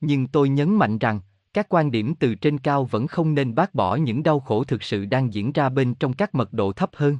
Nhưng 0.00 0.26
tôi 0.26 0.48
nhấn 0.48 0.74
mạnh 0.74 0.98
rằng, 0.98 1.20
các 1.52 1.66
quan 1.68 1.90
điểm 1.90 2.14
từ 2.14 2.34
trên 2.34 2.58
cao 2.58 2.84
vẫn 2.84 3.06
không 3.06 3.34
nên 3.34 3.54
bác 3.54 3.74
bỏ 3.74 3.96
những 3.96 4.22
đau 4.22 4.40
khổ 4.40 4.64
thực 4.64 4.82
sự 4.82 5.04
đang 5.04 5.34
diễn 5.34 5.52
ra 5.52 5.68
bên 5.68 5.94
trong 5.94 6.12
các 6.12 6.34
mật 6.34 6.52
độ 6.52 6.72
thấp 6.72 6.90
hơn. 6.94 7.18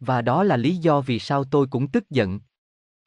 Và 0.00 0.22
đó 0.22 0.44
là 0.44 0.56
lý 0.56 0.76
do 0.76 1.00
vì 1.00 1.18
sao 1.18 1.44
tôi 1.44 1.66
cũng 1.66 1.88
tức 1.88 2.10
giận. 2.10 2.40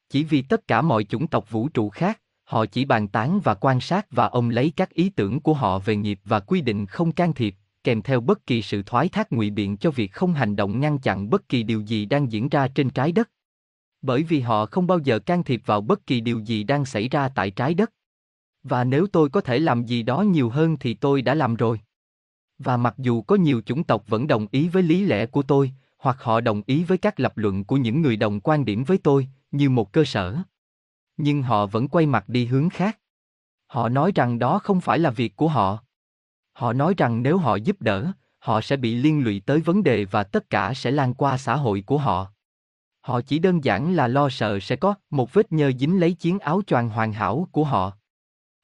Chỉ 0.08 0.24
vì 0.24 0.42
tất 0.42 0.68
cả 0.68 0.82
mọi 0.82 1.04
chủng 1.04 1.26
tộc 1.26 1.50
vũ 1.50 1.68
trụ 1.68 1.90
khác, 1.90 2.20
họ 2.44 2.66
chỉ 2.66 2.84
bàn 2.84 3.08
tán 3.08 3.40
và 3.40 3.54
quan 3.54 3.80
sát 3.80 4.06
và 4.10 4.26
ông 4.26 4.50
lấy 4.50 4.72
các 4.76 4.90
ý 4.90 5.08
tưởng 5.08 5.40
của 5.40 5.54
họ 5.54 5.78
về 5.78 5.96
nghiệp 5.96 6.20
và 6.24 6.40
quy 6.40 6.60
định 6.60 6.86
không 6.86 7.12
can 7.12 7.32
thiệp, 7.32 7.54
kèm 7.84 8.02
theo 8.02 8.20
bất 8.20 8.46
kỳ 8.46 8.62
sự 8.62 8.82
thoái 8.82 9.08
thác 9.08 9.32
ngụy 9.32 9.50
biện 9.50 9.76
cho 9.76 9.90
việc 9.90 10.12
không 10.12 10.34
hành 10.34 10.56
động 10.56 10.80
ngăn 10.80 10.98
chặn 10.98 11.30
bất 11.30 11.48
kỳ 11.48 11.62
điều 11.62 11.80
gì 11.80 12.04
đang 12.04 12.32
diễn 12.32 12.48
ra 12.48 12.68
trên 12.68 12.90
trái 12.90 13.12
đất. 13.12 13.30
Bởi 14.02 14.22
vì 14.22 14.40
họ 14.40 14.66
không 14.66 14.86
bao 14.86 14.98
giờ 14.98 15.18
can 15.18 15.44
thiệp 15.44 15.62
vào 15.66 15.80
bất 15.80 16.06
kỳ 16.06 16.20
điều 16.20 16.38
gì 16.38 16.64
đang 16.64 16.84
xảy 16.84 17.08
ra 17.08 17.28
tại 17.28 17.50
trái 17.50 17.74
đất. 17.74 17.92
Và 18.62 18.84
nếu 18.84 19.06
tôi 19.06 19.28
có 19.28 19.40
thể 19.40 19.58
làm 19.58 19.84
gì 19.84 20.02
đó 20.02 20.22
nhiều 20.22 20.50
hơn 20.50 20.76
thì 20.80 20.94
tôi 20.94 21.22
đã 21.22 21.34
làm 21.34 21.54
rồi. 21.54 21.80
Và 22.58 22.76
mặc 22.76 22.94
dù 22.98 23.22
có 23.22 23.36
nhiều 23.36 23.62
chủng 23.66 23.84
tộc 23.84 24.04
vẫn 24.08 24.26
đồng 24.26 24.46
ý 24.50 24.68
với 24.68 24.82
lý 24.82 25.04
lẽ 25.04 25.26
của 25.26 25.42
tôi, 25.42 25.72
hoặc 25.98 26.22
họ 26.22 26.40
đồng 26.40 26.62
ý 26.66 26.84
với 26.84 26.98
các 26.98 27.20
lập 27.20 27.32
luận 27.36 27.64
của 27.64 27.76
những 27.76 28.02
người 28.02 28.16
đồng 28.16 28.40
quan 28.40 28.64
điểm 28.64 28.84
với 28.84 28.98
tôi, 28.98 29.28
như 29.50 29.70
một 29.70 29.92
cơ 29.92 30.04
sở. 30.04 30.36
Nhưng 31.16 31.42
họ 31.42 31.66
vẫn 31.66 31.88
quay 31.88 32.06
mặt 32.06 32.28
đi 32.28 32.46
hướng 32.46 32.70
khác. 32.70 32.98
Họ 33.66 33.88
nói 33.88 34.12
rằng 34.14 34.38
đó 34.38 34.58
không 34.58 34.80
phải 34.80 34.98
là 34.98 35.10
việc 35.10 35.36
của 35.36 35.48
họ. 35.48 35.84
Họ 36.62 36.72
nói 36.72 36.94
rằng 36.96 37.22
nếu 37.22 37.38
họ 37.38 37.56
giúp 37.56 37.82
đỡ, 37.82 38.12
họ 38.38 38.60
sẽ 38.60 38.76
bị 38.76 38.94
liên 38.94 39.24
lụy 39.24 39.42
tới 39.46 39.60
vấn 39.60 39.82
đề 39.82 40.04
và 40.04 40.24
tất 40.24 40.50
cả 40.50 40.74
sẽ 40.74 40.90
lan 40.90 41.14
qua 41.14 41.38
xã 41.38 41.56
hội 41.56 41.82
của 41.86 41.98
họ. 41.98 42.32
Họ 43.00 43.20
chỉ 43.20 43.38
đơn 43.38 43.64
giản 43.64 43.94
là 43.94 44.08
lo 44.08 44.28
sợ 44.28 44.60
sẽ 44.60 44.76
có 44.76 44.94
một 45.10 45.32
vết 45.32 45.52
nhơ 45.52 45.72
dính 45.78 46.00
lấy 46.00 46.12
chiến 46.12 46.38
áo 46.38 46.62
choàng 46.66 46.88
hoàn 46.88 47.12
hảo 47.12 47.48
của 47.52 47.64
họ. 47.64 47.92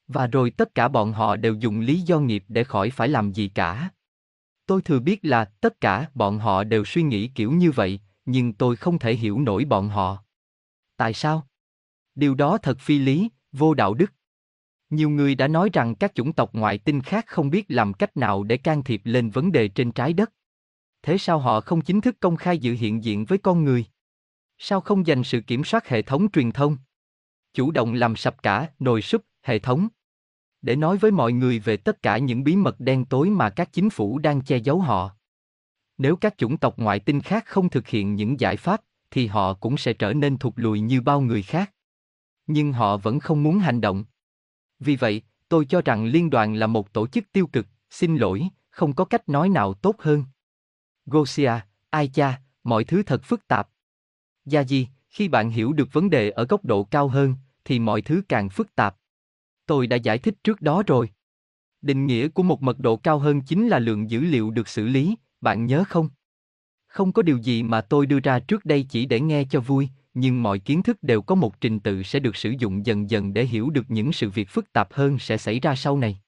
Và 0.07 0.27
rồi 0.27 0.51
tất 0.51 0.75
cả 0.75 0.89
bọn 0.89 1.13
họ 1.13 1.37
đều 1.37 1.55
dùng 1.55 1.81
lý 1.81 2.01
do 2.01 2.21
nghiệp 2.21 2.45
để 2.49 2.65
khỏi 2.65 2.91
phải 2.91 3.09
làm 3.09 3.33
gì 3.33 3.49
cả. 3.49 3.91
Tôi 4.67 4.83
thừa 4.83 4.99
biết 4.99 5.25
là 5.25 5.45
tất 5.45 5.81
cả 5.81 6.07
bọn 6.15 6.39
họ 6.39 6.65
đều 6.65 6.85
suy 6.85 7.03
nghĩ 7.03 7.29
kiểu 7.29 7.53
như 7.53 7.71
vậy, 7.71 8.01
nhưng 8.25 8.53
tôi 8.53 8.77
không 8.77 8.99
thể 8.99 9.15
hiểu 9.15 9.41
nổi 9.41 9.65
bọn 9.65 9.89
họ. 9.89 10.25
Tại 10.97 11.13
sao? 11.13 11.47
Điều 12.15 12.35
đó 12.35 12.59
thật 12.59 12.79
phi 12.81 12.99
lý, 12.99 13.29
vô 13.53 13.75
đạo 13.75 13.95
đức. 13.95 14.13
Nhiều 14.91 15.11
người 15.11 15.35
đã 15.35 15.49
nói 15.49 15.71
rằng 15.73 15.95
các 15.95 16.15
chủng 16.15 16.33
tộc 16.33 16.51
ngoại 16.53 16.79
tinh 16.79 17.01
khác 17.01 17.27
không 17.27 17.51
biết 17.51 17.65
làm 17.69 17.93
cách 17.93 18.17
nào 18.17 18.43
để 18.43 18.57
can 18.57 18.85
thiệp 18.85 19.01
lên 19.05 19.31
vấn 19.31 19.53
đề 19.53 19.69
trên 19.69 19.93
trái 19.93 20.13
đất. 20.13 20.33
Thế 21.03 21.19
sao 21.19 21.39
họ 21.39 21.61
không 21.61 21.81
chính 21.81 22.01
thức 22.01 22.17
công 22.21 22.37
khai 22.37 22.59
dự 22.59 22.75
hiện 22.75 23.05
diện 23.05 23.25
với 23.25 23.39
con 23.39 23.65
người? 23.65 23.85
Sao 24.59 24.81
không 24.81 25.07
dành 25.07 25.25
sự 25.25 25.41
kiểm 25.41 25.65
soát 25.65 25.89
hệ 25.89 26.03
thống 26.03 26.31
truyền 26.31 26.53
thông? 26.53 26.77
Chủ 27.55 27.71
động 27.71 27.95
làm 27.95 28.17
sập 28.17 28.43
cả 28.43 28.71
nồi 28.79 29.03
súp 29.03 29.25
hệ 29.43 29.59
thống 29.59 29.89
để 30.63 30.77
nói 30.77 30.97
với 30.97 31.11
mọi 31.11 31.33
người 31.33 31.59
về 31.59 31.77
tất 31.77 32.03
cả 32.03 32.19
những 32.19 32.45
bí 32.45 32.57
mật 32.57 32.81
đen 32.81 33.05
tối 33.05 33.31
mà 33.31 33.51
các 33.51 33.73
chính 33.73 33.91
phủ 33.91 34.19
đang 34.19 34.41
che 34.41 34.57
giấu 34.57 34.81
họ. 34.81 35.11
Nếu 35.99 36.17
các 36.17 36.39
chủng 36.39 36.57
tộc 36.57 36.79
ngoại 36.79 37.01
tinh 37.01 37.21
khác 37.21 37.45
không 37.47 37.71
thực 37.71 37.89
hiện 37.89 38.15
những 38.15 38.41
giải 38.41 38.57
pháp, 38.57 38.81
thì 39.11 39.27
họ 39.27 39.55
cũng 39.55 39.77
sẽ 39.77 39.93
trở 39.93 40.13
nên 40.13 40.39
thụt 40.39 40.53
lùi 40.57 40.81
như 40.81 41.01
bao 41.01 41.21
người 41.21 41.43
khác. 41.43 41.73
Nhưng 42.47 42.73
họ 42.73 42.97
vẫn 42.97 43.21
không 43.21 43.43
muốn 43.43 43.59
hành 43.59 43.81
động. 43.81 44.05
Vì 44.81 44.97
vậy, 44.97 45.23
tôi 45.49 45.65
cho 45.65 45.83
rằng 45.85 46.05
liên 46.05 46.31
đoàn 46.31 46.55
là 46.55 46.67
một 46.67 46.93
tổ 46.93 47.07
chức 47.07 47.25
tiêu 47.33 47.47
cực, 47.47 47.67
xin 47.91 48.17
lỗi, 48.17 48.49
không 48.71 48.95
có 48.95 49.05
cách 49.05 49.29
nói 49.29 49.49
nào 49.49 49.75
tốt 49.75 49.97
hơn. 49.99 50.25
Gosia, 51.07 51.53
ai 51.91 52.09
cha, 52.09 52.41
mọi 52.65 52.85
thứ 52.85 53.03
thật 53.03 53.23
phức 53.25 53.49
tạp. 53.49 53.69
Gia 54.45 54.65
Di, 54.65 54.89
khi 55.09 55.29
bạn 55.29 55.51
hiểu 55.51 55.73
được 55.73 55.93
vấn 55.93 56.11
đề 56.11 56.31
ở 56.31 56.45
góc 56.45 56.65
độ 56.65 56.85
cao 56.85 57.09
hơn, 57.09 57.35
thì 57.65 57.79
mọi 57.79 58.03
thứ 58.03 58.23
càng 58.29 58.49
phức 58.49 58.75
tạp. 58.75 58.97
Tôi 59.67 59.87
đã 59.87 59.97
giải 59.97 60.19
thích 60.19 60.35
trước 60.45 60.63
đó 60.63 60.83
rồi. 60.87 61.11
Định 61.83 62.07
nghĩa 62.07 62.29
của 62.29 62.43
một 62.43 62.63
mật 62.63 62.79
độ 62.79 62.97
cao 62.97 63.19
hơn 63.19 63.41
chính 63.41 63.69
là 63.69 63.79
lượng 63.79 64.11
dữ 64.11 64.21
liệu 64.21 64.51
được 64.51 64.69
xử 64.69 64.87
lý, 64.87 65.17
bạn 65.41 65.67
nhớ 65.67 65.85
không? 65.89 66.09
Không 66.87 67.13
có 67.13 67.23
điều 67.23 67.39
gì 67.39 67.63
mà 67.63 67.81
tôi 67.81 68.07
đưa 68.07 68.21
ra 68.21 68.39
trước 68.39 68.65
đây 68.65 68.87
chỉ 68.91 69.07
để 69.07 69.21
nghe 69.21 69.45
cho 69.51 69.61
vui, 69.61 69.89
nhưng 70.21 70.43
mọi 70.43 70.59
kiến 70.59 70.83
thức 70.83 71.03
đều 71.03 71.23
có 71.23 71.35
một 71.35 71.61
trình 71.61 71.81
tự 71.81 72.03
sẽ 72.03 72.19
được 72.19 72.37
sử 72.37 72.55
dụng 72.59 72.87
dần 72.87 73.11
dần 73.11 73.35
để 73.35 73.45
hiểu 73.45 73.71
được 73.71 73.91
những 73.91 74.13
sự 74.13 74.31
việc 74.31 74.49
phức 74.49 74.73
tạp 74.73 74.93
hơn 74.93 75.19
sẽ 75.19 75.37
xảy 75.37 75.61
ra 75.61 75.75
sau 75.75 75.99
này. 75.99 76.21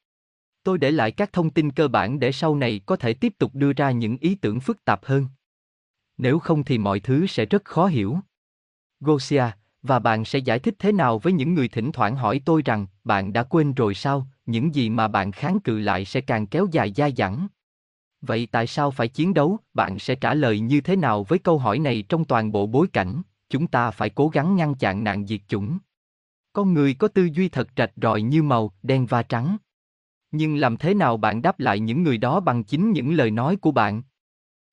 Tôi 0.63 0.79
để 0.79 0.91
lại 0.91 1.11
các 1.11 1.33
thông 1.33 1.51
tin 1.51 1.71
cơ 1.71 1.89
bản 1.89 2.21
để 2.21 2.33
sau 2.33 2.57
này 2.57 2.81
có 2.87 2.97
thể 2.97 3.15
tiếp 3.15 3.33
tục 3.39 3.55
đưa 3.55 3.73
ra 3.73 3.91
những 3.91 4.17
ý 4.21 4.35
tưởng 4.35 4.61
phức 4.61 4.85
tạp 4.85 5.05
hơn. 5.05 5.27
Nếu 6.19 6.39
không 6.39 6.65
thì 6.65 6.79
mọi 6.79 7.01
thứ 7.01 7.27
sẽ 7.27 7.45
rất 7.45 7.65
khó 7.65 7.87
hiểu. 7.87 8.19
Gosia, 9.01 9.45
và 9.83 9.99
bạn 9.99 10.25
sẽ 10.25 10.39
giải 10.39 10.59
thích 10.59 10.75
thế 10.79 10.93
nào 10.93 11.19
với 11.19 11.33
những 11.33 11.55
người 11.55 11.69
thỉnh 11.69 11.93
thoảng 11.93 12.17
hỏi 12.17 12.41
tôi 12.45 12.63
rằng, 12.65 12.87
bạn 13.05 13.33
đã 13.33 13.43
quên 13.43 13.75
rồi 13.75 13.95
sao, 13.95 14.27
những 14.47 14.75
gì 14.75 14.91
mà 14.91 15.09
bạn 15.09 15.33
kháng 15.33 15.61
cự 15.61 15.79
lại 15.79 16.05
sẽ 16.05 16.21
càng 16.21 16.47
kéo 16.47 16.67
dài 16.73 16.93
dai 16.97 17.13
dẳng. 17.17 17.49
Vậy 18.21 18.49
tại 18.51 18.67
sao 18.67 18.91
phải 18.91 19.09
chiến 19.09 19.35
đấu? 19.35 19.59
Bạn 19.75 19.99
sẽ 19.99 20.15
trả 20.15 20.35
lời 20.35 20.61
như 20.61 20.81
thế 20.81 20.97
nào 20.97 21.25
với 21.25 21.39
câu 21.39 21.59
hỏi 21.59 21.79
này 21.79 22.05
trong 22.09 22.25
toàn 22.25 22.53
bộ 22.53 22.67
bối 22.67 22.87
cảnh? 22.93 23.23
Chúng 23.51 23.67
ta 23.67 23.91
phải 23.91 24.11
cố 24.11 24.29
gắng 24.29 24.57
ngăn 24.57 24.75
chặn 24.75 25.05
nạn 25.05 25.27
diệt 25.27 25.41
chủng. 25.49 25.79
Con 26.53 26.75
người 26.75 26.95
có 26.95 27.09
tư 27.09 27.29
duy 27.33 27.49
thật 27.49 27.69
rạch 27.77 27.93
ròi 28.03 28.23
như 28.23 28.43
màu, 28.43 28.73
đen 28.83 29.07
và 29.07 29.23
trắng. 29.23 29.57
Nhưng 30.31 30.57
làm 30.57 30.77
thế 30.77 30.95
nào 30.95 31.17
bạn 31.17 31.43
đáp 31.43 31.61
lại 31.61 31.81
những 31.81 32.03
người 32.03 32.19
đó 32.19 32.41
bằng 32.41 32.65
chính 32.65 32.93
những 32.93 33.13
lời 33.13 33.31
nói 33.31 33.57
của 33.57 33.73
bạn? 33.73 34.03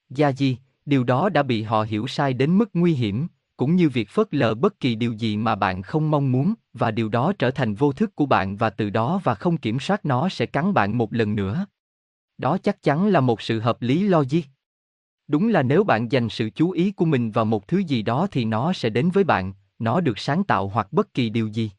Gia 0.09 0.32
Di, 0.32 0.57
điều 0.86 1.03
đó 1.03 1.30
đã 1.30 1.43
bị 1.43 1.63
họ 1.63 1.84
hiểu 1.84 2.07
sai 2.07 2.34
đến 2.34 2.57
mức 2.57 2.69
nguy 2.73 2.93
hiểm, 2.93 3.28
cũng 3.57 3.75
như 3.75 3.89
việc 3.89 4.09
phớt 4.09 4.34
lờ 4.34 4.55
bất 4.55 4.80
kỳ 4.80 4.95
điều 4.95 5.13
gì 5.13 5.38
mà 5.38 5.55
bạn 5.55 5.82
không 5.82 6.11
mong 6.11 6.32
muốn 6.32 6.53
và 6.73 6.91
điều 6.91 7.09
đó 7.09 7.34
trở 7.39 7.51
thành 7.51 7.75
vô 7.75 7.93
thức 7.93 8.15
của 8.15 8.25
bạn 8.25 8.57
và 8.57 8.69
từ 8.69 8.89
đó 8.89 9.21
và 9.23 9.36
không 9.36 9.57
kiểm 9.57 9.80
soát 9.80 10.05
nó 10.05 10.30
sẽ 10.30 10.45
cắn 10.45 10.73
bạn 10.73 10.97
một 10.97 11.13
lần 11.13 11.36
nữa 11.36 11.65
đó 12.38 12.57
chắc 12.57 12.84
chắn 12.84 13.07
là 13.07 13.19
một 13.19 13.41
sự 13.41 13.59
hợp 13.59 13.82
lý 13.82 14.03
logic 14.03 14.41
đúng 15.28 15.47
là 15.47 15.63
nếu 15.63 15.84
bạn 15.84 16.11
dành 16.11 16.30
sự 16.30 16.49
chú 16.49 16.71
ý 16.71 16.91
của 16.91 17.05
mình 17.05 17.32
vào 17.32 17.45
một 17.45 17.67
thứ 17.67 17.78
gì 17.78 18.01
đó 18.01 18.28
thì 18.32 18.45
nó 18.45 18.73
sẽ 18.73 18.89
đến 18.89 19.09
với 19.09 19.23
bạn 19.23 19.53
nó 19.80 20.01
được 20.01 20.19
sáng 20.19 20.43
tạo 20.43 20.67
hoặc 20.67 20.93
bất 20.93 21.13
kỳ 21.13 21.30
điều 21.30 21.47
gì 21.47 21.71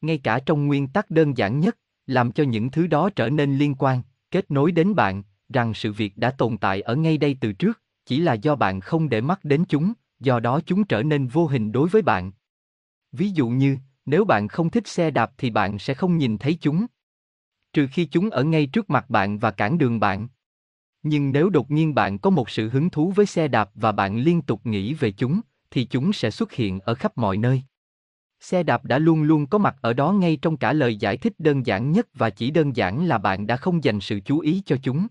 ngay 0.00 0.18
cả 0.18 0.40
trong 0.46 0.66
nguyên 0.66 0.88
tắc 0.88 1.10
đơn 1.10 1.36
giản 1.36 1.60
nhất 1.60 1.76
làm 2.06 2.32
cho 2.32 2.44
những 2.44 2.70
thứ 2.70 2.86
đó 2.86 3.10
trở 3.16 3.28
nên 3.28 3.56
liên 3.56 3.74
quan, 3.74 4.02
kết 4.30 4.50
nối 4.50 4.72
đến 4.72 4.94
bạn, 4.94 5.22
rằng 5.48 5.74
sự 5.74 5.92
việc 5.92 6.16
đã 6.16 6.30
tồn 6.30 6.58
tại 6.58 6.80
ở 6.80 6.96
ngay 6.96 7.18
đây 7.18 7.36
từ 7.40 7.52
trước, 7.52 7.82
chỉ 8.06 8.20
là 8.20 8.32
do 8.34 8.56
bạn 8.56 8.80
không 8.80 9.08
để 9.08 9.20
mắt 9.20 9.44
đến 9.44 9.64
chúng, 9.68 9.92
do 10.20 10.40
đó 10.40 10.60
chúng 10.66 10.84
trở 10.84 11.02
nên 11.02 11.26
vô 11.26 11.46
hình 11.46 11.72
đối 11.72 11.88
với 11.88 12.02
bạn. 12.02 12.32
Ví 13.12 13.30
dụ 13.30 13.48
như, 13.48 13.76
nếu 14.06 14.24
bạn 14.24 14.48
không 14.48 14.70
thích 14.70 14.86
xe 14.86 15.10
đạp 15.10 15.32
thì 15.38 15.50
bạn 15.50 15.78
sẽ 15.78 15.94
không 15.94 16.18
nhìn 16.18 16.38
thấy 16.38 16.58
chúng. 16.60 16.86
Trừ 17.72 17.88
khi 17.92 18.04
chúng 18.04 18.30
ở 18.30 18.44
ngay 18.44 18.66
trước 18.66 18.90
mặt 18.90 19.10
bạn 19.10 19.38
và 19.38 19.50
cản 19.50 19.78
đường 19.78 20.00
bạn. 20.00 20.28
Nhưng 21.04 21.32
nếu 21.32 21.50
đột 21.50 21.70
nhiên 21.70 21.94
bạn 21.94 22.18
có 22.18 22.30
một 22.30 22.50
sự 22.50 22.68
hứng 22.68 22.90
thú 22.90 23.10
với 23.10 23.26
xe 23.26 23.48
đạp 23.48 23.70
và 23.74 23.92
bạn 23.92 24.16
liên 24.16 24.42
tục 24.42 24.60
nghĩ 24.64 24.94
về 24.94 25.10
chúng, 25.10 25.40
thì 25.70 25.84
chúng 25.84 26.12
sẽ 26.12 26.30
xuất 26.30 26.52
hiện 26.52 26.80
ở 26.80 26.94
khắp 26.94 27.18
mọi 27.18 27.36
nơi. 27.36 27.62
Xe 28.40 28.62
đạp 28.62 28.84
đã 28.84 28.98
luôn 28.98 29.22
luôn 29.22 29.46
có 29.46 29.58
mặt 29.58 29.76
ở 29.80 29.92
đó 29.92 30.12
ngay 30.12 30.38
trong 30.42 30.56
cả 30.56 30.72
lời 30.72 30.96
giải 30.96 31.16
thích 31.16 31.32
đơn 31.38 31.66
giản 31.66 31.92
nhất 31.92 32.08
và 32.14 32.30
chỉ 32.30 32.50
đơn 32.50 32.76
giản 32.76 33.06
là 33.06 33.18
bạn 33.18 33.46
đã 33.46 33.56
không 33.56 33.84
dành 33.84 34.00
sự 34.00 34.20
chú 34.20 34.38
ý 34.38 34.62
cho 34.66 34.76
chúng. 34.82 35.06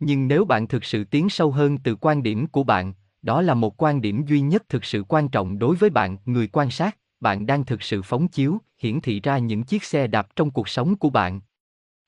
Nhưng 0.00 0.28
nếu 0.28 0.44
bạn 0.44 0.68
thực 0.68 0.84
sự 0.84 1.04
tiến 1.04 1.28
sâu 1.28 1.50
hơn 1.50 1.78
từ 1.78 1.96
quan 1.96 2.22
điểm 2.22 2.46
của 2.46 2.64
bạn, 2.64 2.92
đó 3.22 3.42
là 3.42 3.54
một 3.54 3.82
quan 3.82 4.00
điểm 4.00 4.24
duy 4.26 4.40
nhất 4.40 4.62
thực 4.68 4.84
sự 4.84 5.04
quan 5.08 5.28
trọng 5.28 5.58
đối 5.58 5.76
với 5.76 5.90
bạn, 5.90 6.16
người 6.24 6.46
quan 6.46 6.70
sát, 6.70 6.98
bạn 7.20 7.46
đang 7.46 7.64
thực 7.64 7.82
sự 7.82 8.02
phóng 8.02 8.28
chiếu, 8.28 8.58
hiển 8.78 9.00
thị 9.00 9.20
ra 9.20 9.38
những 9.38 9.62
chiếc 9.62 9.84
xe 9.84 10.06
đạp 10.06 10.36
trong 10.36 10.50
cuộc 10.50 10.68
sống 10.68 10.96
của 10.96 11.10
bạn. 11.10 11.40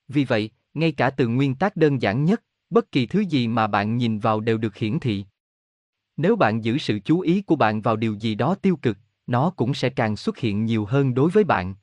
Vì 0.08 0.24
vậy, 0.24 0.50
ngay 0.74 0.92
cả 0.92 1.10
từ 1.10 1.28
nguyên 1.28 1.54
tắc 1.54 1.76
đơn 1.76 2.02
giản 2.02 2.24
nhất, 2.24 2.42
bất 2.74 2.92
kỳ 2.92 3.06
thứ 3.06 3.20
gì 3.20 3.48
mà 3.48 3.66
bạn 3.66 3.96
nhìn 3.96 4.18
vào 4.18 4.40
đều 4.40 4.58
được 4.58 4.76
hiển 4.76 4.98
thị. 5.00 5.24
Nếu 6.16 6.36
bạn 6.36 6.64
giữ 6.64 6.78
sự 6.78 6.98
chú 7.04 7.20
ý 7.20 7.42
của 7.42 7.56
bạn 7.56 7.80
vào 7.80 7.96
điều 7.96 8.14
gì 8.14 8.34
đó 8.34 8.54
tiêu 8.54 8.76
cực, 8.76 8.98
nó 9.26 9.50
cũng 9.50 9.74
sẽ 9.74 9.88
càng 9.88 10.16
xuất 10.16 10.38
hiện 10.38 10.64
nhiều 10.64 10.84
hơn 10.84 11.14
đối 11.14 11.30
với 11.30 11.44
bạn. 11.44 11.74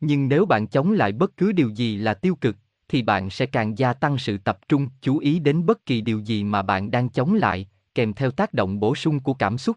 Nhưng 0.00 0.28
nếu 0.28 0.46
bạn 0.46 0.66
chống 0.66 0.92
lại 0.92 1.12
bất 1.12 1.36
cứ 1.36 1.52
điều 1.52 1.68
gì 1.68 1.96
là 1.96 2.14
tiêu 2.14 2.34
cực, 2.34 2.56
thì 2.88 3.02
bạn 3.02 3.30
sẽ 3.30 3.46
càng 3.46 3.78
gia 3.78 3.92
tăng 3.92 4.18
sự 4.18 4.38
tập 4.38 4.58
trung, 4.68 4.88
chú 5.00 5.18
ý 5.18 5.38
đến 5.38 5.66
bất 5.66 5.86
kỳ 5.86 6.00
điều 6.00 6.18
gì 6.18 6.44
mà 6.44 6.62
bạn 6.62 6.90
đang 6.90 7.08
chống 7.08 7.34
lại, 7.34 7.68
kèm 7.94 8.12
theo 8.12 8.30
tác 8.30 8.54
động 8.54 8.80
bổ 8.80 8.94
sung 8.94 9.20
của 9.20 9.34
cảm 9.34 9.58
xúc. 9.58 9.76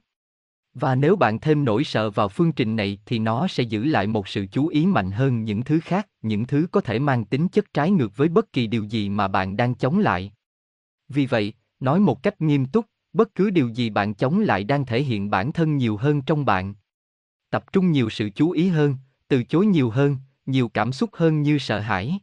Và 0.73 0.95
nếu 0.95 1.15
bạn 1.15 1.39
thêm 1.39 1.65
nỗi 1.65 1.83
sợ 1.83 2.09
vào 2.09 2.29
phương 2.29 2.51
trình 2.51 2.75
này 2.75 2.99
thì 3.05 3.19
nó 3.19 3.47
sẽ 3.47 3.63
giữ 3.63 3.85
lại 3.85 4.07
một 4.07 4.27
sự 4.27 4.45
chú 4.51 4.67
ý 4.67 4.85
mạnh 4.85 5.11
hơn 5.11 5.43
những 5.43 5.63
thứ 5.63 5.79
khác, 5.79 6.07
những 6.21 6.47
thứ 6.47 6.67
có 6.71 6.81
thể 6.81 6.99
mang 6.99 7.25
tính 7.25 7.47
chất 7.47 7.73
trái 7.73 7.91
ngược 7.91 8.17
với 8.17 8.27
bất 8.27 8.53
kỳ 8.53 8.67
điều 8.67 8.83
gì 8.83 9.09
mà 9.09 9.27
bạn 9.27 9.57
đang 9.57 9.75
chống 9.75 9.99
lại. 9.99 10.31
Vì 11.10 11.26
vậy, 11.26 11.53
nói 11.80 11.99
một 11.99 12.24
cách 12.24 12.41
nghiêm 12.41 12.66
túc, 12.66 12.86
bất 13.14 13.36
cứ 13.36 13.49
điều 13.49 13.68
gì 13.68 13.89
bạn 13.89 14.14
chống 14.14 14.39
lại 14.39 14.64
đang 14.64 14.86
thể 14.86 15.03
hiện 15.03 15.30
bản 15.30 15.51
thân 15.51 15.78
nhiều 15.78 15.97
hơn 15.97 16.22
trong 16.22 16.45
bạn. 16.45 16.74
Tập 17.49 17.72
trung 17.72 17.91
nhiều 17.91 18.10
sự 18.10 18.30
chú 18.30 18.51
ý 18.51 18.68
hơn, 18.68 18.95
từ 19.28 19.43
chối 19.43 19.66
nhiều 19.66 19.89
hơn, 19.89 20.18
nhiều 20.45 20.70
cảm 20.70 20.91
xúc 20.91 21.10
hơn 21.14 21.41
như 21.41 21.58
sợ 21.58 21.80
hãi. 21.80 22.20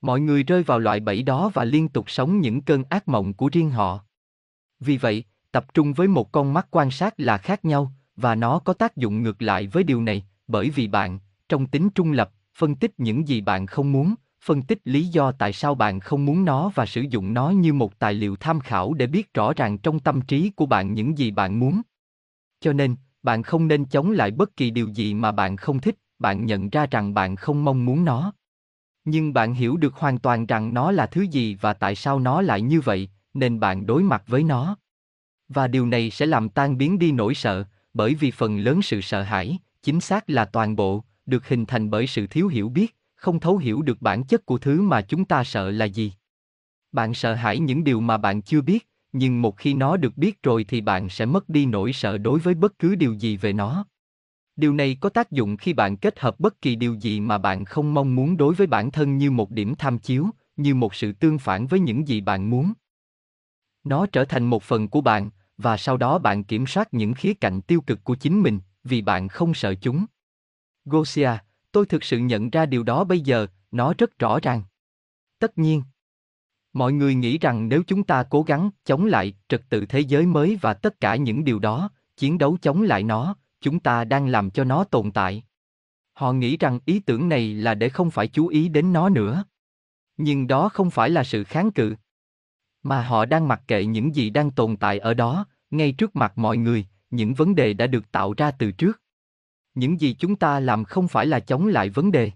Mọi 0.00 0.20
người 0.20 0.42
rơi 0.42 0.62
vào 0.62 0.78
loại 0.78 1.00
bẫy 1.00 1.22
đó 1.22 1.50
và 1.54 1.64
liên 1.64 1.88
tục 1.88 2.10
sống 2.10 2.40
những 2.40 2.62
cơn 2.62 2.84
ác 2.88 3.08
mộng 3.08 3.34
của 3.34 3.48
riêng 3.52 3.70
họ. 3.70 4.04
Vì 4.80 4.96
vậy, 4.96 5.24
tập 5.52 5.74
trung 5.74 5.92
với 5.92 6.08
một 6.08 6.32
con 6.32 6.54
mắt 6.54 6.66
quan 6.70 6.90
sát 6.90 7.14
là 7.16 7.38
khác 7.38 7.64
nhau, 7.64 7.92
và 8.16 8.34
nó 8.34 8.58
có 8.58 8.72
tác 8.72 8.96
dụng 8.96 9.22
ngược 9.22 9.42
lại 9.42 9.66
với 9.66 9.84
điều 9.84 10.02
này, 10.02 10.26
bởi 10.46 10.70
vì 10.70 10.88
bạn, 10.88 11.18
trong 11.48 11.66
tính 11.66 11.90
trung 11.90 12.12
lập, 12.12 12.32
phân 12.54 12.74
tích 12.74 12.92
những 12.98 13.28
gì 13.28 13.40
bạn 13.40 13.66
không 13.66 13.92
muốn, 13.92 14.14
phân 14.42 14.62
tích 14.62 14.78
lý 14.84 15.06
do 15.06 15.32
tại 15.32 15.52
sao 15.52 15.74
bạn 15.74 16.00
không 16.00 16.26
muốn 16.26 16.44
nó 16.44 16.70
và 16.74 16.86
sử 16.86 17.00
dụng 17.00 17.34
nó 17.34 17.50
như 17.50 17.72
một 17.72 17.98
tài 17.98 18.14
liệu 18.14 18.36
tham 18.36 18.60
khảo 18.60 18.94
để 18.94 19.06
biết 19.06 19.34
rõ 19.34 19.52
ràng 19.52 19.78
trong 19.78 20.00
tâm 20.00 20.20
trí 20.20 20.50
của 20.50 20.66
bạn 20.66 20.94
những 20.94 21.18
gì 21.18 21.30
bạn 21.30 21.60
muốn. 21.60 21.82
Cho 22.60 22.72
nên, 22.72 22.96
bạn 23.22 23.42
không 23.42 23.68
nên 23.68 23.84
chống 23.84 24.10
lại 24.10 24.30
bất 24.30 24.56
kỳ 24.56 24.70
điều 24.70 24.88
gì 24.88 25.14
mà 25.14 25.32
bạn 25.32 25.56
không 25.56 25.80
thích, 25.80 25.96
bạn 26.18 26.46
nhận 26.46 26.70
ra 26.70 26.86
rằng 26.90 27.14
bạn 27.14 27.36
không 27.36 27.64
mong 27.64 27.84
muốn 27.84 28.04
nó. 28.04 28.32
Nhưng 29.04 29.32
bạn 29.32 29.54
hiểu 29.54 29.76
được 29.76 29.94
hoàn 29.94 30.18
toàn 30.18 30.46
rằng 30.46 30.74
nó 30.74 30.90
là 30.90 31.06
thứ 31.06 31.22
gì 31.22 31.56
và 31.60 31.72
tại 31.72 31.94
sao 31.94 32.18
nó 32.18 32.42
lại 32.42 32.60
như 32.60 32.80
vậy, 32.80 33.08
nên 33.34 33.60
bạn 33.60 33.86
đối 33.86 34.02
mặt 34.02 34.22
với 34.26 34.42
nó. 34.42 34.76
Và 35.48 35.68
điều 35.68 35.86
này 35.86 36.10
sẽ 36.10 36.26
làm 36.26 36.48
tan 36.48 36.78
biến 36.78 36.98
đi 36.98 37.12
nỗi 37.12 37.34
sợ, 37.34 37.64
bởi 37.94 38.14
vì 38.14 38.30
phần 38.30 38.58
lớn 38.58 38.82
sự 38.82 39.00
sợ 39.00 39.22
hãi, 39.22 39.58
chính 39.82 40.00
xác 40.00 40.30
là 40.30 40.44
toàn 40.44 40.76
bộ, 40.76 41.04
được 41.26 41.48
hình 41.48 41.66
thành 41.66 41.90
bởi 41.90 42.06
sự 42.06 42.26
thiếu 42.26 42.48
hiểu 42.48 42.68
biết, 42.68 42.96
không 43.22 43.40
thấu 43.40 43.56
hiểu 43.56 43.82
được 43.82 44.02
bản 44.02 44.24
chất 44.24 44.46
của 44.46 44.58
thứ 44.58 44.82
mà 44.82 45.00
chúng 45.00 45.24
ta 45.24 45.44
sợ 45.44 45.70
là 45.70 45.84
gì. 45.84 46.12
Bạn 46.92 47.14
sợ 47.14 47.34
hãi 47.34 47.58
những 47.58 47.84
điều 47.84 48.00
mà 48.00 48.16
bạn 48.16 48.42
chưa 48.42 48.60
biết, 48.60 48.88
nhưng 49.12 49.42
một 49.42 49.56
khi 49.56 49.74
nó 49.74 49.96
được 49.96 50.16
biết 50.16 50.42
rồi 50.42 50.64
thì 50.68 50.80
bạn 50.80 51.08
sẽ 51.08 51.26
mất 51.26 51.48
đi 51.48 51.66
nỗi 51.66 51.92
sợ 51.92 52.18
đối 52.18 52.38
với 52.38 52.54
bất 52.54 52.78
cứ 52.78 52.94
điều 52.94 53.12
gì 53.12 53.36
về 53.36 53.52
nó. 53.52 53.86
Điều 54.56 54.74
này 54.74 54.96
có 55.00 55.08
tác 55.08 55.30
dụng 55.30 55.56
khi 55.56 55.72
bạn 55.72 55.96
kết 55.96 56.20
hợp 56.20 56.40
bất 56.40 56.60
kỳ 56.60 56.76
điều 56.76 56.94
gì 56.94 57.20
mà 57.20 57.38
bạn 57.38 57.64
không 57.64 57.94
mong 57.94 58.14
muốn 58.14 58.36
đối 58.36 58.54
với 58.54 58.66
bản 58.66 58.90
thân 58.90 59.18
như 59.18 59.30
một 59.30 59.50
điểm 59.50 59.74
tham 59.74 59.98
chiếu, 59.98 60.30
như 60.56 60.74
một 60.74 60.94
sự 60.94 61.12
tương 61.12 61.38
phản 61.38 61.66
với 61.66 61.80
những 61.80 62.08
gì 62.08 62.20
bạn 62.20 62.50
muốn. 62.50 62.72
Nó 63.84 64.06
trở 64.06 64.24
thành 64.24 64.44
một 64.44 64.62
phần 64.62 64.88
của 64.88 65.00
bạn, 65.00 65.30
và 65.58 65.76
sau 65.76 65.96
đó 65.96 66.18
bạn 66.18 66.44
kiểm 66.44 66.66
soát 66.66 66.94
những 66.94 67.14
khía 67.14 67.34
cạnh 67.34 67.60
tiêu 67.60 67.80
cực 67.80 68.04
của 68.04 68.14
chính 68.14 68.42
mình, 68.42 68.60
vì 68.84 69.02
bạn 69.02 69.28
không 69.28 69.54
sợ 69.54 69.74
chúng. 69.74 70.06
Gosia, 70.84 71.30
tôi 71.72 71.86
thực 71.86 72.04
sự 72.04 72.18
nhận 72.18 72.50
ra 72.50 72.66
điều 72.66 72.82
đó 72.82 73.04
bây 73.04 73.20
giờ, 73.20 73.46
nó 73.70 73.94
rất 73.98 74.18
rõ 74.18 74.38
ràng. 74.42 74.62
Tất 75.38 75.58
nhiên. 75.58 75.82
Mọi 76.72 76.92
người 76.92 77.14
nghĩ 77.14 77.38
rằng 77.38 77.68
nếu 77.68 77.82
chúng 77.86 78.04
ta 78.04 78.22
cố 78.22 78.42
gắng 78.42 78.70
chống 78.84 79.06
lại 79.06 79.34
trật 79.48 79.62
tự 79.68 79.86
thế 79.86 80.00
giới 80.00 80.26
mới 80.26 80.58
và 80.60 80.74
tất 80.74 81.00
cả 81.00 81.16
những 81.16 81.44
điều 81.44 81.58
đó, 81.58 81.90
chiến 82.16 82.38
đấu 82.38 82.58
chống 82.62 82.82
lại 82.82 83.02
nó, 83.02 83.36
chúng 83.60 83.80
ta 83.80 84.04
đang 84.04 84.28
làm 84.28 84.50
cho 84.50 84.64
nó 84.64 84.84
tồn 84.84 85.10
tại. 85.10 85.44
Họ 86.12 86.32
nghĩ 86.32 86.56
rằng 86.56 86.78
ý 86.84 87.00
tưởng 87.00 87.28
này 87.28 87.54
là 87.54 87.74
để 87.74 87.88
không 87.88 88.10
phải 88.10 88.28
chú 88.28 88.46
ý 88.46 88.68
đến 88.68 88.92
nó 88.92 89.08
nữa. 89.08 89.44
Nhưng 90.16 90.46
đó 90.46 90.68
không 90.68 90.90
phải 90.90 91.10
là 91.10 91.24
sự 91.24 91.44
kháng 91.44 91.70
cự. 91.70 91.94
Mà 92.82 93.02
họ 93.02 93.24
đang 93.24 93.48
mặc 93.48 93.62
kệ 93.68 93.84
những 93.84 94.14
gì 94.14 94.30
đang 94.30 94.50
tồn 94.50 94.76
tại 94.76 94.98
ở 94.98 95.14
đó, 95.14 95.46
ngay 95.70 95.92
trước 95.92 96.16
mặt 96.16 96.38
mọi 96.38 96.56
người, 96.56 96.86
những 97.10 97.34
vấn 97.34 97.54
đề 97.54 97.72
đã 97.72 97.86
được 97.86 98.12
tạo 98.12 98.34
ra 98.36 98.50
từ 98.50 98.72
trước. 98.72 99.01
Những 99.74 100.00
gì 100.00 100.14
chúng 100.18 100.36
ta 100.36 100.60
làm 100.60 100.84
không 100.84 101.08
phải 101.08 101.26
là 101.26 101.40
chống 101.40 101.66
lại 101.66 101.88
vấn 101.88 102.12
đề, 102.12 102.30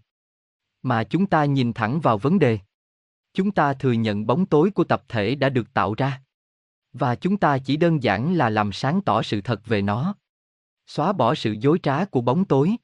mà 0.87 1.05
chúng 1.05 1.26
ta 1.26 1.45
nhìn 1.45 1.72
thẳng 1.72 2.01
vào 2.01 2.18
vấn 2.18 2.39
đề. 2.39 2.59
Chúng 3.34 3.51
ta 3.51 3.74
thừa 3.74 3.93
nhận 3.93 4.26
bóng 4.26 4.47
tối 4.47 4.70
của 4.70 4.84
tập 4.84 5.05
thể 5.09 5.34
đã 5.34 5.49
được 5.49 5.74
tạo 5.74 5.95
ra. 5.95 6.22
Và 6.93 7.14
chúng 7.14 7.37
ta 7.37 7.59
chỉ 7.59 7.76
đơn 7.76 8.03
giản 8.03 8.34
là 8.34 8.51
làm 8.51 8.72
sáng 8.72 9.01
tỏ 9.01 9.22
sự 9.22 9.41
thật 9.41 9.66
về 9.66 9.82
nó. 9.82 10.14
Xóa 10.87 11.12
bỏ 11.12 11.34
sự 11.34 11.57
dối 11.61 11.78
trá 11.82 12.05
của 12.05 12.20
bóng 12.20 12.45
tối. 12.45 12.76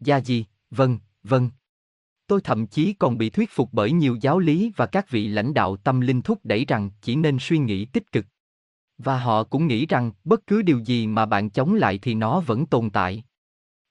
Gia 0.00 0.20
gì, 0.20 0.44
vâng, 0.70 0.98
vâng. 1.22 1.50
Tôi 2.26 2.40
thậm 2.40 2.66
chí 2.66 2.92
còn 2.92 3.18
bị 3.18 3.30
thuyết 3.30 3.50
phục 3.50 3.68
bởi 3.72 3.92
nhiều 3.92 4.16
giáo 4.20 4.38
lý 4.38 4.72
và 4.76 4.86
các 4.86 5.10
vị 5.10 5.28
lãnh 5.28 5.54
đạo 5.54 5.76
tâm 5.76 6.00
linh 6.00 6.22
thúc 6.22 6.40
đẩy 6.44 6.64
rằng 6.64 6.90
chỉ 7.02 7.16
nên 7.16 7.36
suy 7.40 7.58
nghĩ 7.58 7.84
tích 7.84 8.12
cực. 8.12 8.26
Và 8.98 9.18
họ 9.18 9.44
cũng 9.44 9.66
nghĩ 9.66 9.86
rằng 9.86 10.12
bất 10.24 10.46
cứ 10.46 10.62
điều 10.62 10.78
gì 10.78 11.06
mà 11.06 11.26
bạn 11.26 11.50
chống 11.50 11.74
lại 11.74 11.98
thì 12.02 12.14
nó 12.14 12.40
vẫn 12.40 12.66
tồn 12.66 12.90
tại. 12.90 13.24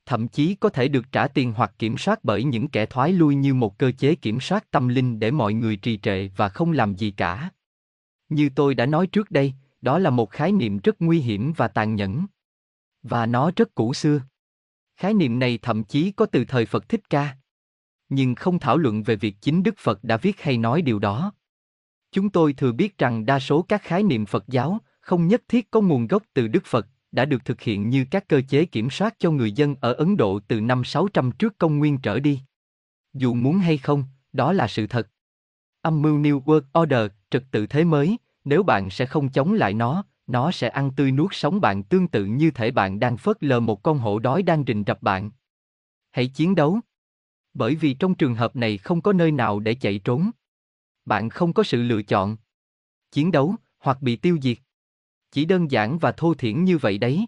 Thậm 0.10 0.28
chí 0.28 0.56
có 0.56 0.70
thể 0.70 0.88
được 0.88 1.12
trả 1.12 1.28
tiền 1.28 1.54
hoặc 1.54 1.74
kiểm 1.80 1.98
soát 1.98 2.20
bởi 2.24 2.44
những 2.44 2.68
kẻ 2.68 2.86
thoái 2.86 3.14
lui 3.14 3.36
như 3.36 3.54
một 3.54 3.78
cơ 3.78 3.92
chế 3.92 4.16
kiểm 4.16 4.40
soát 4.40 4.72
tâm 4.72 4.88
linh 4.88 5.20
để 5.20 5.32
mọi 5.32 5.54
người 5.54 5.76
trì 5.76 5.98
trệ 5.98 6.28
và 6.28 6.50
không 6.50 6.72
làm 6.72 6.96
gì 6.96 7.12
cả. 7.12 7.50
Như 8.30 8.50
tôi 8.56 8.76
đã 8.76 8.86
nói 8.86 9.08
trước 9.08 9.32
đây, 9.32 9.54
đó 9.82 10.00
là 10.00 10.10
một 10.10 10.30
khái 10.30 10.52
niệm 10.52 10.80
rất 10.84 11.02
nguy 11.02 11.20
hiểm 11.20 11.54
và 11.58 11.68
tàn 11.68 11.96
nhẫn. 11.96 12.26
Và 13.04 13.26
nó 13.26 13.52
rất 13.56 13.76
cũ 13.76 13.94
xưa. 13.94 14.22
Khái 14.98 15.14
niệm 15.14 15.40
này 15.40 15.60
thậm 15.62 15.84
chí 15.84 16.12
có 16.12 16.26
từ 16.26 16.46
thời 16.46 16.66
Phật 16.66 16.90
Thích 16.90 17.10
Ca. 17.10 17.38
Nhưng 18.10 18.36
không 18.36 18.60
thảo 18.60 18.78
luận 18.78 19.04
về 19.04 19.16
việc 19.16 19.36
chính 19.42 19.64
Đức 19.64 19.76
Phật 19.78 20.04
đã 20.04 20.18
viết 20.18 20.42
hay 20.42 20.58
nói 20.58 20.82
điều 20.82 21.00
đó. 21.00 21.34
Chúng 22.12 22.30
tôi 22.30 22.54
thừa 22.54 22.72
biết 22.72 22.98
rằng 22.98 23.26
đa 23.26 23.40
số 23.40 23.62
các 23.62 23.82
khái 23.84 24.04
niệm 24.04 24.26
Phật 24.26 24.48
giáo 24.48 24.80
không 25.02 25.28
nhất 25.28 25.44
thiết 25.48 25.72
có 25.72 25.82
nguồn 25.82 26.08
gốc 26.08 26.24
từ 26.34 26.48
Đức 26.48 26.66
Phật, 26.66 26.88
đã 27.12 27.26
được 27.26 27.46
thực 27.46 27.62
hiện 27.62 27.90
như 27.90 28.06
các 28.12 28.28
cơ 28.28 28.42
chế 28.50 28.66
kiểm 28.66 28.90
soát 28.90 29.16
cho 29.20 29.32
người 29.32 29.52
dân 29.52 29.76
ở 29.82 29.94
Ấn 29.94 30.18
Độ 30.18 30.40
từ 30.48 30.62
năm 30.62 30.84
600 30.84 31.32
trước 31.32 31.58
công 31.58 31.78
nguyên 31.78 31.98
trở 31.98 32.20
đi. 32.20 32.40
Dù 33.14 33.34
muốn 33.34 33.58
hay 33.58 33.78
không, 33.78 34.04
đó 34.34 34.54
là 34.54 34.68
sự 34.68 34.88
thật. 34.88 35.10
Âm 35.82 36.02
mưu 36.02 36.20
New 36.20 36.42
World 36.44 36.82
Order, 36.82 37.12
trật 37.30 37.44
tự 37.52 37.68
thế 37.68 37.84
mới, 37.84 38.18
nếu 38.44 38.64
bạn 38.64 38.90
sẽ 38.90 39.06
không 39.06 39.30
chống 39.30 39.54
lại 39.54 39.74
nó, 39.74 40.04
nó 40.28 40.52
sẽ 40.52 40.70
ăn 40.70 40.92
tươi 40.96 41.12
nuốt 41.12 41.30
sống 41.34 41.62
bạn 41.62 41.84
tương 41.84 42.08
tự 42.08 42.26
như 42.26 42.52
thể 42.52 42.72
bạn 42.72 43.00
đang 43.00 43.18
phớt 43.18 43.44
lờ 43.44 43.60
một 43.60 43.84
con 43.84 44.00
hổ 44.00 44.20
đói 44.20 44.44
đang 44.44 44.64
rình 44.68 44.84
rập 44.88 45.02
bạn. 45.02 45.32
Hãy 46.12 46.28
chiến 46.28 46.56
đấu. 46.56 46.80
Bởi 47.54 47.76
vì 47.76 47.94
trong 47.94 48.16
trường 48.16 48.36
hợp 48.36 48.56
này 48.56 48.78
không 48.78 49.02
có 49.02 49.14
nơi 49.14 49.32
nào 49.32 49.60
để 49.60 49.76
chạy 49.76 50.00
trốn. 50.00 50.32
Bạn 51.06 51.30
không 51.30 51.54
có 51.54 51.64
sự 51.64 51.84
lựa 51.84 52.02
chọn. 52.02 52.38
Chiến 53.12 53.32
đấu, 53.32 53.56
hoặc 53.80 54.02
bị 54.02 54.16
tiêu 54.16 54.38
diệt. 54.42 54.58
Chỉ 55.32 55.46
đơn 55.46 55.72
giản 55.72 55.98
và 56.00 56.12
thô 56.12 56.34
thiển 56.34 56.64
như 56.64 56.78
vậy 56.78 56.98
đấy. 56.98 57.26